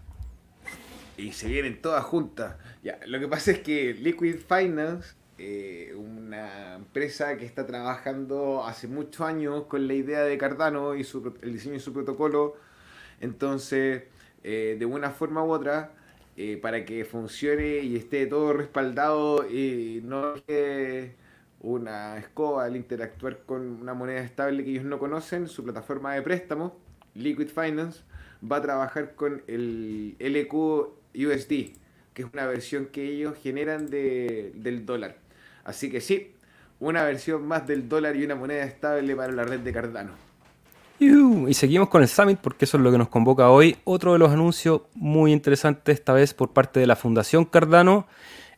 y 1.16 1.32
se 1.32 1.48
vienen 1.48 1.80
todas 1.80 2.04
juntas. 2.04 2.56
Ya, 2.84 2.98
lo 3.06 3.18
que 3.18 3.26
pasa 3.26 3.52
es 3.52 3.60
que 3.60 3.94
Liquid 3.94 4.36
Finance, 4.46 5.14
eh, 5.38 5.94
una 5.96 6.76
empresa 6.76 7.36
que 7.36 7.44
está 7.44 7.66
trabajando 7.66 8.64
hace 8.64 8.88
muchos 8.88 9.20
años 9.26 9.64
con 9.64 9.86
la 9.86 9.94
idea 9.94 10.22
de 10.22 10.38
Cardano 10.38 10.94
y 10.94 11.04
su, 11.04 11.34
el 11.42 11.52
diseño 11.52 11.74
de 11.74 11.80
su 11.80 11.92
protocolo, 11.92 12.56
entonces, 13.20 14.04
eh, 14.44 14.76
de 14.78 14.86
una 14.86 15.10
forma 15.10 15.44
u 15.44 15.50
otra, 15.52 15.92
eh, 16.36 16.58
para 16.58 16.84
que 16.84 17.04
funcione 17.04 17.78
y 17.78 17.96
esté 17.96 18.26
todo 18.26 18.52
respaldado 18.52 19.48
y 19.48 20.02
no 20.04 20.34
que 20.46 21.14
una 21.60 22.18
escoba 22.18 22.64
al 22.64 22.76
interactuar 22.76 23.40
con 23.46 23.62
una 23.80 23.94
moneda 23.94 24.20
estable 24.20 24.64
que 24.64 24.70
ellos 24.70 24.84
no 24.84 24.98
conocen, 24.98 25.48
su 25.48 25.64
plataforma 25.64 26.14
de 26.14 26.22
préstamo, 26.22 26.76
Liquid 27.14 27.48
Finance, 27.48 28.02
va 28.42 28.56
a 28.56 28.62
trabajar 28.62 29.14
con 29.14 29.42
el 29.46 30.16
LQ 30.18 30.54
USD, 31.14 31.76
que 32.14 32.22
es 32.22 32.28
una 32.32 32.46
versión 32.46 32.86
que 32.86 33.04
ellos 33.04 33.36
generan 33.42 33.88
de, 33.88 34.52
del 34.54 34.86
dólar. 34.86 35.25
Así 35.66 35.90
que 35.90 36.00
sí, 36.00 36.32
una 36.78 37.02
versión 37.02 37.46
más 37.46 37.66
del 37.66 37.88
dólar 37.88 38.14
y 38.14 38.24
una 38.24 38.36
moneda 38.36 38.62
estable 38.62 39.16
para 39.16 39.32
la 39.32 39.42
red 39.42 39.58
de 39.58 39.72
Cardano. 39.72 40.12
Y 41.00 41.52
seguimos 41.54 41.88
con 41.88 42.02
el 42.02 42.08
Summit 42.08 42.38
porque 42.38 42.64
eso 42.64 42.76
es 42.78 42.82
lo 42.84 42.92
que 42.92 42.98
nos 42.98 43.08
convoca 43.08 43.50
hoy. 43.50 43.76
Otro 43.84 44.12
de 44.12 44.20
los 44.20 44.30
anuncios 44.30 44.82
muy 44.94 45.32
interesantes 45.32 45.98
esta 45.98 46.12
vez 46.12 46.32
por 46.32 46.52
parte 46.52 46.78
de 46.80 46.86
la 46.86 46.94
Fundación 46.94 47.44
Cardano 47.44 48.06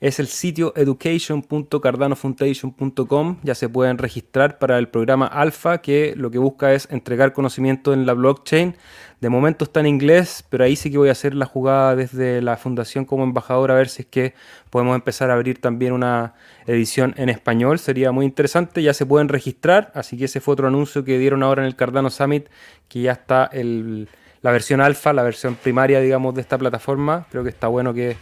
es 0.00 0.20
el 0.20 0.28
sitio 0.28 0.72
education.cardanofoundation.com. 0.76 3.38
Ya 3.42 3.54
se 3.54 3.68
pueden 3.68 3.98
registrar 3.98 4.58
para 4.58 4.78
el 4.78 4.88
programa 4.88 5.26
Alpha, 5.26 5.78
que 5.78 6.14
lo 6.16 6.30
que 6.30 6.38
busca 6.38 6.72
es 6.72 6.88
entregar 6.90 7.32
conocimiento 7.32 7.92
en 7.92 8.06
la 8.06 8.14
blockchain. 8.14 8.76
De 9.20 9.28
momento 9.28 9.64
está 9.64 9.80
en 9.80 9.86
inglés, 9.86 10.44
pero 10.48 10.62
ahí 10.62 10.76
sí 10.76 10.92
que 10.92 10.98
voy 10.98 11.08
a 11.08 11.12
hacer 11.12 11.34
la 11.34 11.46
jugada 11.46 11.96
desde 11.96 12.40
la 12.40 12.56
fundación 12.56 13.04
como 13.04 13.24
embajador 13.24 13.72
a 13.72 13.74
ver 13.74 13.88
si 13.88 14.02
es 14.02 14.08
que 14.08 14.34
podemos 14.70 14.94
empezar 14.94 15.32
a 15.32 15.34
abrir 15.34 15.60
también 15.60 15.92
una 15.92 16.34
edición 16.66 17.14
en 17.16 17.28
español. 17.28 17.80
Sería 17.80 18.12
muy 18.12 18.24
interesante. 18.24 18.80
Ya 18.82 18.94
se 18.94 19.04
pueden 19.04 19.28
registrar, 19.28 19.90
así 19.94 20.16
que 20.16 20.26
ese 20.26 20.40
fue 20.40 20.52
otro 20.52 20.68
anuncio 20.68 21.04
que 21.04 21.18
dieron 21.18 21.42
ahora 21.42 21.62
en 21.62 21.66
el 21.66 21.74
Cardano 21.74 22.10
Summit, 22.10 22.46
que 22.88 23.02
ya 23.02 23.10
está 23.12 23.50
la 23.52 24.52
versión 24.52 24.80
alfa, 24.80 25.12
la 25.12 25.24
versión 25.24 25.56
primaria, 25.56 26.00
digamos, 26.00 26.36
de 26.36 26.42
esta 26.42 26.56
plataforma. 26.56 27.26
Creo 27.30 27.42
que 27.42 27.50
está 27.50 27.66
bueno 27.66 27.92
que 27.92 28.16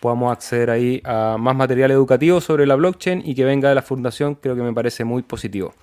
podamos 0.00 0.32
acceder 0.32 0.70
ahí 0.70 1.00
a 1.04 1.36
más 1.38 1.54
material 1.54 1.90
educativo 1.90 2.40
sobre 2.40 2.66
la 2.66 2.74
blockchain 2.74 3.22
y 3.24 3.34
que 3.34 3.44
venga 3.44 3.68
de 3.68 3.74
la 3.74 3.82
fundación, 3.82 4.34
creo 4.34 4.56
que 4.56 4.62
me 4.62 4.72
parece 4.72 5.04
muy 5.04 5.22
positivo. 5.22 5.74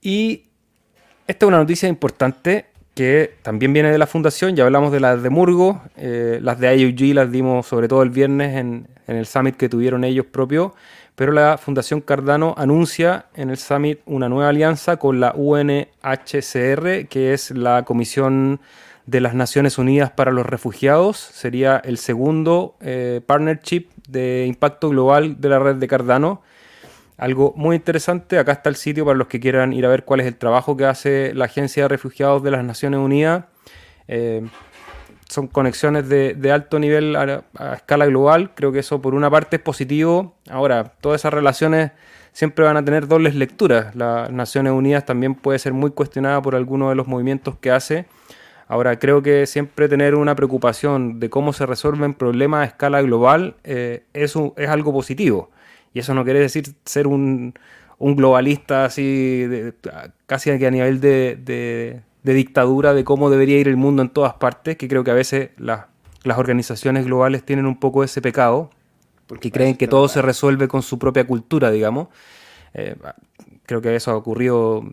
Y 0.00 0.44
esta 1.26 1.46
es 1.46 1.48
una 1.48 1.58
noticia 1.58 1.88
importante 1.88 2.66
que 2.94 3.34
también 3.42 3.72
viene 3.72 3.92
de 3.92 3.98
la 3.98 4.06
fundación, 4.06 4.56
ya 4.56 4.64
hablamos 4.64 4.90
de 4.90 5.00
las 5.00 5.22
de 5.22 5.30
Murgo, 5.30 5.82
eh, 5.96 6.38
las 6.42 6.58
de 6.58 6.76
IOG 6.76 7.14
las 7.14 7.30
dimos 7.30 7.66
sobre 7.66 7.86
todo 7.86 8.02
el 8.02 8.10
viernes 8.10 8.56
en 8.56 8.88
el 9.06 9.26
summit 9.26 9.56
que 9.56 9.68
tuvieron 9.68 10.04
ellos 10.04 10.26
propios, 10.26 10.72
pero 11.20 11.32
la 11.32 11.58
Fundación 11.58 12.00
Cardano 12.00 12.54
anuncia 12.56 13.26
en 13.34 13.50
el 13.50 13.58
summit 13.58 14.00
una 14.06 14.30
nueva 14.30 14.48
alianza 14.48 14.96
con 14.96 15.20
la 15.20 15.34
UNHCR, 15.36 17.08
que 17.08 17.34
es 17.34 17.50
la 17.50 17.84
Comisión 17.84 18.58
de 19.06 19.20
las 19.20 19.34
Naciones 19.34 19.78
Unidas 19.78 20.10
para 20.10 20.32
los 20.32 20.46
Refugiados. 20.46 21.16
Sería 21.18 21.80
el 21.84 21.98
segundo 21.98 22.76
eh, 22.80 23.20
partnership 23.26 23.88
de 24.08 24.46
impacto 24.46 24.88
global 24.88 25.40
de 25.40 25.48
la 25.48 25.58
red 25.58 25.76
de 25.76 25.88
Cardano. 25.88 26.42
Algo 27.16 27.52
muy 27.56 27.76
interesante, 27.76 28.38
acá 28.38 28.52
está 28.52 28.70
el 28.70 28.76
sitio 28.76 29.04
para 29.04 29.18
los 29.18 29.26
que 29.26 29.40
quieran 29.40 29.72
ir 29.72 29.84
a 29.84 29.88
ver 29.88 30.04
cuál 30.04 30.20
es 30.20 30.26
el 30.26 30.36
trabajo 30.36 30.76
que 30.76 30.86
hace 30.86 31.34
la 31.34 31.44
Agencia 31.46 31.82
de 31.84 31.88
Refugiados 31.88 32.42
de 32.42 32.50
las 32.50 32.64
Naciones 32.64 32.98
Unidas. 32.98 33.44
Eh, 34.08 34.42
son 35.28 35.46
conexiones 35.46 36.08
de, 36.08 36.52
alto 36.52 36.78
nivel 36.78 37.14
a, 37.14 37.44
a, 37.56 37.74
escala 37.74 38.06
global. 38.06 38.52
Creo 38.54 38.72
que 38.72 38.80
eso 38.80 39.00
por 39.00 39.14
una 39.14 39.30
parte 39.30 39.56
es 39.56 39.62
positivo. 39.62 40.34
Ahora, 40.48 40.84
todas 41.00 41.20
esas 41.20 41.32
relaciones 41.32 41.92
siempre 42.32 42.64
van 42.64 42.76
a 42.76 42.84
tener 42.84 43.06
dobles 43.06 43.34
lecturas. 43.34 43.94
Las 43.94 44.30
Naciones 44.30 44.72
Unidas 44.72 45.04
también 45.04 45.34
puede 45.34 45.58
ser 45.58 45.72
muy 45.72 45.90
cuestionada 45.90 46.40
por 46.42 46.54
algunos 46.54 46.88
de 46.90 46.94
los 46.94 47.06
movimientos 47.06 47.56
que 47.60 47.70
hace. 47.70 48.06
Ahora, 48.70 49.00
creo 49.00 49.20
que 49.20 49.46
siempre 49.48 49.88
tener 49.88 50.14
una 50.14 50.36
preocupación 50.36 51.18
de 51.18 51.28
cómo 51.28 51.52
se 51.52 51.66
resuelven 51.66 52.14
problemas 52.14 52.62
a 52.62 52.64
escala 52.66 53.02
global 53.02 53.56
eh, 53.64 54.04
es, 54.12 54.36
es, 54.56 54.68
algo 54.68 54.92
positivo. 54.92 55.50
Y 55.92 55.98
eso 55.98 56.14
no 56.14 56.22
quiere 56.22 56.38
decir 56.38 56.76
ser 56.84 57.08
un, 57.08 57.52
globalista 57.98 58.84
así, 58.84 59.44
casi 60.26 60.52
a 60.52 60.70
nivel 60.70 61.00
de, 61.00 62.00
dictadura 62.22 62.94
de 62.94 63.02
cómo 63.02 63.28
debería 63.28 63.58
ir 63.58 63.66
el 63.66 63.76
mundo 63.76 64.02
en 64.02 64.08
todas 64.08 64.34
partes, 64.34 64.76
que 64.76 64.86
creo 64.86 65.02
que 65.02 65.10
a 65.10 65.14
veces 65.14 65.50
las 65.58 66.38
organizaciones 66.38 67.06
globales 67.06 67.42
tienen 67.42 67.66
un 67.66 67.80
poco 67.80 68.04
ese 68.04 68.22
pecado, 68.22 68.70
porque 69.26 69.50
creen 69.50 69.76
que 69.76 69.88
todo 69.88 70.06
se 70.06 70.22
resuelve 70.22 70.68
con 70.68 70.82
su 70.82 70.96
propia 70.96 71.26
cultura, 71.26 71.72
digamos. 71.72 72.06
Eh, 72.74 72.94
creo 73.66 73.80
que 73.80 73.96
eso 73.96 74.12
ha 74.12 74.16
ocurrido 74.16 74.84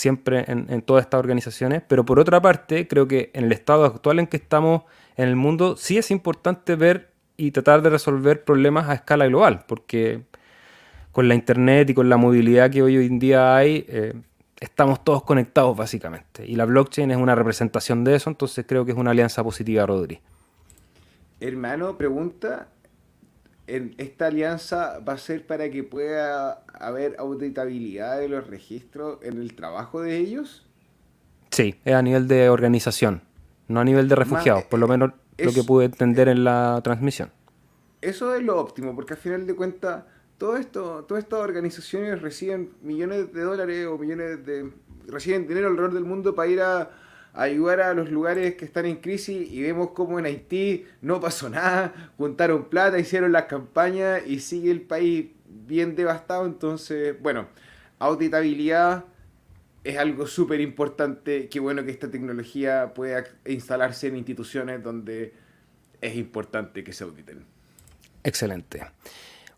siempre 0.00 0.46
en, 0.48 0.80
todas 0.80 1.04
estas 1.04 1.18
organizaciones, 1.18 1.82
pero 1.86 2.06
por 2.06 2.18
otra 2.18 2.40
parte, 2.40 2.88
creo 2.88 3.06
que 3.06 3.30
en 3.34 3.44
el 3.44 3.52
estado 3.52 3.84
actual 3.84 4.18
en 4.18 4.26
que 4.26 4.38
estamos 4.38 4.84
en 5.16 5.28
el 5.28 5.36
mundo, 5.36 5.76
sí 5.76 5.98
es 5.98 6.10
importante 6.10 6.74
ver 6.74 7.10
y 7.36 7.50
tratar 7.50 7.82
de 7.82 7.90
resolver 7.90 8.42
problemas 8.42 8.88
a 8.88 8.94
escala 8.94 9.26
global, 9.26 9.64
porque 9.68 10.22
con 11.12 11.28
la 11.28 11.34
internet 11.34 11.90
y 11.90 11.94
con 11.94 12.08
la 12.08 12.16
movilidad 12.16 12.70
que 12.70 12.82
hoy 12.82 12.96
en 12.96 13.18
día 13.18 13.54
hay, 13.54 13.84
eh, 13.88 14.14
estamos 14.58 15.04
todos 15.04 15.22
conectados 15.22 15.76
básicamente, 15.76 16.46
y 16.46 16.56
la 16.56 16.64
blockchain 16.64 17.10
es 17.10 17.18
una 17.18 17.34
representación 17.34 18.02
de 18.02 18.14
eso, 18.14 18.30
entonces 18.30 18.64
creo 18.66 18.86
que 18.86 18.92
es 18.92 18.96
una 18.96 19.10
alianza 19.10 19.44
positiva, 19.44 19.84
Rodri. 19.84 20.18
Hermano, 21.40 21.98
pregunta, 21.98 22.68
esta 23.98 24.26
alianza 24.26 24.98
va 25.00 25.14
a 25.14 25.18
ser 25.18 25.46
para 25.46 25.70
que 25.70 25.84
pueda 25.84 26.64
haber 26.74 27.16
auditabilidad 27.18 28.18
de 28.18 28.28
los 28.28 28.46
registros 28.46 29.18
en 29.22 29.40
el 29.40 29.54
trabajo 29.54 30.00
de 30.00 30.16
ellos? 30.16 30.66
Sí, 31.50 31.76
es 31.84 31.94
a 31.94 32.02
nivel 32.02 32.28
de 32.28 32.48
organización, 32.48 33.22
no 33.68 33.80
a 33.80 33.84
nivel 33.84 34.08
de 34.08 34.14
refugiados, 34.14 34.64
por 34.64 34.78
lo 34.78 34.88
menos 34.88 35.12
lo 35.38 35.52
que 35.52 35.62
pude 35.62 35.86
entender 35.86 36.28
en 36.28 36.44
la 36.44 36.80
transmisión. 36.82 37.30
Eso 38.00 38.34
es 38.34 38.42
lo 38.42 38.58
óptimo, 38.58 38.94
porque 38.94 39.14
al 39.14 39.18
final 39.18 39.46
de 39.46 39.54
cuentas, 39.54 40.04
todo 40.38 40.56
esto, 40.56 41.04
todas 41.04 41.24
estas 41.24 41.40
organizaciones 41.40 42.22
reciben 42.22 42.70
millones 42.82 43.32
de 43.32 43.42
dólares 43.42 43.86
o 43.86 43.98
millones 43.98 44.44
de... 44.46 44.70
reciben 45.06 45.46
dinero 45.46 45.68
alrededor 45.68 45.94
del 45.94 46.04
mundo 46.04 46.34
para 46.34 46.48
ir 46.48 46.60
a 46.60 46.90
ayudar 47.40 47.80
a 47.80 47.94
los 47.94 48.10
lugares 48.10 48.54
que 48.56 48.66
están 48.66 48.84
en 48.84 48.96
crisis 48.96 49.50
y 49.50 49.62
vemos 49.62 49.90
como 49.90 50.18
en 50.18 50.26
Haití 50.26 50.84
no 51.00 51.20
pasó 51.20 51.48
nada, 51.48 52.12
juntaron 52.18 52.68
plata, 52.68 52.98
hicieron 52.98 53.32
las 53.32 53.44
campañas 53.44 54.22
y 54.26 54.40
sigue 54.40 54.70
el 54.70 54.82
país 54.82 55.28
bien 55.48 55.96
devastado. 55.96 56.44
Entonces, 56.44 57.20
bueno, 57.20 57.48
auditabilidad 57.98 59.06
es 59.84 59.96
algo 59.96 60.26
súper 60.26 60.60
importante. 60.60 61.48
Qué 61.48 61.60
bueno 61.60 61.82
que 61.82 61.90
esta 61.90 62.10
tecnología 62.10 62.92
pueda 62.94 63.24
instalarse 63.46 64.08
en 64.08 64.16
instituciones 64.16 64.82
donde 64.82 65.32
es 66.02 66.16
importante 66.16 66.84
que 66.84 66.92
se 66.92 67.04
auditen. 67.04 67.46
Excelente. 68.22 68.86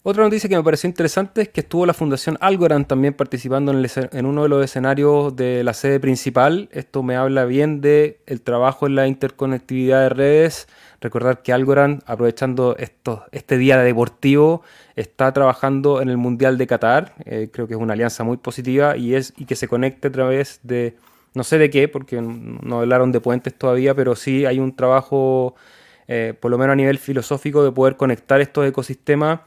Otra 0.05 0.25
noticia 0.25 0.49
que 0.49 0.57
me 0.57 0.65
pareció 0.65 0.89
interesante 0.89 1.43
es 1.43 1.49
que 1.51 1.61
estuvo 1.61 1.87
la 1.87 1.95
Fundación 1.95 2.37
Algorand 2.41 2.89
también 2.89 3.15
participando 3.15 3.71
en, 3.71 4.27
uno 4.27 4.43
de 4.43 4.49
los 4.49 4.65
escenarios 4.65 5.37
de 5.37 5.63
la 5.63 5.75
sede 5.75 6.01
principal. 6.01 6.69
Esto 6.73 7.05
me 7.05 7.15
habla 7.15 7.45
bien 7.45 7.81
del 7.81 8.17
el 8.27 8.41
trabajo 8.41 8.89
en 8.89 8.97
la 8.97 9.07
interconectividad 9.07 10.03
de 10.03 10.09
redes. 10.09 10.67
Recordar 11.01 11.43
que 11.43 11.53
Algorand, 11.53 12.03
aprovechando 12.05 12.75
esto, 12.79 13.27
este 13.31 13.57
día 13.59 13.79
deportivo, 13.79 14.63
está 14.97 15.33
trabajando 15.33 16.03
en 16.03 16.09
el 16.09 16.17
Mundial 16.17 16.59
de 16.59 16.67
Qatar. 16.67 17.15
Eh, 17.25 17.49
creo 17.53 17.69
que 17.69 17.75
es 17.75 17.81
una 17.81 17.93
alianza 17.93 18.25
muy 18.25 18.39
positiva 18.39 18.97
y, 18.97 19.15
es, 19.15 19.33
y 19.37 19.45
que 19.45 19.55
se 19.55 19.69
conecte 19.69 20.09
a 20.09 20.11
través 20.11 20.59
de, 20.65 20.97
no 21.33 21.45
sé 21.45 21.59
de 21.59 21.71
qué, 21.71 21.87
porque 21.87 22.21
no 22.21 22.81
hablaron 22.81 23.13
de 23.13 23.21
puentes 23.21 23.55
todavía, 23.57 23.95
pero 23.95 24.17
sí 24.17 24.47
hay 24.47 24.59
un 24.59 24.75
trabajo, 24.75 25.55
eh, 26.09 26.35
por 26.41 26.51
lo 26.51 26.59
menos 26.59 26.73
a 26.73 26.77
nivel 26.77 26.99
filosófico, 26.99 27.63
de 27.63 27.71
poder 27.71 27.97
conectar 27.97 28.41
estos 28.41 28.67
ecosistemas 28.67 29.43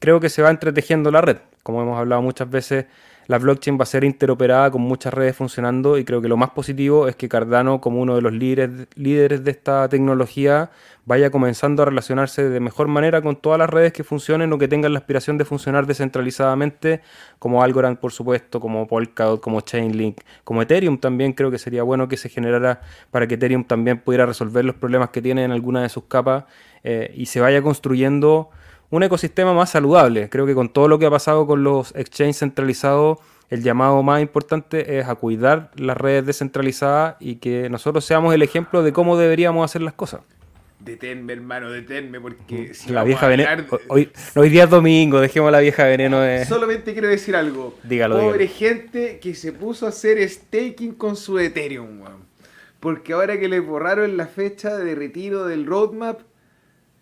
creo 0.00 0.18
que 0.18 0.28
se 0.28 0.42
va 0.42 0.50
entretejiendo 0.50 1.12
la 1.12 1.20
red. 1.20 1.36
Como 1.62 1.82
hemos 1.82 1.98
hablado 1.98 2.22
muchas 2.22 2.50
veces, 2.50 2.86
la 3.30 3.38
blockchain 3.38 3.78
va 3.78 3.84
a 3.84 3.86
ser 3.86 4.02
interoperada 4.02 4.72
con 4.72 4.82
muchas 4.82 5.14
redes 5.14 5.36
funcionando 5.36 5.98
y 5.98 6.04
creo 6.04 6.20
que 6.20 6.26
lo 6.26 6.36
más 6.36 6.50
positivo 6.50 7.06
es 7.06 7.14
que 7.14 7.28
Cardano, 7.28 7.80
como 7.80 8.00
uno 8.00 8.16
de 8.16 8.22
los 8.22 8.32
líderes, 8.32 8.88
líderes 8.96 9.44
de 9.44 9.52
esta 9.52 9.88
tecnología, 9.88 10.70
vaya 11.04 11.30
comenzando 11.30 11.82
a 11.82 11.86
relacionarse 11.86 12.48
de 12.48 12.58
mejor 12.58 12.88
manera 12.88 13.22
con 13.22 13.36
todas 13.36 13.58
las 13.58 13.70
redes 13.70 13.92
que 13.92 14.02
funcionen 14.02 14.52
o 14.52 14.58
que 14.58 14.66
tengan 14.66 14.94
la 14.94 14.98
aspiración 14.98 15.38
de 15.38 15.44
funcionar 15.44 15.86
descentralizadamente, 15.86 17.02
como 17.38 17.62
Algorand, 17.62 17.98
por 17.98 18.10
supuesto, 18.10 18.58
como 18.58 18.88
Polkadot, 18.88 19.40
como 19.40 19.60
Chainlink, 19.60 20.22
como 20.42 20.62
Ethereum 20.62 20.98
también 20.98 21.32
creo 21.32 21.52
que 21.52 21.58
sería 21.58 21.84
bueno 21.84 22.08
que 22.08 22.16
se 22.16 22.30
generara 22.30 22.80
para 23.12 23.28
que 23.28 23.34
Ethereum 23.34 23.62
también 23.62 24.00
pudiera 24.00 24.26
resolver 24.26 24.64
los 24.64 24.74
problemas 24.74 25.10
que 25.10 25.22
tiene 25.22 25.44
en 25.44 25.52
alguna 25.52 25.82
de 25.82 25.88
sus 25.88 26.02
capas 26.04 26.46
eh, 26.82 27.12
y 27.14 27.26
se 27.26 27.40
vaya 27.40 27.62
construyendo 27.62 28.50
un 28.90 29.02
ecosistema 29.02 29.54
más 29.54 29.70
saludable. 29.70 30.28
Creo 30.28 30.46
que 30.46 30.54
con 30.54 30.68
todo 30.68 30.88
lo 30.88 30.98
que 30.98 31.06
ha 31.06 31.10
pasado 31.10 31.46
con 31.46 31.62
los 31.62 31.94
exchanges 31.94 32.38
centralizados, 32.38 33.18
el 33.48 33.62
llamado 33.62 34.02
más 34.02 34.20
importante 34.20 34.98
es 34.98 35.06
a 35.08 35.14
cuidar 35.14 35.70
las 35.76 35.96
redes 35.96 36.26
descentralizadas 36.26 37.16
y 37.20 37.36
que 37.36 37.68
nosotros 37.68 38.04
seamos 38.04 38.34
el 38.34 38.42
ejemplo 38.42 38.82
de 38.82 38.92
cómo 38.92 39.16
deberíamos 39.16 39.64
hacer 39.64 39.82
las 39.82 39.94
cosas. 39.94 40.20
Detenme, 40.80 41.34
hermano, 41.34 41.70
detenme, 41.70 42.20
porque 42.20 42.72
si 42.72 42.90
la 42.90 43.04
vieja 43.04 43.28
veneno. 43.28 43.66
Hoy, 43.88 44.10
hoy 44.34 44.48
día 44.48 44.64
es 44.64 44.70
domingo, 44.70 45.20
dejemos 45.20 45.52
la 45.52 45.60
vieja 45.60 45.84
veneno. 45.84 46.20
De... 46.20 46.46
Solamente 46.46 46.94
quiero 46.94 47.08
decir 47.08 47.36
algo. 47.36 47.74
Dígalo, 47.82 48.18
Pobre 48.18 48.48
gente 48.48 49.18
que 49.20 49.34
se 49.34 49.52
puso 49.52 49.84
a 49.84 49.90
hacer 49.90 50.26
staking 50.26 50.94
con 50.94 51.16
su 51.16 51.38
Ethereum, 51.38 52.00
weón. 52.00 52.30
Porque 52.80 53.12
ahora 53.12 53.38
que 53.38 53.48
les 53.48 53.64
borraron 53.64 54.16
la 54.16 54.26
fecha 54.26 54.78
de 54.78 54.94
retiro 54.94 55.44
del 55.44 55.66
roadmap, 55.66 56.20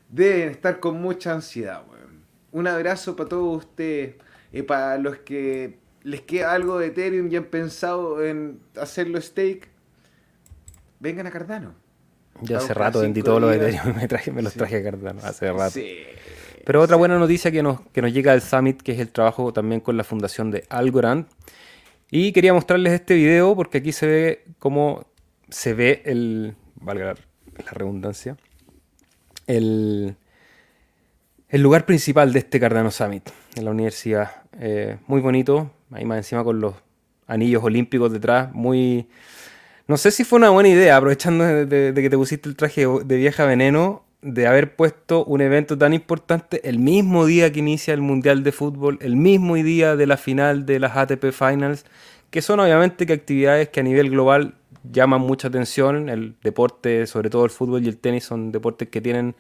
deben 0.09 0.51
estar 0.51 0.81
con 0.81 1.01
mucha 1.01 1.33
ansiedad, 1.33 1.83
weón. 1.89 2.23
Un 2.53 2.67
abrazo 2.67 3.17
para 3.17 3.29
todos 3.29 3.65
ustedes. 3.65 4.17
Y 4.53 4.63
para 4.63 4.99
los 4.99 5.19
que 5.19 5.79
les 6.03 6.23
queda 6.23 6.53
algo 6.53 6.79
de 6.79 6.87
Ethereum 6.87 7.31
y 7.31 7.37
han 7.37 7.45
pensado 7.45 8.25
en 8.25 8.61
hacerlo 8.81 9.21
stake, 9.21 9.69
vengan 11.01 11.27
a 11.27 11.31
Cardano. 11.31 11.75
Ya 12.41 12.59
hace 12.59 12.73
rato 12.73 13.01
vendí 13.01 13.23
todos 13.23 13.41
los 13.41 13.55
Ethereum 13.55 13.97
me, 13.97 14.09
traje, 14.09 14.31
me 14.31 14.43
los 14.43 14.55
traje 14.55 14.77
a 14.77 14.83
Cardano, 14.83 15.21
hace 15.23 15.53
rato. 15.53 15.79
Pero 16.65 16.83
otra 16.83 16.97
buena 16.97 17.19
noticia 17.19 17.51
que 17.51 17.63
nos, 17.63 17.81
que 17.93 18.03
nos 18.03 18.13
llega 18.13 18.33
del 18.33 18.43
Summit, 18.43 18.83
que 18.83 18.93
es 18.93 19.01
el 19.01 19.11
trabajo 19.11 19.53
también 19.53 19.81
con 19.81 19.97
la 19.97 20.05
fundación 20.05 20.51
de 20.51 20.65
Algorand. 20.69 21.27
Y 22.11 22.33
quería 22.33 22.55
mostrarles 22.55 22.93
este 22.93 23.15
video 23.15 23.55
porque 23.55 23.79
aquí 23.79 23.93
se 23.93 24.07
ve 24.07 24.45
cómo 24.59 25.07
se 25.51 25.75
ve 25.75 26.03
el, 26.05 26.55
valga 26.75 27.15
la, 27.15 27.71
redundancia, 27.73 28.37
el, 29.49 30.14
el, 31.49 31.61
lugar 31.61 31.84
principal 31.84 32.32
de 32.32 32.38
este 32.38 32.61
Cardano 32.61 32.92
Summit, 32.92 33.28
en 33.57 33.64
la 33.64 33.72
universidad. 33.72 34.42
Eh, 34.61 34.99
muy 35.09 35.20
bonito, 35.20 35.72
ahí 35.90 36.05
más 36.05 36.18
encima 36.18 36.44
con 36.44 36.61
los 36.61 36.74
anillos 37.26 37.64
olímpicos 37.64 38.12
detrás, 38.12 38.53
muy 38.53 39.09
no 39.88 39.96
sé 39.96 40.11
si 40.11 40.22
fue 40.22 40.36
una 40.36 40.51
buena 40.51 40.68
idea, 40.68 40.99
aprovechando 40.99 41.44
de, 41.44 41.94
que 41.94 42.11
te 42.11 42.16
pusiste 42.18 42.46
el 42.46 42.57
traje 42.57 42.86
de 42.86 43.16
vieja 43.16 43.46
veneno, 43.46 44.05
de 44.20 44.46
haber 44.46 44.76
puesto 44.76 45.24
un 45.24 45.40
evento 45.40 45.78
tan 45.78 45.94
importante 45.94 46.61
el 46.68 46.78
mismo 46.78 47.24
día 47.24 47.51
que 47.51 47.61
inicia 47.61 47.94
el 47.94 48.03
Mundial 48.03 48.44
de 48.44 48.53
Fútbol, 48.53 48.99
el 49.01 49.16
mismo 49.16 49.55
día 49.55 49.96
de 49.96 50.07
la 50.07 50.18
final 50.18 50.66
de 50.66 50.78
las 50.78 50.94
ATP 50.94 51.32
Finals, 51.32 51.86
que 52.28 52.42
son 52.42 52.61
obviamente 52.61 53.07
que 53.07 53.14
actividades 53.14 53.70
que 53.70 53.80
a 53.80 53.82
nivel 53.82 54.11
global 54.11 54.57
llaman 54.93 55.20
mucha 55.20 55.49
atención. 55.49 56.09
El 56.09 56.36
deporte, 56.43 57.07
sobre 57.07 57.30
todo 57.30 57.45
el 57.45 57.51
fútbol 57.51 57.84
y 57.84 57.89
el 57.89 57.99
tenis, 57.99 58.24
son 58.24 58.53
deportes 58.53 58.89
que 58.89 59.01
tienen 59.01 59.34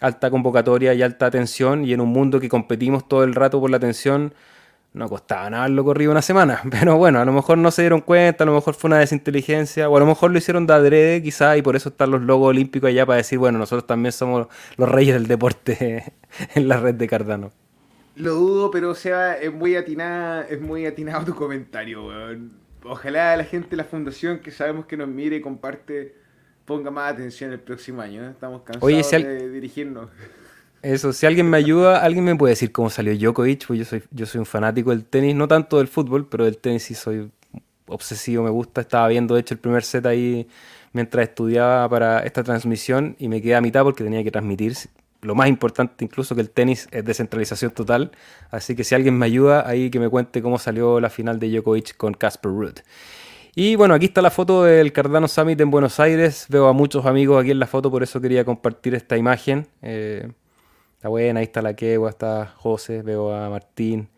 alta 0.00 0.30
convocatoria 0.30 0.94
y 0.94 1.02
alta 1.02 1.26
atención, 1.26 1.84
y 1.84 1.92
en 1.92 2.00
un 2.00 2.08
mundo 2.08 2.40
que 2.40 2.48
competimos 2.48 3.06
todo 3.06 3.24
el 3.24 3.34
rato 3.34 3.60
por 3.60 3.70
la 3.70 3.76
atención, 3.76 4.34
no 4.92 5.08
costaba 5.08 5.48
nada 5.50 5.68
lo 5.68 5.84
corrido 5.84 6.10
una 6.10 6.22
semana. 6.22 6.62
Pero 6.70 6.96
bueno, 6.96 7.20
a 7.20 7.24
lo 7.24 7.32
mejor 7.32 7.58
no 7.58 7.70
se 7.70 7.82
dieron 7.82 8.00
cuenta, 8.00 8.44
a 8.44 8.46
lo 8.46 8.54
mejor 8.54 8.74
fue 8.74 8.88
una 8.88 8.98
desinteligencia, 8.98 9.88
o 9.88 9.96
a 9.96 10.00
lo 10.00 10.06
mejor 10.06 10.30
lo 10.30 10.38
hicieron 10.38 10.66
de 10.66 10.74
adrede 10.74 11.22
quizá, 11.22 11.56
y 11.56 11.62
por 11.62 11.76
eso 11.76 11.90
están 11.90 12.10
los 12.10 12.22
logos 12.22 12.48
olímpicos 12.48 12.88
allá 12.88 13.06
para 13.06 13.18
decir, 13.18 13.38
bueno, 13.38 13.58
nosotros 13.58 13.86
también 13.86 14.12
somos 14.12 14.48
los 14.76 14.88
reyes 14.88 15.14
del 15.14 15.26
deporte 15.26 16.12
en 16.54 16.68
la 16.68 16.78
red 16.78 16.94
de 16.94 17.06
Cardano. 17.06 17.52
Lo 18.16 18.34
dudo, 18.34 18.70
pero 18.70 18.90
o 18.90 18.94
sea, 18.94 19.34
es 19.34 19.52
muy 19.52 19.76
atinada, 19.76 20.42
es 20.42 20.60
muy 20.60 20.84
atinado 20.84 21.24
tu 21.24 21.34
comentario, 21.34 22.06
weón. 22.06 22.59
Ojalá 22.90 23.36
la 23.36 23.44
gente 23.44 23.70
de 23.70 23.76
la 23.76 23.84
fundación 23.84 24.40
que 24.40 24.50
sabemos 24.50 24.84
que 24.86 24.96
nos 24.96 25.06
mire 25.06 25.36
y 25.36 25.40
comparte 25.40 26.16
ponga 26.64 26.90
más 26.90 27.12
atención 27.12 27.52
el 27.52 27.60
próximo 27.60 28.00
año. 28.02 28.24
¿eh? 28.24 28.30
Estamos 28.30 28.62
cansados 28.62 29.10
de 29.10 29.48
dirigirnos. 29.48 30.10
Eso, 30.82 31.12
si 31.12 31.24
alguien 31.24 31.48
me 31.48 31.56
ayuda, 31.56 32.02
alguien 32.02 32.24
me 32.24 32.34
puede 32.34 32.52
decir 32.52 32.72
cómo 32.72 32.90
salió 32.90 33.16
Djokovic, 33.16 33.64
pues 33.64 33.78
yo 33.78 33.84
soy, 33.84 34.02
yo 34.10 34.26
soy 34.26 34.40
un 34.40 34.46
fanático 34.46 34.90
del 34.90 35.04
tenis, 35.04 35.36
no 35.36 35.46
tanto 35.46 35.78
del 35.78 35.86
fútbol, 35.86 36.26
pero 36.28 36.46
del 36.46 36.58
tenis 36.58 36.82
sí 36.82 36.94
soy 36.94 37.30
obsesivo, 37.86 38.42
me 38.42 38.50
gusta. 38.50 38.80
Estaba 38.80 39.06
viendo, 39.06 39.34
de 39.34 39.42
hecho, 39.42 39.54
el 39.54 39.60
primer 39.60 39.84
set 39.84 40.04
ahí 40.06 40.48
mientras 40.92 41.28
estudiaba 41.28 41.88
para 41.88 42.20
esta 42.20 42.42
transmisión 42.42 43.14
y 43.20 43.28
me 43.28 43.40
quedé 43.40 43.54
a 43.54 43.60
mitad 43.60 43.84
porque 43.84 44.02
tenía 44.02 44.24
que 44.24 44.32
transmitir. 44.32 44.74
Lo 45.22 45.34
más 45.34 45.48
importante 45.48 46.04
incluso 46.04 46.34
que 46.34 46.40
el 46.40 46.50
tenis 46.50 46.88
es 46.90 47.04
descentralización 47.04 47.72
total. 47.72 48.12
Así 48.50 48.74
que 48.74 48.84
si 48.84 48.94
alguien 48.94 49.18
me 49.18 49.26
ayuda, 49.26 49.68
ahí 49.68 49.90
que 49.90 50.00
me 50.00 50.08
cuente 50.08 50.42
cómo 50.42 50.58
salió 50.58 51.00
la 51.00 51.10
final 51.10 51.38
de 51.38 51.50
Djokovic 51.50 51.96
con 51.96 52.14
Casper 52.14 52.50
Ruud. 52.50 52.78
Y 53.54 53.76
bueno, 53.76 53.94
aquí 53.94 54.06
está 54.06 54.22
la 54.22 54.30
foto 54.30 54.64
del 54.64 54.92
Cardano 54.92 55.28
Summit 55.28 55.60
en 55.60 55.70
Buenos 55.70 56.00
Aires. 56.00 56.46
Veo 56.48 56.68
a 56.68 56.72
muchos 56.72 57.04
amigos 57.06 57.40
aquí 57.40 57.50
en 57.50 57.58
la 57.58 57.66
foto, 57.66 57.90
por 57.90 58.02
eso 58.02 58.20
quería 58.20 58.44
compartir 58.44 58.94
esta 58.94 59.16
imagen. 59.16 59.66
Eh, 59.82 60.30
Está 61.00 61.08
buena, 61.08 61.40
ahí 61.40 61.44
está 61.44 61.62
la 61.62 61.72
Quegua, 61.72 62.10
está 62.10 62.52
José, 62.58 63.00
veo 63.00 63.34
a 63.34 63.48
Martín, 63.48 64.10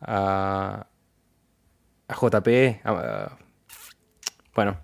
a, 0.00 0.86
a 2.08 2.14
JP. 2.14 2.80
bueno, 4.54 4.78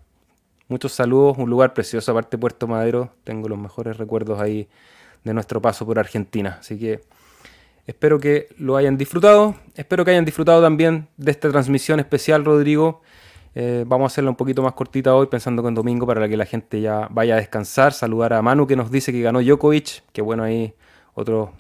muchos 0.69 0.93
saludos, 0.93 1.39
un 1.39 1.49
lugar 1.49 1.73
precioso, 1.73 2.13
aparte 2.13 2.37
Puerto 2.37 2.67
Madero. 2.69 3.15
Tengo 3.25 3.49
los 3.49 3.57
mejores 3.59 3.97
recuerdos 3.97 4.39
ahí 4.39 4.69
de 5.29 5.35
nuestro 5.35 5.63
paso 5.63 5.87
por 5.87 5.99
Argentina. 5.99 6.57
Así 6.61 6.79
que 6.79 7.01
espero 7.87 8.19
que 8.19 8.49
lo 8.57 8.77
hayan 8.77 8.97
disfrutado. 8.97 9.55
Espero 9.77 10.05
que 10.05 10.11
hayan 10.11 10.25
disfrutado 10.25 10.63
también 10.63 11.09
de 11.17 11.31
esta 11.31 11.51
transmisión 11.51 12.01
especial, 12.01 12.45
Rodrigo. 12.45 13.03
Eh, 13.55 13.85
vamos 13.87 14.07
a 14.07 14.13
hacerla 14.13 14.31
un 14.31 14.37
poquito 14.37 14.63
más 14.63 14.73
cortita 14.73 15.15
hoy, 15.15 15.27
pensando 15.27 15.63
que 15.63 15.69
en 15.69 15.75
domingo 15.75 16.07
para 16.07 16.29
que 16.29 16.37
la 16.37 16.47
gente 16.47 16.81
ya 16.81 17.09
vaya 17.11 17.35
a 17.35 17.37
descansar. 17.37 17.93
Saludar 17.93 18.33
a 18.33 18.43
Manu 18.43 18.67
que 18.67 18.77
nos 18.77 18.91
dice 18.91 19.13
que 19.13 19.21
ganó 19.21 19.41
Djokovic. 19.41 20.03
Que 20.13 20.23
bueno, 20.23 20.43
ahí 20.43 20.75
otro, 21.15 21.53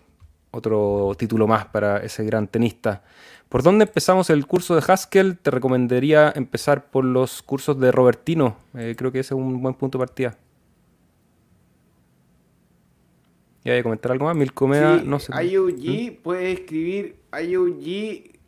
otro 0.51 1.13
título 1.17 1.47
más 1.47 1.67
para 1.67 1.99
ese 1.99 2.25
gran 2.25 2.49
tenista. 2.49 3.03
¿Por 3.49 3.63
dónde 3.63 3.85
empezamos 3.85 4.31
el 4.31 4.47
curso 4.47 4.75
de 4.77 4.83
Haskell? 4.87 5.39
Te 5.39 5.51
recomendaría 5.51 6.33
empezar 6.35 6.91
por 6.91 7.05
los 7.05 7.43
cursos 7.43 7.81
de 7.81 7.93
Robertino. 7.93 8.57
Eh, 8.75 8.95
creo 8.97 9.11
que 9.13 9.21
ese 9.21 9.35
es 9.35 9.39
un 9.39 9.63
buen 9.63 9.75
punto 9.75 9.99
de 9.99 10.07
partida. 10.07 10.37
¿Y 13.65 13.71
hay 13.71 13.81
a 13.81 13.83
comentar 13.83 14.13
algo 14.13 14.25
más? 14.27 14.37
Milcomeda, 14.37 15.03
no 15.03 15.19
sé. 15.19 15.33
IOG 15.45 16.13
¿Mm? 16.13 16.23
puede 16.23 16.53
escribir 16.53 17.17
IOG. 17.33 18.39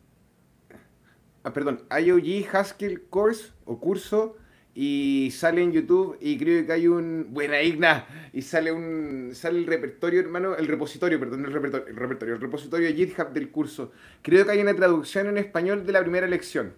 Ah, 1.43 1.53
perdón, 1.53 1.81
IOG 1.89 2.55
Haskell 2.55 3.01
Course 3.09 3.51
o 3.65 3.79
curso 3.79 4.37
y 4.73 5.29
sale 5.31 5.63
en 5.63 5.73
YouTube 5.73 6.17
y 6.21 6.37
creo 6.37 6.65
que 6.65 6.71
hay 6.71 6.87
un 6.87 7.27
buena 7.31 7.61
igna 7.61 8.05
y 8.31 8.41
sale 8.41 8.71
un 8.71 9.31
sale 9.33 9.59
el 9.59 9.67
repertorio 9.67 10.21
hermano 10.21 10.55
el 10.55 10.67
repositorio 10.67 11.19
perdón 11.19 11.43
el 11.43 11.51
repertorio 11.51 11.87
el 11.87 11.95
repertorio 11.97 12.35
el 12.35 12.41
repositorio 12.41 12.87
de 12.87 12.93
GitHub 12.93 13.33
del 13.33 13.51
curso 13.51 13.91
creo 14.21 14.45
que 14.45 14.51
hay 14.51 14.61
una 14.61 14.73
traducción 14.73 15.27
en 15.27 15.37
español 15.37 15.85
de 15.85 15.91
la 15.91 15.99
primera 15.99 16.25
lección 16.25 16.73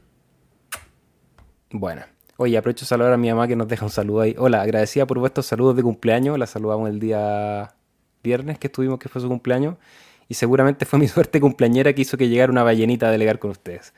bueno 1.69 2.01
oye 2.37 2.57
aprovecho 2.57 2.85
a 2.85 2.87
saludar 2.87 3.13
a 3.13 3.17
mi 3.17 3.29
mamá 3.29 3.47
que 3.47 3.55
nos 3.55 3.67
deja 3.67 3.85
un 3.85 3.91
saludo 3.91 4.21
ahí 4.21 4.35
hola 4.39 4.63
agradecida 4.63 5.05
por 5.05 5.19
vuestros 5.19 5.45
saludos 5.45 5.75
de 5.75 5.83
cumpleaños 5.83 6.39
la 6.39 6.47
saludamos 6.47 6.89
el 6.89 6.99
día 6.99 7.75
viernes 8.23 8.57
que 8.57 8.67
estuvimos 8.67 8.99
que 8.99 9.09
fue 9.09 9.21
su 9.21 9.27
cumpleaños 9.27 9.75
y 10.27 10.33
seguramente 10.33 10.85
fue 10.85 10.99
mi 10.99 11.07
suerte 11.09 11.39
cumpleañera 11.39 11.93
que 11.93 12.01
hizo 12.01 12.17
que 12.17 12.29
llegara 12.29 12.51
una 12.51 12.63
ballenita 12.63 13.07
a 13.07 13.11
delegar 13.11 13.39
con 13.39 13.51
ustedes 13.51 13.93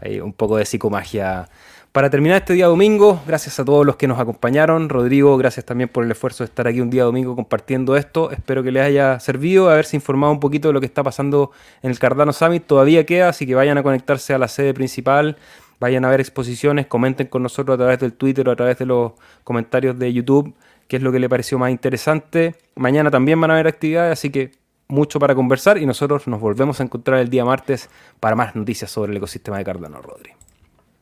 hay 0.00 0.20
un 0.20 0.32
poco 0.32 0.56
de 0.56 0.64
psicomagia 0.64 1.48
para 1.92 2.08
terminar 2.08 2.38
este 2.38 2.54
día 2.54 2.68
domingo, 2.68 3.20
gracias 3.26 3.60
a 3.60 3.66
todos 3.66 3.84
los 3.84 3.96
que 3.96 4.08
nos 4.08 4.18
acompañaron. 4.18 4.88
Rodrigo, 4.88 5.36
gracias 5.36 5.66
también 5.66 5.90
por 5.90 6.04
el 6.04 6.10
esfuerzo 6.10 6.42
de 6.42 6.46
estar 6.48 6.66
aquí 6.66 6.80
un 6.80 6.88
día 6.88 7.04
domingo 7.04 7.36
compartiendo 7.36 7.98
esto. 7.98 8.30
Espero 8.30 8.62
que 8.62 8.72
les 8.72 8.82
haya 8.82 9.20
servido, 9.20 9.68
haberse 9.68 9.94
informado 9.94 10.32
un 10.32 10.40
poquito 10.40 10.68
de 10.68 10.72
lo 10.72 10.80
que 10.80 10.86
está 10.86 11.02
pasando 11.02 11.50
en 11.82 11.90
el 11.90 11.98
Cardano 11.98 12.32
Summit. 12.32 12.64
Todavía 12.66 13.04
queda, 13.04 13.28
así 13.28 13.46
que 13.46 13.54
vayan 13.54 13.76
a 13.76 13.82
conectarse 13.82 14.32
a 14.32 14.38
la 14.38 14.48
sede 14.48 14.72
principal, 14.72 15.36
vayan 15.80 16.06
a 16.06 16.08
ver 16.08 16.20
exposiciones, 16.20 16.86
comenten 16.86 17.26
con 17.26 17.42
nosotros 17.42 17.74
a 17.74 17.78
través 17.78 17.98
del 17.98 18.14
Twitter 18.14 18.48
o 18.48 18.52
a 18.52 18.56
través 18.56 18.78
de 18.78 18.86
los 18.86 19.12
comentarios 19.44 19.98
de 19.98 20.14
YouTube 20.14 20.54
qué 20.92 20.96
es 20.98 21.02
lo 21.02 21.10
que 21.10 21.18
les 21.18 21.30
pareció 21.30 21.58
más 21.58 21.70
interesante. 21.70 22.54
Mañana 22.76 23.10
también 23.10 23.40
van 23.40 23.50
a 23.50 23.54
haber 23.54 23.66
actividades, 23.66 24.12
así 24.12 24.28
que 24.28 24.52
mucho 24.88 25.18
para 25.18 25.34
conversar 25.34 25.78
y 25.78 25.86
nosotros 25.86 26.28
nos 26.28 26.38
volvemos 26.38 26.80
a 26.80 26.82
encontrar 26.84 27.18
el 27.18 27.30
día 27.30 27.46
martes 27.46 27.88
para 28.20 28.36
más 28.36 28.54
noticias 28.54 28.90
sobre 28.90 29.10
el 29.12 29.16
ecosistema 29.16 29.56
de 29.56 29.64
Cardano, 29.64 30.02
Rodri 30.02 30.32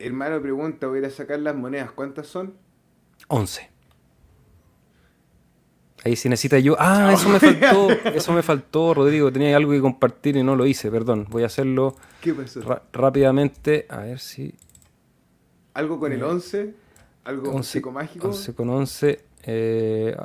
hermano 0.00 0.40
pregunta, 0.40 0.86
voy 0.86 0.98
a 0.98 1.00
ir 1.00 1.06
a 1.06 1.10
sacar 1.10 1.38
las 1.40 1.54
monedas, 1.54 1.90
¿cuántas 1.92 2.26
son? 2.26 2.54
11. 3.28 3.68
Ahí 6.04 6.16
si 6.16 6.28
necesita 6.30 6.58
yo. 6.58 6.76
Ah, 6.78 7.10
eso 7.12 7.28
me 7.28 7.38
faltó. 7.38 7.90
Eso 8.14 8.32
me 8.32 8.42
faltó, 8.42 8.94
Rodrigo. 8.94 9.30
Tenía 9.30 9.54
algo 9.54 9.72
que 9.72 9.82
compartir 9.82 10.34
y 10.36 10.42
no 10.42 10.56
lo 10.56 10.64
hice, 10.64 10.90
perdón. 10.90 11.26
Voy 11.28 11.42
a 11.42 11.46
hacerlo 11.46 11.94
¿Qué 12.22 12.32
pasó? 12.32 12.62
rápidamente. 12.94 13.86
A 13.90 13.98
ver 13.98 14.18
si. 14.18 14.54
¿Algo 15.74 16.00
con 16.00 16.10
el 16.12 16.22
11? 16.22 16.74
¿Algo 17.24 17.50
11, 17.50 17.70
psicomágico? 17.70 18.28
11 18.28 18.54
con 18.54 18.70
11. 18.70 19.24
Eh, 19.44 20.16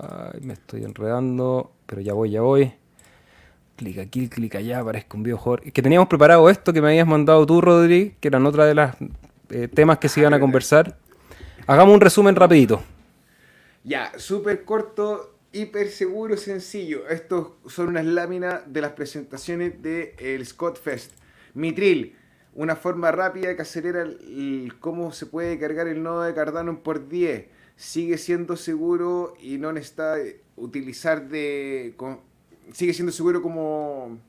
me 0.42 0.54
estoy 0.54 0.84
enredando. 0.84 1.72
Pero 1.86 2.02
ya 2.02 2.14
voy, 2.14 2.32
ya 2.32 2.42
voy. 2.42 2.74
Clic 3.76 4.00
aquí, 4.00 4.30
clic 4.30 4.56
allá, 4.56 4.84
parezco 4.84 5.18
un 5.18 5.24
viejo 5.24 5.58
Que 5.58 5.82
teníamos 5.82 6.08
preparado 6.08 6.50
esto 6.50 6.72
que 6.72 6.82
me 6.82 6.88
habías 6.90 7.08
mandado 7.08 7.46
tú, 7.46 7.60
Rodrigo, 7.60 8.16
que 8.22 8.30
eran 8.30 8.46
otra 8.46 8.66
de 8.66 8.74
las 8.74 8.96
eh, 9.50 9.68
temas 9.68 9.98
que 10.00 10.08
se 10.08 10.22
iban 10.22 10.34
a 10.34 10.40
conversar. 10.40 10.98
Hagamos 11.68 11.94
un 11.94 12.02
resumen 12.02 12.36
rapidito. 12.36 12.82
Ya, 13.84 14.12
súper 14.18 14.64
corto, 14.64 15.36
hiper 15.52 15.90
seguro, 15.90 16.38
sencillo. 16.38 17.08
Estos 17.10 17.50
son 17.68 17.90
unas 17.90 18.06
láminas 18.06 18.62
de 18.66 18.82
las 18.82 18.94
presentaciones 18.94 19.82
del 19.82 20.14
el 20.20 20.46
Scott 20.46 20.80
Fest. 20.82 21.12
Mitril, 21.54 22.16
una 22.54 22.76
forma 22.76 23.12
rápida 23.12 23.56
que 23.56 23.62
acelera 23.62 24.06
cómo 24.80 25.12
se 25.12 25.26
puede 25.26 25.60
cargar 25.60 25.88
el 25.88 26.02
nodo 26.02 26.24
de 26.24 26.34
Cardano 26.34 26.82
por 26.82 27.08
10. 27.10 27.46
Sigue 27.76 28.18
siendo 28.18 28.56
seguro 28.56 29.36
y 29.40 29.58
no 29.58 29.74
necesita 29.74 30.16
utilizar 30.56 31.28
de... 31.28 31.96
sigue 32.72 32.94
siendo 32.94 33.12
seguro 33.12 33.42
como, 33.42 34.20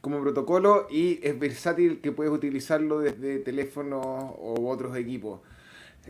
como 0.00 0.20
protocolo 0.20 0.86
y 0.90 1.20
es 1.22 1.38
versátil 1.38 2.00
que 2.00 2.12
puedes 2.12 2.32
utilizarlo 2.32 3.00
desde 3.00 3.38
teléfonos 3.38 4.04
o 4.04 4.68
otros 4.68 4.96
equipos. 4.96 5.40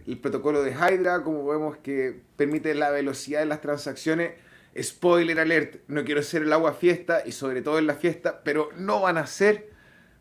El 0.07 0.18
protocolo 0.18 0.62
de 0.62 0.70
Hydra, 0.70 1.24
como 1.24 1.45
vemos 1.47 1.76
que 1.79 2.20
permite 2.37 2.74
la 2.74 2.91
velocidad 2.91 3.41
de 3.41 3.47
las 3.47 3.61
transacciones. 3.61 4.33
Spoiler 4.81 5.41
alert, 5.41 5.81
no 5.89 6.05
quiero 6.05 6.22
ser 6.22 6.43
el 6.43 6.53
agua 6.53 6.72
fiesta 6.74 7.22
y 7.26 7.33
sobre 7.33 7.62
todo 7.62 7.79
en 7.79 7.89
la 7.89 7.95
fiesta, 7.95 8.43
pero 8.45 8.68
no 8.76 9.01
van 9.01 9.18
a 9.18 9.26
ser 9.26 9.68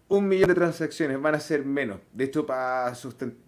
un 0.09 0.27
millón 0.27 0.47
de 0.47 0.55
transacciones, 0.55 1.21
van 1.21 1.35
a 1.35 1.39
ser 1.39 1.65
menos. 1.65 1.99
De 2.13 2.25
hecho, 2.25 2.45
para, 2.45 2.93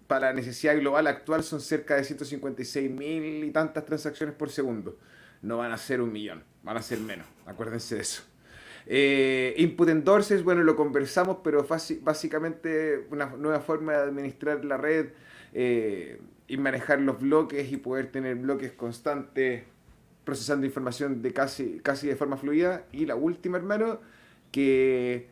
la 0.10 0.34
necesidad 0.34 0.76
global 0.78 1.07
actual 1.07 1.43
son 1.43 1.62
cerca 1.62 1.95
de 1.95 2.03
156 2.03 2.91
mil 2.91 3.43
y 3.43 3.51
tantas 3.51 3.86
transacciones 3.86 4.36
por 4.36 4.49
segundo. 4.49 4.97
No 5.41 5.57
van 5.57 5.72
a 5.72 5.78
ser 5.78 6.01
un 6.01 6.12
millón, 6.12 6.43
van 6.64 6.78
a 6.78 6.82
ser 6.82 6.99
menos. 6.99 7.26
Acuérdense 7.45 7.95
de 7.95 8.01
eso. 8.01 8.24
Eh, 8.86 9.53
input 9.57 9.88
endorses, 9.89 10.43
bueno, 10.43 10.64
lo 10.64 10.76
conversamos, 10.76 11.38
pero 11.43 11.66
básicamente 12.01 13.07
una 13.12 13.28
nueva 13.28 13.62
forma 13.62 13.93
de 13.93 13.99
administrar 13.99 14.66
la 14.66 14.78
red 14.78 15.10
eh, 15.53 16.20
y 16.47 16.57
manejar 16.57 16.99
los 17.01 17.20
bloques 17.20 17.72
y 17.72 17.78
poder 17.78 18.12
tener 18.12 18.36
bloques 18.36 18.72
constantes 18.72 19.64
procesando 20.26 20.66
información 20.66 21.22
de 21.22 21.34
casi, 21.34 21.80
casi 21.80 22.07
de 22.07 22.16
forma 22.16 22.36
fluida. 22.36 22.86
Y 22.91 23.05
la 23.05 23.16
última, 23.16 23.57
hermano, 23.57 24.01
que 24.51 25.30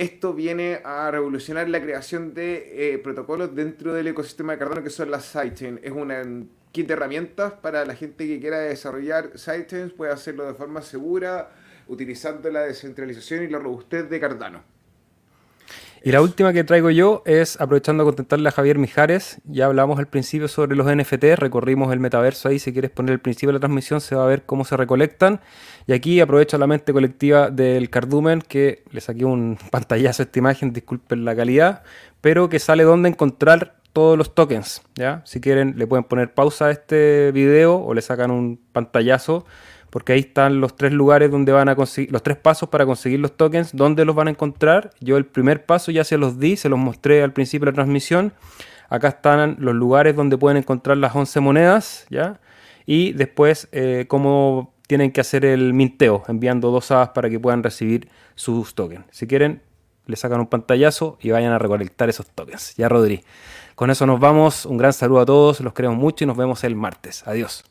esto 0.00 0.32
viene 0.32 0.80
a 0.82 1.10
revolucionar 1.10 1.68
la 1.68 1.78
creación 1.78 2.32
de 2.32 2.94
eh, 2.94 2.98
protocolos 2.98 3.54
dentro 3.54 3.92
del 3.92 4.08
ecosistema 4.08 4.52
de 4.52 4.58
Cardano 4.58 4.82
que 4.82 4.88
son 4.88 5.10
las 5.10 5.26
sidechains. 5.26 5.78
Es 5.82 5.92
una 5.92 6.22
kit 6.72 6.86
de 6.86 6.94
herramientas 6.94 7.52
para 7.52 7.84
la 7.84 7.94
gente 7.94 8.26
que 8.26 8.40
quiera 8.40 8.60
desarrollar 8.60 9.38
sidechains, 9.38 9.92
puede 9.92 10.10
hacerlo 10.10 10.46
de 10.46 10.54
forma 10.54 10.80
segura, 10.80 11.50
utilizando 11.86 12.48
la 12.50 12.62
descentralización 12.62 13.44
y 13.44 13.48
la 13.48 13.58
robustez 13.58 14.08
de 14.08 14.18
Cardano. 14.18 14.62
Y 16.02 16.12
la 16.12 16.22
última 16.22 16.54
que 16.54 16.64
traigo 16.64 16.88
yo 16.88 17.22
es, 17.26 17.60
aprovechando 17.60 18.02
a 18.02 18.06
contentarle 18.06 18.48
a 18.48 18.52
Javier 18.52 18.78
Mijares, 18.78 19.38
ya 19.44 19.66
hablamos 19.66 19.98
al 19.98 20.08
principio 20.08 20.48
sobre 20.48 20.74
los 20.74 20.86
NFT, 20.86 21.36
recorrimos 21.36 21.92
el 21.92 22.00
metaverso 22.00 22.48
ahí, 22.48 22.58
si 22.58 22.72
quieres 22.72 22.90
poner 22.90 23.12
el 23.12 23.20
principio 23.20 23.48
de 23.48 23.54
la 23.54 23.60
transmisión 23.60 24.00
se 24.00 24.14
va 24.14 24.24
a 24.24 24.26
ver 24.26 24.44
cómo 24.44 24.64
se 24.64 24.78
recolectan. 24.78 25.40
Y 25.86 25.92
aquí 25.92 26.20
aprovecho 26.20 26.56
la 26.56 26.66
mente 26.66 26.94
colectiva 26.94 27.50
del 27.50 27.90
Cardumen, 27.90 28.40
que 28.40 28.82
le 28.92 29.02
saqué 29.02 29.26
un 29.26 29.58
pantallazo 29.70 30.22
a 30.22 30.24
esta 30.24 30.38
imagen, 30.38 30.72
disculpen 30.72 31.26
la 31.26 31.36
calidad, 31.36 31.82
pero 32.22 32.48
que 32.48 32.58
sale 32.60 32.84
donde 32.84 33.10
encontrar 33.10 33.76
todos 33.92 34.16
los 34.16 34.34
tokens, 34.34 34.82
¿ya? 34.94 35.20
Si 35.26 35.40
quieren 35.40 35.74
le 35.76 35.86
pueden 35.86 36.04
poner 36.04 36.32
pausa 36.32 36.66
a 36.66 36.70
este 36.70 37.30
video 37.32 37.76
o 37.76 37.92
le 37.92 38.00
sacan 38.00 38.30
un 38.30 38.58
pantallazo 38.72 39.44
porque 39.90 40.12
ahí 40.12 40.20
están 40.20 40.60
los 40.60 40.76
tres 40.76 40.92
lugares 40.92 41.30
donde 41.30 41.52
van 41.52 41.68
a 41.68 41.74
conseguir, 41.74 42.12
los 42.12 42.22
tres 42.22 42.36
pasos 42.36 42.68
para 42.68 42.86
conseguir 42.86 43.20
los 43.20 43.36
tokens, 43.36 43.70
dónde 43.74 44.04
los 44.04 44.14
van 44.14 44.28
a 44.28 44.30
encontrar. 44.30 44.90
Yo 45.00 45.16
el 45.16 45.26
primer 45.26 45.66
paso 45.66 45.90
ya 45.90 46.04
se 46.04 46.16
los 46.16 46.38
di, 46.38 46.56
se 46.56 46.68
los 46.68 46.78
mostré 46.78 47.22
al 47.22 47.32
principio 47.32 47.66
de 47.66 47.72
la 47.72 47.74
transmisión. 47.74 48.32
Acá 48.88 49.08
están 49.08 49.56
los 49.58 49.74
lugares 49.74 50.16
donde 50.16 50.38
pueden 50.38 50.56
encontrar 50.56 50.96
las 50.96 51.14
11 51.14 51.40
monedas, 51.40 52.06
¿ya? 52.10 52.40
Y 52.86 53.12
después 53.12 53.68
eh, 53.72 54.06
cómo 54.08 54.74
tienen 54.86 55.12
que 55.12 55.20
hacer 55.20 55.44
el 55.44 55.74
minteo, 55.74 56.24
enviando 56.26 56.70
dos 56.70 56.90
hadas 56.90 57.10
para 57.10 57.30
que 57.30 57.38
puedan 57.38 57.62
recibir 57.62 58.08
sus 58.34 58.74
tokens. 58.74 59.04
Si 59.10 59.26
quieren, 59.26 59.62
le 60.06 60.16
sacan 60.16 60.40
un 60.40 60.48
pantallazo 60.48 61.18
y 61.20 61.30
vayan 61.30 61.52
a 61.52 61.58
recolectar 61.58 62.08
esos 62.08 62.26
tokens. 62.26 62.74
Ya, 62.76 62.88
Rodri. 62.88 63.22
Con 63.76 63.90
eso 63.90 64.06
nos 64.06 64.18
vamos. 64.18 64.66
Un 64.66 64.76
gran 64.76 64.92
saludo 64.92 65.20
a 65.20 65.26
todos, 65.26 65.60
los 65.60 65.72
queremos 65.72 65.96
mucho 65.96 66.24
y 66.24 66.26
nos 66.26 66.36
vemos 66.36 66.64
el 66.64 66.74
martes. 66.74 67.26
Adiós. 67.26 67.64